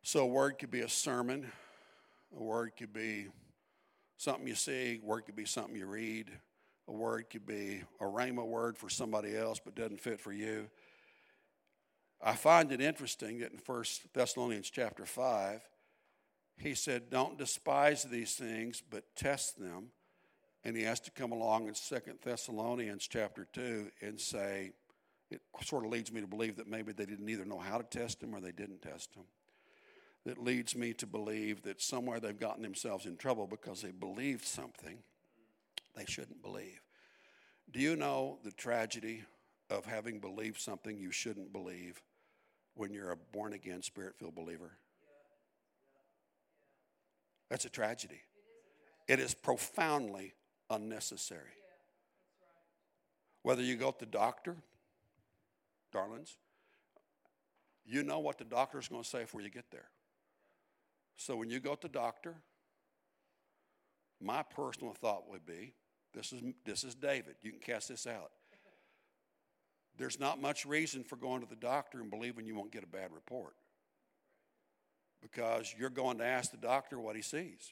So 0.03 0.21
a 0.21 0.27
word 0.27 0.59
could 0.59 0.69
be 0.69 0.82
a 0.82 0.89
sermon. 0.89 1.51
A 2.38 2.43
word 2.43 2.73
could 2.77 2.93
be 2.93 3.27
something 4.17 4.47
you 4.47 4.55
see. 4.55 4.99
A 5.01 5.05
word 5.05 5.21
could 5.25 5.36
be 5.36 5.45
something 5.45 5.75
you 5.75 5.88
read. 5.88 6.30
A 6.89 6.91
word 6.91 7.29
could 7.29 7.45
be 7.45 7.83
a 8.01 8.05
rhema 8.05 8.45
word 8.45 8.75
for 8.75 8.89
somebody 8.89 9.37
else, 9.37 9.61
but 9.63 9.75
doesn't 9.75 10.01
fit 10.01 10.19
for 10.19 10.33
you. 10.33 10.67
I 12.21 12.33
find 12.33 12.71
it 12.71 12.81
interesting 12.81 13.39
that 13.39 13.51
in 13.51 13.59
1 13.63 13.83
Thessalonians 14.13 14.69
chapter 14.71 15.05
5, 15.05 15.61
he 16.57 16.73
said, 16.73 17.11
Don't 17.11 17.37
despise 17.37 18.03
these 18.03 18.33
things, 18.33 18.81
but 18.89 19.03
test 19.15 19.59
them. 19.59 19.91
And 20.65 20.75
he 20.75 20.83
has 20.83 20.99
to 21.01 21.11
come 21.11 21.31
along 21.31 21.67
in 21.67 21.75
Second 21.75 22.17
Thessalonians 22.23 23.07
chapter 23.07 23.47
2 23.53 23.91
and 24.01 24.19
say, 24.19 24.73
it 25.31 25.41
sort 25.63 25.85
of 25.85 25.91
leads 25.91 26.11
me 26.11 26.21
to 26.21 26.27
believe 26.27 26.57
that 26.57 26.67
maybe 26.67 26.91
they 26.91 27.05
didn't 27.05 27.29
either 27.29 27.45
know 27.45 27.59
how 27.59 27.77
to 27.77 27.83
test 27.83 28.19
them 28.19 28.33
or 28.33 28.41
they 28.41 28.51
didn't 28.51 28.81
test 28.81 29.13
them. 29.13 29.25
That 30.25 30.43
leads 30.43 30.75
me 30.75 30.93
to 30.95 31.05
believe 31.05 31.61
that 31.61 31.81
somewhere 31.81 32.19
they've 32.19 32.37
gotten 32.37 32.63
themselves 32.63 33.05
in 33.05 33.15
trouble 33.15 33.47
because 33.47 33.81
they 33.81 33.91
believed 33.91 34.43
something 34.43 34.97
they 35.99 36.05
shouldn't 36.05 36.41
believe. 36.41 36.81
Do 37.71 37.79
you 37.79 37.95
know 37.95 38.39
the 38.43 38.51
tragedy 38.51 39.23
of 39.69 39.85
having 39.85 40.19
believed 40.19 40.59
something 40.59 40.97
you 40.97 41.11
shouldn't 41.11 41.53
believe 41.53 42.01
when 42.75 42.93
you're 42.93 43.11
a 43.11 43.17
born 43.17 43.53
again, 43.53 43.81
spirit 43.81 44.15
filled 44.17 44.35
believer? 44.35 44.71
That's 47.49 47.65
a 47.65 47.69
tragedy. 47.69 48.21
It 49.07 49.19
is 49.19 49.33
profoundly 49.33 50.33
unnecessary. 50.69 51.53
Whether 53.43 53.63
you 53.63 53.75
go 53.75 53.91
to 53.91 53.99
the 53.99 54.05
doctor, 54.05 54.55
darlings, 55.91 56.37
you 57.85 58.03
know 58.03 58.19
what 58.19 58.37
the 58.37 58.43
doctor 58.45 58.79
is 58.79 58.87
going 58.87 59.03
to 59.03 59.09
say 59.09 59.21
before 59.21 59.41
you 59.41 59.49
get 59.49 59.71
there. 59.71 59.89
So 61.15 61.35
when 61.35 61.49
you 61.49 61.59
go 61.59 61.73
to 61.75 61.81
the 61.81 61.89
doctor, 61.89 62.35
my 64.21 64.43
personal 64.43 64.93
thought 64.93 65.29
would 65.29 65.45
be 65.45 65.73
this 66.14 66.34
is, 66.34 66.41
this 66.66 66.84
is 66.84 66.95
David. 66.95 67.36
You 67.41 67.51
can 67.51 67.60
cast 67.60 67.89
this 67.89 68.07
out. 68.07 68.32
There's 69.97 70.20
not 70.20 70.41
much 70.41 70.66
reason 70.66 71.03
for 71.03 71.18
going 71.18 71.41
to 71.41 71.49
the 71.49 71.55
doctor 71.55 71.99
and 71.99 72.10
believing 72.10 72.45
you 72.45 72.55
won't 72.55 72.72
get 72.72 72.84
a 72.84 72.88
bad 72.88 73.12
report 73.14 73.53
because 75.22 75.74
you're 75.78 75.89
going 75.89 76.18
to 76.20 76.26
ask 76.26 76.51
the 76.51 76.57
doctor 76.57 76.99
what 76.99 77.16
he 77.16 77.22
sees. 77.22 77.72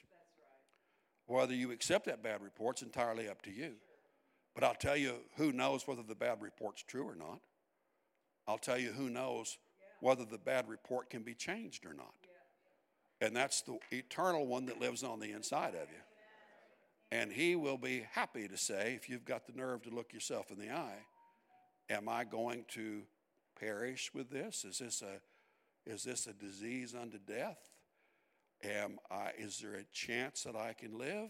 Whether 1.25 1.53
you 1.53 1.71
accept 1.71 2.05
that 2.05 2.23
bad 2.23 2.41
report's 2.41 2.81
entirely 2.81 3.29
up 3.29 3.41
to 3.43 3.51
you. 3.51 3.73
But 4.53 4.63
I'll 4.63 4.75
tell 4.75 4.97
you 4.97 5.15
who 5.35 5.51
knows 5.51 5.87
whether 5.87 6.03
the 6.03 6.15
bad 6.15 6.41
report's 6.41 6.83
true 6.83 7.07
or 7.07 7.15
not. 7.15 7.39
I'll 8.47 8.57
tell 8.57 8.77
you 8.77 8.91
who 8.91 9.09
knows 9.09 9.57
whether 9.99 10.25
the 10.25 10.37
bad 10.37 10.67
report 10.67 11.09
can 11.09 11.23
be 11.23 11.33
changed 11.33 11.85
or 11.85 11.93
not. 11.93 12.13
And 13.19 13.35
that's 13.35 13.61
the 13.61 13.79
eternal 13.91 14.47
one 14.47 14.65
that 14.67 14.79
lives 14.79 15.03
on 15.03 15.19
the 15.19 15.31
inside 15.31 15.75
of 15.75 15.89
you. 15.89 16.03
And 17.11 17.31
he 17.31 17.55
will 17.55 17.77
be 17.77 18.05
happy 18.11 18.47
to 18.47 18.57
say, 18.57 18.93
if 18.95 19.09
you've 19.09 19.25
got 19.25 19.45
the 19.47 19.53
nerve 19.53 19.83
to 19.83 19.89
look 19.89 20.11
yourself 20.13 20.51
in 20.51 20.59
the 20.59 20.71
eye, 20.71 21.05
am 21.89 22.09
I 22.09 22.25
going 22.25 22.65
to 22.69 23.03
perish 23.59 24.11
with 24.13 24.29
this? 24.29 24.65
Is 24.65 24.79
this 24.79 25.01
a 25.01 25.21
is 25.89 26.03
this 26.03 26.27
a 26.27 26.33
disease 26.33 26.93
unto 26.93 27.17
death? 27.17 27.57
Am 28.61 28.97
I, 29.09 29.31
is 29.37 29.59
there 29.59 29.75
a 29.75 29.85
chance 29.93 30.43
that 30.43 30.55
I 30.55 30.73
can 30.73 30.97
live? 30.97 31.29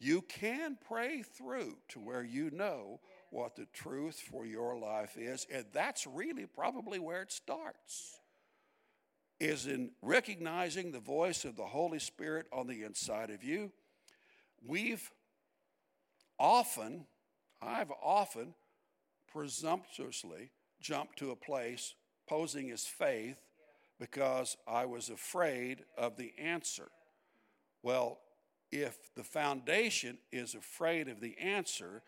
You 0.00 0.22
can 0.22 0.78
pray 0.88 1.22
through 1.22 1.76
to 1.90 2.00
where 2.00 2.24
you 2.24 2.50
know 2.50 3.00
what 3.30 3.56
the 3.56 3.66
truth 3.74 4.18
for 4.30 4.46
your 4.46 4.78
life 4.78 5.18
is, 5.18 5.46
and 5.52 5.66
that's 5.72 6.06
really 6.06 6.46
probably 6.46 6.98
where 6.98 7.20
it 7.20 7.30
starts. 7.30 8.18
is 9.40 9.66
in 9.66 9.90
recognizing 10.00 10.92
the 10.92 11.00
voice 11.00 11.44
of 11.44 11.56
the 11.56 11.66
Holy 11.66 11.98
Spirit 11.98 12.46
on 12.52 12.66
the 12.66 12.82
inside 12.84 13.30
of 13.30 13.42
you. 13.42 13.72
We've 14.66 15.10
often, 16.38 17.06
I've 17.60 17.92
often 18.02 18.54
presumptuously 19.30 20.50
jumped 20.80 21.18
to 21.18 21.30
a 21.30 21.36
place 21.36 21.94
posing 22.26 22.70
as 22.70 22.86
faith 22.86 23.38
because 24.00 24.56
I 24.66 24.86
was 24.86 25.10
afraid 25.10 25.84
of 25.96 26.16
the 26.16 26.32
answer. 26.38 26.88
Well, 27.82 28.18
if 28.72 29.14
the 29.14 29.24
foundation 29.24 30.18
is 30.32 30.54
afraid 30.54 31.08
of 31.08 31.20
the 31.20 31.36
answer, 31.38 32.02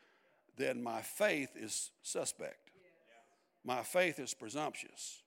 then 0.56 0.82
my 0.82 1.02
faith 1.02 1.50
is 1.54 1.90
suspect. 2.02 2.70
My 3.64 3.82
faith 3.82 4.18
is 4.18 4.32
presumptuous. 4.32 5.22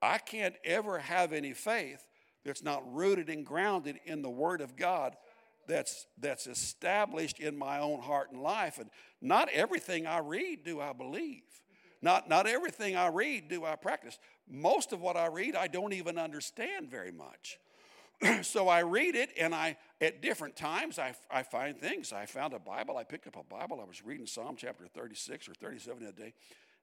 I 0.00 0.18
can't 0.18 0.56
ever 0.64 0.98
have 0.98 1.32
any 1.32 1.52
faith 1.52 2.06
that's 2.44 2.62
not 2.62 2.82
rooted 2.92 3.28
and 3.28 3.46
grounded 3.46 4.00
in 4.04 4.20
the 4.20 4.30
Word 4.30 4.60
of 4.60 4.76
God 4.76 5.16
that's, 5.66 6.06
that's 6.18 6.46
established 6.46 7.40
in 7.40 7.56
my 7.56 7.78
own 7.78 8.00
heart 8.00 8.32
and 8.32 8.42
life. 8.42 8.78
And 8.78 8.90
not 9.20 9.48
everything 9.50 10.06
I 10.06 10.18
read 10.18 10.64
do 10.64 10.80
I 10.80 10.92
believe. 10.92 11.42
Not, 12.00 12.28
not 12.28 12.46
everything 12.46 12.96
I 12.96 13.08
read 13.08 13.48
do 13.48 13.64
I 13.64 13.76
practice. 13.76 14.18
Most 14.48 14.92
of 14.92 15.00
what 15.00 15.16
I 15.16 15.26
read, 15.26 15.54
I 15.54 15.68
don't 15.68 15.92
even 15.92 16.18
understand 16.18 16.90
very 16.90 17.12
much. 17.12 17.58
so 18.42 18.68
I 18.68 18.80
read 18.80 19.14
it, 19.14 19.30
and 19.38 19.54
I 19.54 19.76
at 20.00 20.22
different 20.22 20.56
times 20.56 20.98
I, 20.98 21.14
I 21.30 21.42
find 21.42 21.76
things. 21.76 22.12
I 22.12 22.26
found 22.26 22.54
a 22.54 22.58
Bible. 22.58 22.96
I 22.96 23.04
picked 23.04 23.26
up 23.26 23.36
a 23.36 23.44
Bible. 23.44 23.80
I 23.80 23.84
was 23.84 24.04
reading 24.04 24.26
Psalm 24.26 24.56
chapter 24.56 24.86
36 24.86 25.48
or 25.48 25.54
37 25.54 26.04
a 26.04 26.12
day. 26.12 26.34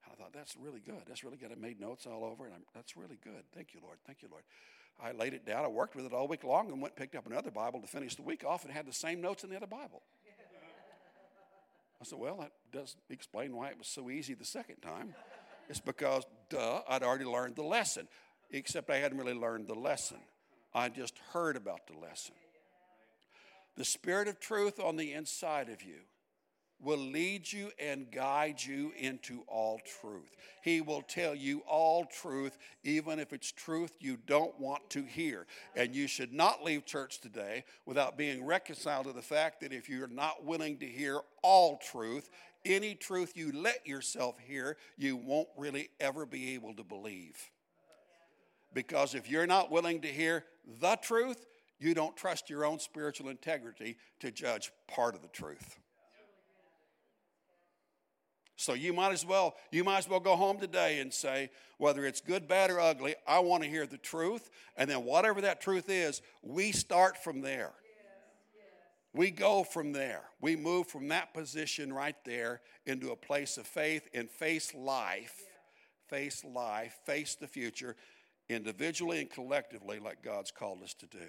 And 0.05 0.13
I 0.13 0.15
thought, 0.15 0.33
that's 0.33 0.55
really 0.57 0.79
good. 0.79 1.01
That's 1.07 1.23
really 1.23 1.37
good. 1.37 1.51
I 1.51 1.59
made 1.59 1.79
notes 1.79 2.05
all 2.05 2.23
over, 2.23 2.45
and 2.45 2.53
I'm, 2.55 2.63
that's 2.73 2.95
really 2.95 3.17
good. 3.23 3.43
Thank 3.53 3.73
you, 3.73 3.79
Lord. 3.83 3.97
Thank 4.05 4.21
you, 4.21 4.29
Lord. 4.31 4.43
I 5.03 5.11
laid 5.11 5.33
it 5.33 5.45
down. 5.45 5.63
I 5.63 5.67
worked 5.67 5.95
with 5.95 6.05
it 6.05 6.13
all 6.13 6.27
week 6.27 6.43
long 6.43 6.71
and 6.71 6.81
went 6.81 6.93
and 6.93 6.99
picked 6.99 7.15
up 7.15 7.25
another 7.25 7.51
Bible 7.51 7.79
to 7.81 7.87
finish 7.87 8.15
the 8.15 8.21
week 8.21 8.43
off 8.43 8.65
and 8.65 8.73
had 8.73 8.85
the 8.85 8.93
same 8.93 9.21
notes 9.21 9.43
in 9.43 9.49
the 9.49 9.55
other 9.55 9.67
Bible. 9.67 10.01
I 12.01 12.05
said, 12.05 12.19
well, 12.19 12.37
that 12.37 12.51
does 12.71 12.95
explain 13.09 13.55
why 13.55 13.69
it 13.69 13.77
was 13.77 13.87
so 13.87 14.09
easy 14.09 14.33
the 14.33 14.45
second 14.45 14.77
time. 14.77 15.13
It's 15.69 15.81
because, 15.81 16.23
duh, 16.49 16.81
I'd 16.87 17.03
already 17.03 17.25
learned 17.25 17.55
the 17.55 17.63
lesson, 17.63 18.07
except 18.51 18.89
I 18.89 18.97
hadn't 18.97 19.17
really 19.17 19.33
learned 19.33 19.67
the 19.67 19.75
lesson. 19.75 20.17
I 20.73 20.89
just 20.89 21.17
heard 21.33 21.55
about 21.57 21.87
the 21.87 21.97
lesson. 21.99 22.35
The 23.75 23.85
Spirit 23.85 24.27
of 24.27 24.39
truth 24.39 24.79
on 24.79 24.95
the 24.95 25.13
inside 25.13 25.69
of 25.69 25.83
you 25.83 25.99
will 26.81 26.97
lead 26.97 27.51
you 27.51 27.71
and 27.77 28.11
guide 28.11 28.63
you 28.63 28.93
into 28.97 29.43
all 29.47 29.79
truth. 30.01 30.35
He 30.63 30.81
will 30.81 31.01
tell 31.01 31.35
you 31.35 31.59
all 31.67 32.05
truth, 32.05 32.57
even 32.83 33.19
if 33.19 33.33
it's 33.33 33.51
truth 33.51 33.93
you 33.99 34.17
don't 34.27 34.57
want 34.59 34.89
to 34.91 35.03
hear. 35.03 35.45
And 35.75 35.93
you 35.93 36.07
should 36.07 36.31
not 36.31 36.63
leave 36.63 36.85
church 36.85 37.19
today 37.19 37.65
without 37.85 38.17
being 38.17 38.45
reconciled 38.45 39.07
to 39.07 39.13
the 39.13 39.21
fact 39.21 39.61
that 39.61 39.73
if 39.73 39.89
you're 39.89 40.07
not 40.07 40.45
willing 40.45 40.77
to 40.77 40.85
hear 40.85 41.19
all 41.43 41.77
truth, 41.77 42.29
any 42.65 42.95
truth 42.95 43.33
you 43.35 43.51
let 43.53 43.85
yourself 43.85 44.37
hear, 44.39 44.77
you 44.97 45.17
won't 45.17 45.49
really 45.57 45.89
ever 45.99 46.25
be 46.25 46.53
able 46.53 46.73
to 46.75 46.83
believe. 46.83 47.37
Because 48.73 49.15
if 49.15 49.29
you're 49.29 49.47
not 49.47 49.71
willing 49.71 50.01
to 50.01 50.07
hear 50.07 50.45
the 50.79 50.95
truth, 50.97 51.45
you 51.79 51.93
don't 51.93 52.15
trust 52.15 52.49
your 52.49 52.65
own 52.65 52.79
spiritual 52.79 53.29
integrity 53.29 53.97
to 54.19 54.31
judge 54.31 54.71
part 54.87 55.15
of 55.15 55.21
the 55.21 55.27
truth. 55.29 55.79
So 58.59 58.73
you 58.73 58.91
might 58.91 59.13
as 59.13 59.25
well 59.25 59.55
you 59.71 59.85
might 59.85 59.99
as 59.99 60.09
well 60.09 60.19
go 60.19 60.35
home 60.35 60.59
today 60.59 60.99
and 60.99 61.13
say 61.13 61.49
whether 61.77 62.05
it's 62.05 62.19
good, 62.19 62.45
bad 62.45 62.69
or 62.69 62.81
ugly, 62.81 63.15
I 63.25 63.39
want 63.39 63.63
to 63.63 63.69
hear 63.69 63.87
the 63.87 63.97
truth 63.97 64.49
and 64.75 64.89
then 64.89 65.05
whatever 65.05 65.39
that 65.39 65.61
truth 65.61 65.89
is, 65.89 66.21
we 66.43 66.73
start 66.73 67.23
from 67.23 67.39
there. 67.39 67.71
We 69.13 69.31
go 69.31 69.63
from 69.63 69.93
there. 69.93 70.23
We 70.41 70.57
move 70.57 70.87
from 70.87 71.07
that 71.07 71.33
position 71.33 71.93
right 71.93 72.17
there 72.25 72.59
into 72.85 73.11
a 73.11 73.15
place 73.15 73.55
of 73.55 73.65
faith 73.65 74.09
and 74.13 74.29
face 74.29 74.75
life, 74.75 75.41
face 76.09 76.43
life, 76.43 76.99
face 77.05 77.35
the 77.35 77.47
future 77.47 77.95
individually 78.49 79.21
and 79.21 79.29
collectively 79.29 79.99
like 79.99 80.21
God's 80.21 80.51
called 80.51 80.83
us 80.83 80.93
to 80.95 81.05
do. 81.05 81.27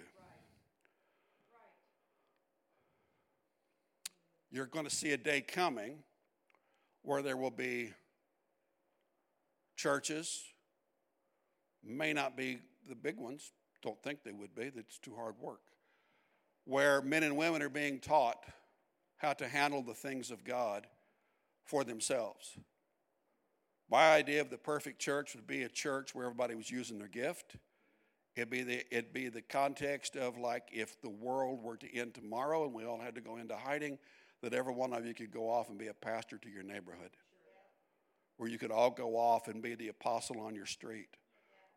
You're 4.50 4.66
going 4.66 4.86
to 4.86 4.94
see 4.94 5.12
a 5.12 5.16
day 5.16 5.42
coming 5.42 6.02
where 7.02 7.22
there 7.22 7.36
will 7.36 7.50
be 7.50 7.92
churches, 9.76 10.42
may 11.82 12.12
not 12.12 12.36
be 12.36 12.58
the 12.88 12.94
big 12.94 13.16
ones, 13.16 13.52
don't 13.82 14.02
think 14.02 14.22
they 14.22 14.32
would 14.32 14.54
be, 14.54 14.68
that's 14.68 14.98
too 14.98 15.14
hard 15.14 15.34
work, 15.40 15.62
where 16.64 17.00
men 17.00 17.22
and 17.22 17.36
women 17.36 17.62
are 17.62 17.70
being 17.70 17.98
taught 17.98 18.44
how 19.16 19.32
to 19.32 19.48
handle 19.48 19.82
the 19.82 19.94
things 19.94 20.30
of 20.30 20.44
God 20.44 20.86
for 21.64 21.84
themselves. 21.84 22.56
My 23.90 24.12
idea 24.12 24.40
of 24.40 24.50
the 24.50 24.58
perfect 24.58 25.00
church 25.00 25.34
would 25.34 25.46
be 25.46 25.62
a 25.62 25.68
church 25.68 26.14
where 26.14 26.26
everybody 26.26 26.54
was 26.54 26.70
using 26.70 26.98
their 26.98 27.08
gift. 27.08 27.56
It'd 28.36 28.50
be 28.50 28.62
the, 28.62 28.84
it'd 28.94 29.12
be 29.12 29.28
the 29.28 29.42
context 29.42 30.14
of 30.16 30.38
like 30.38 30.68
if 30.72 31.00
the 31.00 31.10
world 31.10 31.62
were 31.62 31.76
to 31.76 31.96
end 31.96 32.14
tomorrow 32.14 32.64
and 32.64 32.72
we 32.72 32.84
all 32.84 33.00
had 33.00 33.16
to 33.16 33.20
go 33.20 33.36
into 33.36 33.56
hiding, 33.56 33.98
that 34.42 34.54
every 34.54 34.72
one 34.72 34.92
of 34.92 35.04
you 35.06 35.14
could 35.14 35.30
go 35.30 35.50
off 35.50 35.68
and 35.68 35.78
be 35.78 35.88
a 35.88 35.94
pastor 35.94 36.38
to 36.38 36.48
your 36.48 36.62
neighborhood, 36.62 37.10
where 38.36 38.48
you 38.48 38.58
could 38.58 38.70
all 38.70 38.90
go 38.90 39.16
off 39.16 39.48
and 39.48 39.62
be 39.62 39.74
the 39.74 39.88
apostle 39.88 40.40
on 40.40 40.54
your 40.54 40.66
street, 40.66 41.16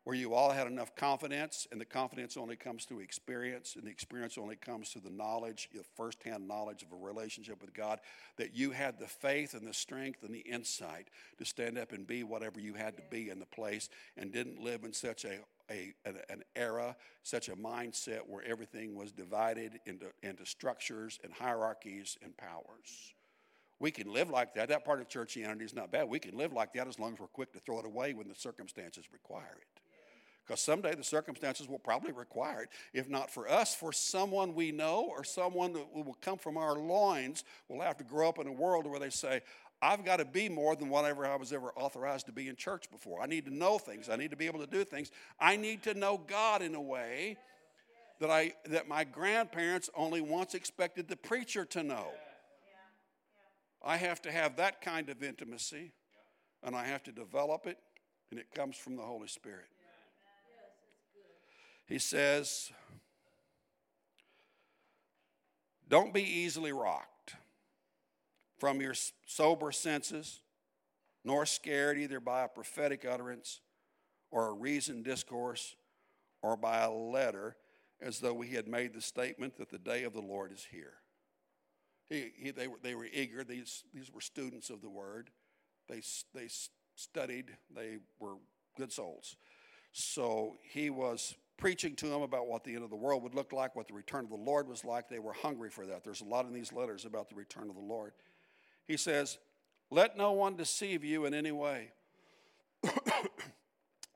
where 0.04 0.14
you 0.16 0.34
all 0.34 0.50
had 0.50 0.66
enough 0.66 0.94
confidence, 0.94 1.66
and 1.72 1.80
the 1.80 1.84
confidence 1.84 2.36
only 2.36 2.56
comes 2.56 2.84
through 2.84 3.00
experience, 3.00 3.74
and 3.74 3.84
the 3.84 3.90
experience 3.90 4.36
only 4.36 4.56
comes 4.56 4.90
through 4.90 5.00
the 5.00 5.10
knowledge, 5.10 5.70
the 5.74 5.82
firsthand 5.96 6.46
knowledge 6.46 6.82
of 6.82 6.92
a 6.92 7.02
relationship 7.02 7.60
with 7.60 7.72
God, 7.72 8.00
that 8.36 8.54
you 8.54 8.70
had 8.70 8.98
the 8.98 9.06
faith 9.06 9.54
and 9.54 9.66
the 9.66 9.72
strength 9.72 10.22
and 10.22 10.34
the 10.34 10.40
insight 10.40 11.08
to 11.38 11.44
stand 11.44 11.78
up 11.78 11.92
and 11.92 12.06
be 12.06 12.22
whatever 12.22 12.60
you 12.60 12.74
had 12.74 12.96
to 12.98 13.02
be 13.10 13.30
in 13.30 13.38
the 13.38 13.46
place, 13.46 13.88
and 14.18 14.30
didn't 14.30 14.62
live 14.62 14.84
in 14.84 14.92
such 14.92 15.24
a 15.24 15.38
a, 15.70 15.94
an, 16.06 16.42
era, 16.54 16.94
such 17.22 17.48
a 17.48 17.56
mindset 17.56 18.20
where 18.26 18.44
everything 18.44 18.94
was 18.94 19.12
divided 19.12 19.80
into, 19.86 20.06
into 20.22 20.44
structures 20.44 21.18
and 21.24 21.32
hierarchies 21.32 22.18
and 22.22 22.36
powers. 22.36 23.14
We 23.80 23.90
can 23.90 24.12
live 24.12 24.30
like 24.30 24.54
that. 24.54 24.68
That 24.68 24.84
part 24.84 25.00
of 25.00 25.08
churchianity 25.08 25.62
is 25.62 25.74
not 25.74 25.90
bad. 25.90 26.08
We 26.08 26.18
can 26.18 26.36
live 26.36 26.52
like 26.52 26.74
that 26.74 26.86
as 26.86 26.98
long 26.98 27.14
as 27.14 27.18
we're 27.18 27.26
quick 27.28 27.52
to 27.54 27.60
throw 27.60 27.78
it 27.78 27.86
away 27.86 28.14
when 28.14 28.28
the 28.28 28.34
circumstances 28.34 29.06
require 29.12 29.56
it. 29.60 29.80
Because 30.46 30.60
someday 30.60 30.94
the 30.94 31.04
circumstances 31.04 31.68
will 31.68 31.78
probably 31.78 32.12
require 32.12 32.62
it. 32.62 32.68
If 32.92 33.08
not 33.08 33.30
for 33.30 33.48
us, 33.48 33.74
for 33.74 33.92
someone 33.92 34.54
we 34.54 34.72
know 34.72 35.06
or 35.08 35.24
someone 35.24 35.72
that 35.72 35.86
will 35.94 36.18
come 36.20 36.36
from 36.36 36.56
our 36.56 36.76
loins, 36.76 37.44
will 37.68 37.80
have 37.80 37.96
to 37.98 38.04
grow 38.04 38.28
up 38.28 38.38
in 38.38 38.46
a 38.46 38.52
world 38.52 38.86
where 38.86 39.00
they 39.00 39.10
say, 39.10 39.40
I've 39.80 40.04
got 40.04 40.16
to 40.16 40.24
be 40.24 40.48
more 40.48 40.76
than 40.76 40.88
whatever 40.88 41.26
I 41.26 41.36
was 41.36 41.52
ever 41.52 41.72
authorized 41.76 42.26
to 42.26 42.32
be 42.32 42.48
in 42.48 42.56
church 42.56 42.90
before. 42.90 43.22
I 43.22 43.26
need 43.26 43.46
to 43.46 43.54
know 43.54 43.78
things. 43.78 44.08
I 44.08 44.16
need 44.16 44.30
to 44.30 44.36
be 44.36 44.46
able 44.46 44.60
to 44.60 44.66
do 44.66 44.84
things. 44.84 45.10
I 45.38 45.56
need 45.56 45.82
to 45.84 45.94
know 45.94 46.20
God 46.26 46.62
in 46.62 46.74
a 46.74 46.80
way 46.80 47.36
that 48.20 48.30
I 48.30 48.54
that 48.66 48.88
my 48.88 49.04
grandparents 49.04 49.90
only 49.94 50.20
once 50.20 50.54
expected 50.54 51.08
the 51.08 51.16
preacher 51.16 51.64
to 51.66 51.82
know. 51.82 52.06
I 53.82 53.96
have 53.98 54.22
to 54.22 54.32
have 54.32 54.56
that 54.56 54.80
kind 54.80 55.10
of 55.10 55.22
intimacy 55.22 55.92
and 56.62 56.74
I 56.74 56.86
have 56.86 57.02
to 57.02 57.12
develop 57.12 57.66
it 57.66 57.76
and 58.30 58.40
it 58.40 58.46
comes 58.54 58.76
from 58.76 58.96
the 58.96 59.02
Holy 59.02 59.28
Spirit. 59.28 59.66
He 61.86 61.98
says, 61.98 62.70
Don't 65.88 66.14
be 66.14 66.22
easily 66.22 66.72
rocked 66.72 67.34
from 68.58 68.80
your 68.80 68.94
sober 69.26 69.70
senses, 69.70 70.40
nor 71.24 71.44
scared 71.44 71.98
either 71.98 72.20
by 72.20 72.42
a 72.42 72.48
prophetic 72.48 73.04
utterance 73.04 73.60
or 74.30 74.48
a 74.48 74.52
reasoned 74.52 75.04
discourse 75.04 75.76
or 76.42 76.56
by 76.56 76.78
a 76.80 76.90
letter, 76.90 77.56
as 78.00 78.18
though 78.18 78.34
we 78.34 78.48
had 78.48 78.66
made 78.66 78.92
the 78.92 79.00
statement 79.00 79.56
that 79.56 79.70
the 79.70 79.78
day 79.78 80.04
of 80.04 80.12
the 80.12 80.20
Lord 80.20 80.52
is 80.52 80.66
here. 80.70 80.94
He, 82.08 82.32
he, 82.36 82.50
they, 82.50 82.68
were, 82.68 82.78
they 82.82 82.94
were 82.94 83.06
eager. 83.06 83.44
These, 83.44 83.84
these 83.94 84.10
were 84.12 84.20
students 84.20 84.68
of 84.68 84.82
the 84.82 84.90
word. 84.90 85.30
They, 85.88 86.02
they 86.34 86.48
studied. 86.96 87.56
They 87.74 87.98
were 88.18 88.34
good 88.76 88.92
souls. 88.92 89.36
So 89.92 90.56
he 90.62 90.90
was 90.90 91.34
preaching 91.56 91.94
to 91.96 92.08
them 92.08 92.22
about 92.22 92.46
what 92.46 92.64
the 92.64 92.74
end 92.74 92.84
of 92.84 92.90
the 92.90 92.96
world 92.96 93.22
would 93.22 93.34
look 93.34 93.52
like, 93.52 93.76
what 93.76 93.88
the 93.88 93.94
return 93.94 94.24
of 94.24 94.30
the 94.30 94.36
Lord 94.36 94.68
was 94.68 94.84
like. 94.84 95.08
They 95.08 95.18
were 95.18 95.32
hungry 95.32 95.70
for 95.70 95.86
that. 95.86 96.04
There's 96.04 96.20
a 96.20 96.24
lot 96.24 96.46
in 96.46 96.52
these 96.52 96.72
letters 96.72 97.04
about 97.04 97.28
the 97.28 97.34
return 97.34 97.68
of 97.68 97.76
the 97.76 97.82
Lord. 97.82 98.12
He 98.86 98.96
says, 98.96 99.38
Let 99.90 100.16
no 100.16 100.32
one 100.32 100.56
deceive 100.56 101.04
you 101.04 101.26
in 101.26 101.34
any 101.34 101.52
way. 101.52 101.92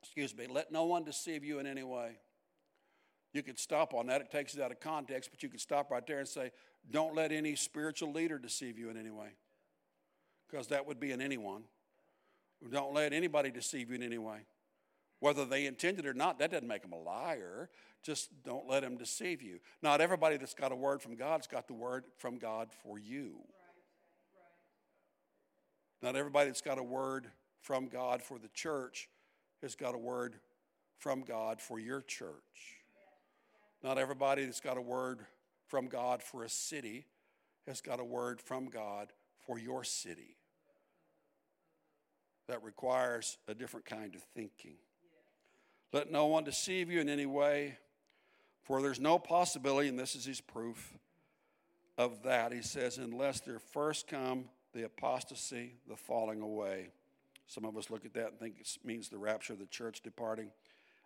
Excuse 0.01 0.35
me, 0.35 0.47
let 0.47 0.71
no 0.71 0.85
one 0.85 1.03
deceive 1.03 1.43
you 1.43 1.59
in 1.59 1.67
any 1.67 1.83
way. 1.83 2.17
You 3.33 3.43
could 3.43 3.59
stop 3.59 3.93
on 3.93 4.07
that. 4.07 4.21
It 4.21 4.31
takes 4.31 4.55
it 4.55 4.61
out 4.61 4.71
of 4.71 4.79
context, 4.79 5.29
but 5.31 5.43
you 5.43 5.49
could 5.49 5.61
stop 5.61 5.91
right 5.91 6.05
there 6.05 6.19
and 6.19 6.27
say, 6.27 6.51
Don't 6.89 7.15
let 7.15 7.31
any 7.31 7.55
spiritual 7.55 8.11
leader 8.11 8.37
deceive 8.37 8.77
you 8.77 8.89
in 8.89 8.97
any 8.97 9.11
way. 9.11 9.29
Because 10.49 10.67
that 10.67 10.85
would 10.85 10.99
be 10.99 11.11
in 11.11 11.21
anyone. 11.21 11.63
Don't 12.69 12.93
let 12.93 13.13
anybody 13.13 13.51
deceive 13.51 13.89
you 13.89 13.95
in 13.95 14.03
any 14.03 14.17
way. 14.17 14.39
Whether 15.19 15.45
they 15.45 15.65
intended 15.65 16.05
or 16.05 16.13
not, 16.13 16.39
that 16.39 16.51
doesn't 16.51 16.67
make 16.67 16.81
them 16.81 16.93
a 16.93 16.97
liar. 16.97 17.69
Just 18.03 18.29
don't 18.43 18.67
let 18.67 18.83
them 18.83 18.97
deceive 18.97 19.41
you. 19.41 19.59
Not 19.81 19.99
everybody 19.99 20.37
that's 20.37 20.53
got 20.53 20.71
a 20.71 20.75
word 20.75 21.01
from 21.01 21.15
God's 21.15 21.47
got 21.47 21.67
the 21.67 21.73
word 21.73 22.05
from 22.17 22.37
God 22.37 22.69
for 22.83 22.97
you. 22.97 23.39
Not 26.01 26.15
everybody 26.15 26.47
that's 26.47 26.61
got 26.61 26.77
a 26.77 26.83
word 26.83 27.27
from 27.61 27.87
God 27.87 28.21
for 28.21 28.39
the 28.39 28.47
church 28.49 29.09
has 29.61 29.75
got 29.75 29.93
a 29.93 29.97
word 29.97 30.35
from 30.97 31.21
God 31.21 31.59
for 31.59 31.79
your 31.79 32.01
church. 32.01 32.79
Not 33.83 33.97
everybody 33.97 34.45
that's 34.45 34.61
got 34.61 34.77
a 34.77 34.81
word 34.81 35.25
from 35.67 35.87
God 35.87 36.23
for 36.23 36.43
a 36.43 36.49
city 36.49 37.05
has 37.67 37.81
got 37.81 37.99
a 37.99 38.03
word 38.03 38.41
from 38.41 38.69
God 38.69 39.11
for 39.45 39.59
your 39.59 39.83
city. 39.83 40.37
That 42.47 42.63
requires 42.63 43.37
a 43.47 43.53
different 43.53 43.85
kind 43.85 44.15
of 44.15 44.23
thinking. 44.35 44.77
Let 45.91 46.11
no 46.11 46.27
one 46.27 46.43
deceive 46.43 46.91
you 46.91 46.99
in 46.99 47.09
any 47.09 47.25
way, 47.25 47.77
for 48.63 48.81
there's 48.81 48.99
no 48.99 49.17
possibility, 49.17 49.89
and 49.89 49.97
this 49.97 50.15
is 50.15 50.25
his 50.25 50.41
proof 50.41 50.93
of 51.97 52.23
that. 52.23 52.53
He 52.53 52.61
says, 52.61 52.97
unless 52.97 53.39
there 53.39 53.59
first 53.59 54.07
come 54.07 54.45
the 54.73 54.85
apostasy, 54.85 55.73
the 55.87 55.95
falling 55.95 56.41
away. 56.41 56.89
Some 57.47 57.65
of 57.65 57.75
us 57.75 57.89
look 57.89 58.05
at 58.05 58.13
that 58.13 58.27
and 58.27 58.39
think 58.39 58.55
it 58.59 58.77
means 58.83 59.09
the 59.09 59.17
rapture 59.17 59.53
of 59.53 59.59
the 59.59 59.65
church 59.65 60.01
departing. 60.01 60.51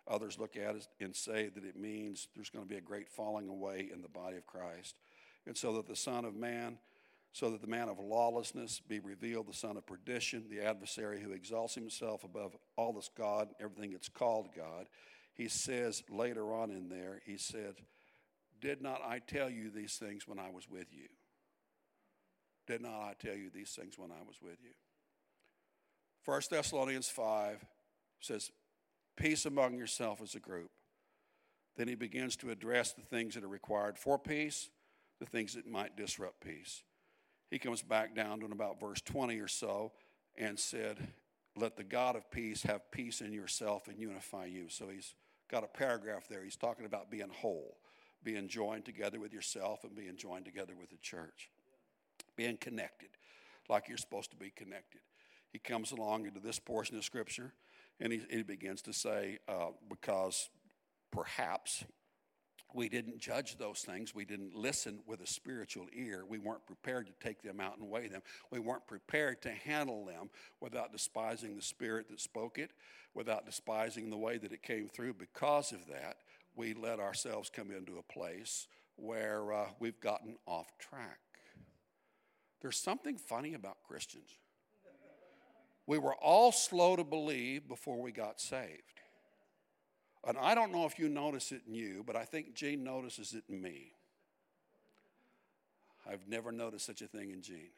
Others 0.06 0.38
look 0.38 0.56
at 0.56 0.76
it 0.76 0.86
and 1.00 1.16
say 1.16 1.48
that 1.54 1.64
it 1.64 1.76
means 1.76 2.28
there's 2.34 2.50
going 2.50 2.64
to 2.64 2.68
be 2.68 2.76
a 2.76 2.82
great 2.82 3.08
falling 3.08 3.48
away 3.48 3.88
in 3.92 4.02
the 4.02 4.08
body 4.08 4.36
of 4.36 4.46
Christ. 4.46 4.96
And 5.46 5.56
so 5.56 5.72
that 5.74 5.86
the 5.86 5.96
Son 5.96 6.26
of 6.26 6.36
Man, 6.36 6.76
so 7.34 7.50
that 7.50 7.60
the 7.60 7.66
man 7.66 7.88
of 7.88 7.98
lawlessness 7.98 8.80
be 8.88 9.00
revealed, 9.00 9.48
the 9.48 9.52
son 9.52 9.76
of 9.76 9.84
perdition, 9.84 10.44
the 10.48 10.64
adversary 10.64 11.20
who 11.20 11.32
exalts 11.32 11.74
himself 11.74 12.22
above 12.22 12.56
all 12.76 12.92
that's 12.92 13.10
God, 13.18 13.48
everything 13.60 13.90
that's 13.90 14.08
called 14.08 14.50
God. 14.56 14.86
He 15.34 15.48
says 15.48 16.04
later 16.08 16.54
on 16.54 16.70
in 16.70 16.88
there, 16.88 17.22
he 17.26 17.36
said, 17.36 17.74
Did 18.60 18.80
not 18.80 19.02
I 19.04 19.18
tell 19.18 19.50
you 19.50 19.68
these 19.68 19.96
things 19.96 20.28
when 20.28 20.38
I 20.38 20.48
was 20.48 20.70
with 20.70 20.86
you? 20.92 21.08
Did 22.68 22.82
not 22.82 22.94
I 22.94 23.14
tell 23.18 23.34
you 23.34 23.50
these 23.52 23.70
things 23.72 23.98
when 23.98 24.12
I 24.12 24.22
was 24.24 24.36
with 24.40 24.62
you? 24.62 24.70
1 26.24 26.40
Thessalonians 26.48 27.08
5 27.08 27.64
says, 28.20 28.52
Peace 29.16 29.44
among 29.44 29.76
yourself 29.76 30.22
as 30.22 30.36
a 30.36 30.40
group. 30.40 30.70
Then 31.76 31.88
he 31.88 31.96
begins 31.96 32.36
to 32.36 32.50
address 32.50 32.92
the 32.92 33.02
things 33.02 33.34
that 33.34 33.42
are 33.42 33.48
required 33.48 33.98
for 33.98 34.20
peace, 34.20 34.70
the 35.18 35.26
things 35.26 35.54
that 35.54 35.66
might 35.66 35.96
disrupt 35.96 36.40
peace. 36.40 36.84
He 37.54 37.60
comes 37.60 37.82
back 37.82 38.16
down 38.16 38.40
to 38.40 38.46
about 38.46 38.80
verse 38.80 39.00
20 39.00 39.38
or 39.38 39.46
so 39.46 39.92
and 40.36 40.58
said, 40.58 40.98
Let 41.54 41.76
the 41.76 41.84
God 41.84 42.16
of 42.16 42.28
peace 42.28 42.64
have 42.64 42.90
peace 42.90 43.20
in 43.20 43.32
yourself 43.32 43.86
and 43.86 43.96
unify 43.96 44.46
you. 44.46 44.68
So 44.68 44.88
he's 44.88 45.14
got 45.48 45.62
a 45.62 45.68
paragraph 45.68 46.26
there. 46.28 46.42
He's 46.42 46.56
talking 46.56 46.84
about 46.84 47.12
being 47.12 47.28
whole, 47.28 47.76
being 48.24 48.48
joined 48.48 48.84
together 48.84 49.20
with 49.20 49.32
yourself 49.32 49.84
and 49.84 49.94
being 49.94 50.16
joined 50.16 50.46
together 50.46 50.72
with 50.76 50.90
the 50.90 50.96
church, 50.96 51.48
being 52.34 52.56
connected 52.56 53.10
like 53.68 53.86
you're 53.86 53.98
supposed 53.98 54.32
to 54.32 54.36
be 54.36 54.50
connected. 54.50 55.02
He 55.52 55.60
comes 55.60 55.92
along 55.92 56.26
into 56.26 56.40
this 56.40 56.58
portion 56.58 56.96
of 56.96 57.04
Scripture 57.04 57.52
and 58.00 58.12
he, 58.12 58.22
he 58.30 58.42
begins 58.42 58.82
to 58.82 58.92
say, 58.92 59.38
uh, 59.46 59.68
because 59.88 60.50
perhaps 61.12 61.84
we 62.74 62.88
didn't 62.88 63.18
judge 63.18 63.56
those 63.56 63.80
things. 63.80 64.14
We 64.14 64.24
didn't 64.24 64.54
listen 64.54 64.98
with 65.06 65.20
a 65.20 65.26
spiritual 65.26 65.86
ear. 65.94 66.24
We 66.28 66.38
weren't 66.38 66.66
prepared 66.66 67.06
to 67.06 67.12
take 67.24 67.40
them 67.42 67.60
out 67.60 67.78
and 67.78 67.88
weigh 67.88 68.08
them. 68.08 68.22
We 68.50 68.58
weren't 68.58 68.86
prepared 68.86 69.42
to 69.42 69.50
handle 69.50 70.04
them 70.04 70.30
without 70.60 70.92
despising 70.92 71.54
the 71.54 71.62
spirit 71.62 72.08
that 72.10 72.20
spoke 72.20 72.58
it, 72.58 72.72
without 73.14 73.46
despising 73.46 74.10
the 74.10 74.18
way 74.18 74.38
that 74.38 74.52
it 74.52 74.62
came 74.62 74.88
through. 74.88 75.14
Because 75.14 75.72
of 75.72 75.86
that, 75.86 76.16
we 76.56 76.74
let 76.74 76.98
ourselves 76.98 77.48
come 77.48 77.70
into 77.70 77.98
a 77.98 78.12
place 78.12 78.66
where 78.96 79.52
uh, 79.52 79.66
we've 79.78 80.00
gotten 80.00 80.36
off 80.46 80.76
track. 80.78 81.18
There's 82.60 82.78
something 82.78 83.18
funny 83.18 83.54
about 83.54 83.82
Christians. 83.86 84.38
We 85.86 85.98
were 85.98 86.14
all 86.14 86.50
slow 86.50 86.96
to 86.96 87.04
believe 87.04 87.68
before 87.68 88.00
we 88.00 88.10
got 88.10 88.40
saved. 88.40 89.00
And 90.26 90.38
I 90.38 90.54
don't 90.54 90.72
know 90.72 90.86
if 90.86 90.98
you 90.98 91.08
notice 91.08 91.52
it 91.52 91.62
in 91.66 91.74
you, 91.74 92.02
but 92.06 92.16
I 92.16 92.24
think 92.24 92.54
Jeanne 92.54 92.82
notices 92.82 93.34
it 93.34 93.44
in 93.48 93.60
me. 93.60 93.92
I've 96.10 96.26
never 96.28 96.52
noticed 96.52 96.86
such 96.86 97.02
a 97.02 97.06
thing 97.06 97.30
in 97.30 97.42
Jeanne. 97.42 97.72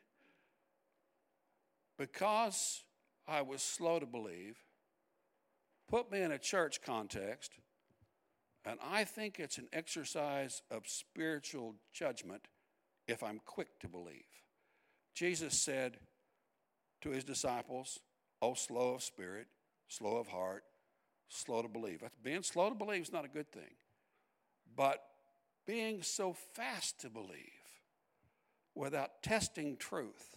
Because 1.99 2.83
I 3.27 3.43
was 3.43 3.63
slow 3.63 3.99
to 3.99 4.07
believe, 4.07 4.57
put 5.89 6.11
me 6.11 6.23
in 6.23 6.33
a 6.33 6.39
church 6.39 6.83
context, 6.83 7.53
and 8.65 8.79
I 8.85 9.05
think 9.05 9.39
it's 9.39 9.59
an 9.59 9.69
exercise 9.73 10.63
of 10.71 10.83
spiritual 10.87 11.77
judgment 11.93 12.49
if 13.09 13.23
I'm 13.23 13.41
quick 13.45 13.79
to 13.81 13.89
believe. 13.89 14.25
Jesus 15.15 15.63
said 15.63 15.99
to 17.03 17.11
his 17.11 17.25
disciples, 17.25 18.01
Oh, 18.43 18.55
slow 18.55 18.95
of 18.95 19.03
spirit, 19.03 19.47
slow 19.89 20.19
of 20.19 20.29
heart, 20.29 20.65
slow 21.29 21.63
to 21.63 21.69
believe. 21.69 22.03
Being 22.23 22.43
slow 22.43 22.69
to 22.69 22.75
believe 22.75 23.03
is 23.03 23.13
not 23.13 23.25
a 23.25 23.29
good 23.29 23.51
thing. 23.51 23.75
But 24.77 25.03
being 25.67 26.03
so 26.03 26.35
fast 26.55 27.01
to 27.01 27.11
believe 27.11 27.53
without 28.75 29.23
testing 29.23 29.77
truth 29.77 30.37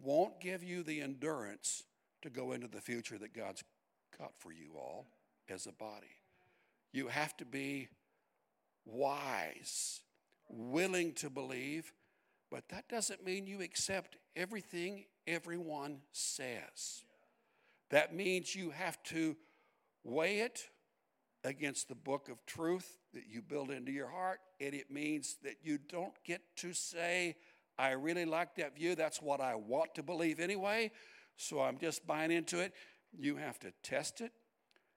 won't 0.00 0.40
give 0.40 0.62
you 0.62 0.82
the 0.82 1.00
endurance 1.00 1.84
to 2.22 2.30
go 2.30 2.52
into 2.52 2.68
the 2.68 2.80
future 2.80 3.18
that 3.18 3.34
God's 3.34 3.64
got 4.16 4.32
for 4.38 4.52
you 4.52 4.72
all 4.76 5.06
as 5.48 5.66
a 5.66 5.72
body. 5.72 6.06
You 6.92 7.08
have 7.08 7.36
to 7.38 7.44
be 7.44 7.88
wise, 8.84 10.00
willing 10.48 11.12
to 11.14 11.28
believe, 11.28 11.92
but 12.50 12.68
that 12.70 12.88
doesn't 12.88 13.24
mean 13.24 13.46
you 13.46 13.60
accept 13.60 14.16
everything 14.34 15.04
everyone 15.26 15.98
says. 16.12 17.04
That 17.90 18.14
means 18.14 18.54
you 18.54 18.70
have 18.70 19.02
to 19.04 19.36
weigh 20.04 20.40
it 20.40 20.68
against 21.44 21.88
the 21.88 21.94
book 21.94 22.28
of 22.28 22.44
truth 22.46 22.98
that 23.14 23.24
you 23.28 23.42
build 23.42 23.70
into 23.70 23.92
your 23.92 24.08
heart, 24.08 24.40
and 24.60 24.74
it 24.74 24.90
means 24.90 25.36
that 25.42 25.56
you 25.62 25.78
don't 25.78 26.14
get 26.24 26.40
to 26.56 26.72
say, 26.72 27.36
I 27.78 27.90
really 27.92 28.24
like 28.24 28.56
that 28.56 28.76
view. 28.76 28.94
That's 28.94 29.22
what 29.22 29.40
I 29.40 29.54
want 29.54 29.94
to 29.94 30.02
believe 30.02 30.40
anyway, 30.40 30.90
so 31.36 31.60
I'm 31.60 31.78
just 31.78 32.06
buying 32.06 32.32
into 32.32 32.60
it. 32.60 32.72
You 33.16 33.36
have 33.36 33.58
to 33.60 33.72
test 33.82 34.20
it, 34.20 34.32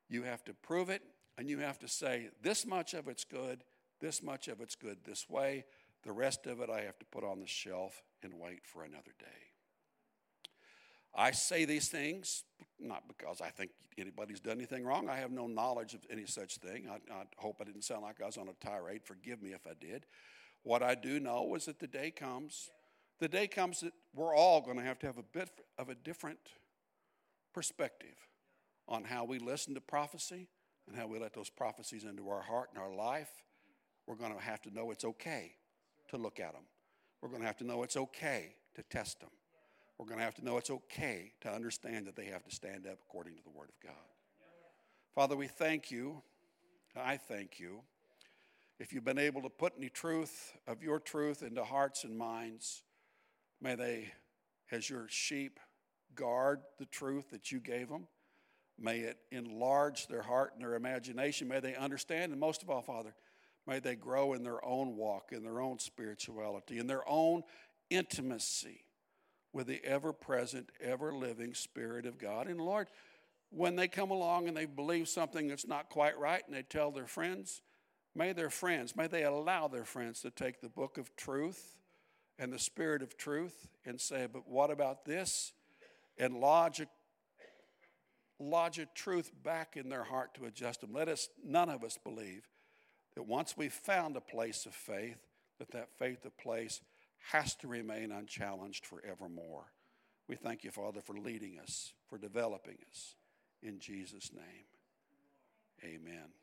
you 0.10 0.24
have 0.24 0.44
to 0.46 0.54
prove 0.54 0.90
it, 0.90 1.04
and 1.38 1.50
you 1.50 1.60
have 1.60 1.80
to 1.80 1.88
say, 1.88 2.30
this 2.42 2.66
much 2.66 2.94
of 2.94 3.08
it's 3.08 3.24
good, 3.24 3.64
this 4.00 4.22
much 4.22 4.48
of 4.48 4.62
it's 4.62 4.76
good 4.76 4.98
this 5.06 5.30
way. 5.30 5.66
The 6.04 6.12
rest 6.12 6.48
of 6.48 6.60
it 6.60 6.70
I 6.70 6.82
have 6.82 6.98
to 6.98 7.06
put 7.06 7.24
on 7.24 7.40
the 7.40 7.48
shelf 7.48 8.02
and 8.24 8.34
wait 8.40 8.66
for 8.66 8.84
another 8.84 9.14
day. 9.20 9.26
I 11.14 11.32
say 11.32 11.66
these 11.66 11.90
things 11.90 12.44
not 12.82 13.08
because 13.08 13.42
I 13.42 13.50
think 13.50 13.72
anybody's 13.98 14.40
done 14.40 14.58
anything 14.58 14.86
wrong. 14.86 15.10
I 15.10 15.18
have 15.18 15.32
no 15.32 15.48
knowledge 15.48 15.94
of 15.94 16.02
any 16.10 16.26
such 16.26 16.58
thing. 16.58 16.88
I, 16.90 17.14
I, 17.14 17.24
hope 17.38 17.58
I 17.62 17.64
didn't 17.64 17.84
sound 17.84 18.04
like 18.04 18.22
I 18.22 18.26
was 18.26 18.38
on 18.38 18.48
a 18.48 18.66
tirade. 18.66 19.02
Forgive 19.04 19.42
me 19.42 19.52
if 19.52 19.68
I 19.68 19.74
did. 19.80 20.06
What 20.64 20.84
I 20.84 20.96
do 20.96 21.20
know 21.20 21.54
is 21.56 21.66
that 21.66 21.80
the 21.80 21.88
day 21.88 22.12
comes, 22.12 22.70
the 23.20 23.28
day 23.28 23.48
comes 23.48 23.82
that 23.82 23.94
we're 24.14 24.36
all 24.36 24.62
going 24.62 24.78
to 24.78 24.84
have 24.84 25.00
to 25.00 25.08
have 25.08 25.18
a 25.18 25.24
bit 25.24 25.50
of 25.78 25.90
a 25.90 25.96
different 25.96 26.40
perspective 27.54 28.16
on 28.88 29.04
how 29.04 29.24
we 29.24 29.40
listen 29.40 29.74
to 29.76 29.82
prophecy 29.82 30.48
and 30.88 30.96
how 30.96 31.08
we 31.08 31.20
let 31.20 31.34
those 31.34 31.50
prophecies 31.50 32.04
into 32.04 32.30
our 32.30 32.42
heart 32.42 32.70
and 32.74 32.82
our 32.82 32.94
life. 32.94 33.30
We're 34.08 34.16
going 34.16 34.34
to 34.36 34.42
have 34.42 34.62
to 34.64 34.74
know 34.74 34.92
it's 34.92 35.06
okay 35.06 35.54
to 36.10 36.18
look 36.18 36.40
at 36.40 36.54
them. 36.54 36.64
We're 37.22 37.30
going 37.30 37.42
to 37.42 37.48
have 37.48 37.58
to 37.58 37.66
know 37.66 37.84
it's 37.84 37.98
okay 37.98 38.56
to 38.76 38.84
test 38.84 39.20
them 39.20 39.30
we're 39.98 40.06
going 40.06 40.18
to 40.18 40.24
have 40.24 40.36
to 40.36 40.46
know 40.46 40.58
it's 40.58 40.70
okay 40.70 41.32
to 41.42 41.52
understand 41.52 42.08
that 42.08 42.16
they 42.16 42.26
have 42.26 42.44
to 42.44 42.56
stand 42.56 42.88
up 42.88 42.98
according 43.08 43.36
to 43.36 43.44
the 43.44 43.50
Word 43.50 43.70
of 43.70 43.88
God. 43.88 43.96
Father, 45.14 45.36
we 45.36 45.48
thank 45.48 45.92
you. 45.92 46.22
I 46.96 47.18
thank 47.18 47.60
you. 47.60 47.82
If 48.80 48.94
you've 48.94 49.06
been 49.06 49.20
able 49.20 49.44
to 49.44 49.50
put 49.50 49.74
any 49.78 49.90
truth 49.90 50.54
of 50.68 50.82
your 50.82 51.00
truth 51.00 51.44
into 51.44 51.64
hearts 51.64 52.04
and 52.04 52.18
minds, 52.18 52.84
may 53.62 53.76
they, 53.76 54.12
as 54.72 54.90
your 54.90 55.06
sheep, 55.08 55.60
guard 56.16 56.62
the 56.80 56.86
truth 56.86 57.30
that 57.32 57.52
you 57.52 57.60
gave 57.60 57.90
them. 57.90 58.08
May 58.80 59.02
it 59.02 59.18
enlarge 59.32 60.08
their 60.08 60.24
heart 60.24 60.54
and 60.54 60.64
their 60.64 60.74
imagination. 60.74 61.48
May 61.48 61.60
they 61.60 61.76
understand, 61.76 62.32
and 62.32 62.40
most 62.40 62.64
of 62.64 62.70
all, 62.70 62.82
Father, 62.82 63.14
may 63.68 63.80
they 63.80 63.96
grow 63.96 64.34
in 64.34 64.44
their 64.44 64.64
own 64.66 64.96
walk, 64.96 65.30
in 65.32 65.44
their 65.44 65.62
own 65.62 65.78
spirituality, 65.78 66.80
in 66.80 66.88
their 66.88 67.08
own 67.08 67.44
intimacy 67.92 68.86
with 69.54 69.68
the 69.68 69.84
ever 69.84 70.14
present, 70.14 70.70
ever 70.80 71.14
living 71.14 71.54
Spirit 71.54 72.06
of 72.06 72.18
God. 72.18 72.48
And 72.48 72.60
Lord, 72.60 72.88
when 73.50 73.76
they 73.76 73.88
come 73.88 74.12
along 74.12 74.48
and 74.48 74.56
they 74.56 74.66
believe 74.66 75.10
something 75.10 75.48
that's 75.48 75.68
not 75.68 75.90
quite 75.90 76.18
right 76.18 76.42
and 76.46 76.56
they 76.56 76.64
tell 76.64 76.92
their 76.92 77.08
friends, 77.08 77.62
may 78.16 78.34
their 78.34 78.50
friends, 78.50 78.96
may 78.96 79.08
they 79.08 79.24
allow 79.24 79.68
their 79.68 79.84
friends 79.84 80.22
to 80.22 80.32
take 80.32 80.62
the 80.62 80.70
book 80.70 80.98
of 80.98 81.16
truth 81.16 81.78
and 82.40 82.52
the 82.52 82.60
Spirit 82.60 83.02
of 83.02 83.18
truth 83.18 83.68
and 83.86 84.00
say, 84.00 84.28
but 84.32 84.48
what 84.48 84.72
about 84.72 85.06
this? 85.06 85.54
And 86.18 86.38
lodge 86.38 86.80
a, 86.80 86.88
lodge 88.40 88.80
a 88.80 88.86
truth 88.96 89.32
back 89.44 89.76
in 89.76 89.90
their 89.90 90.04
heart 90.04 90.34
to 90.36 90.46
adjust 90.46 90.82
them. 90.82 90.94
Let 90.94 91.10
us, 91.10 91.30
none 91.44 91.70
of 91.70 91.84
us 91.84 91.98
believe 92.02 92.48
that 93.16 93.24
once 93.24 93.58
we've 93.58 93.74
found 93.74 94.16
a 94.16 94.22
place 94.22 94.66
of 94.66 94.74
faith, 94.74 95.18
that 95.60 95.72
that 95.72 95.90
faith 96.00 96.26
of 96.26 96.38
place 96.38 96.82
has 97.32 97.56
to 97.56 97.68
remain 97.68 98.12
unchallenged 98.12 98.86
forevermore. 98.86 99.66
We 100.28 100.36
thank 100.36 100.64
you, 100.64 100.72
Father, 100.72 101.02
for 101.02 101.18
leading 101.18 101.60
us, 101.60 101.94
for 102.10 102.18
developing 102.18 102.78
us. 102.90 103.16
In 103.62 103.80
Jesus' 103.80 104.32
name, 104.34 104.66
amen. 105.84 106.41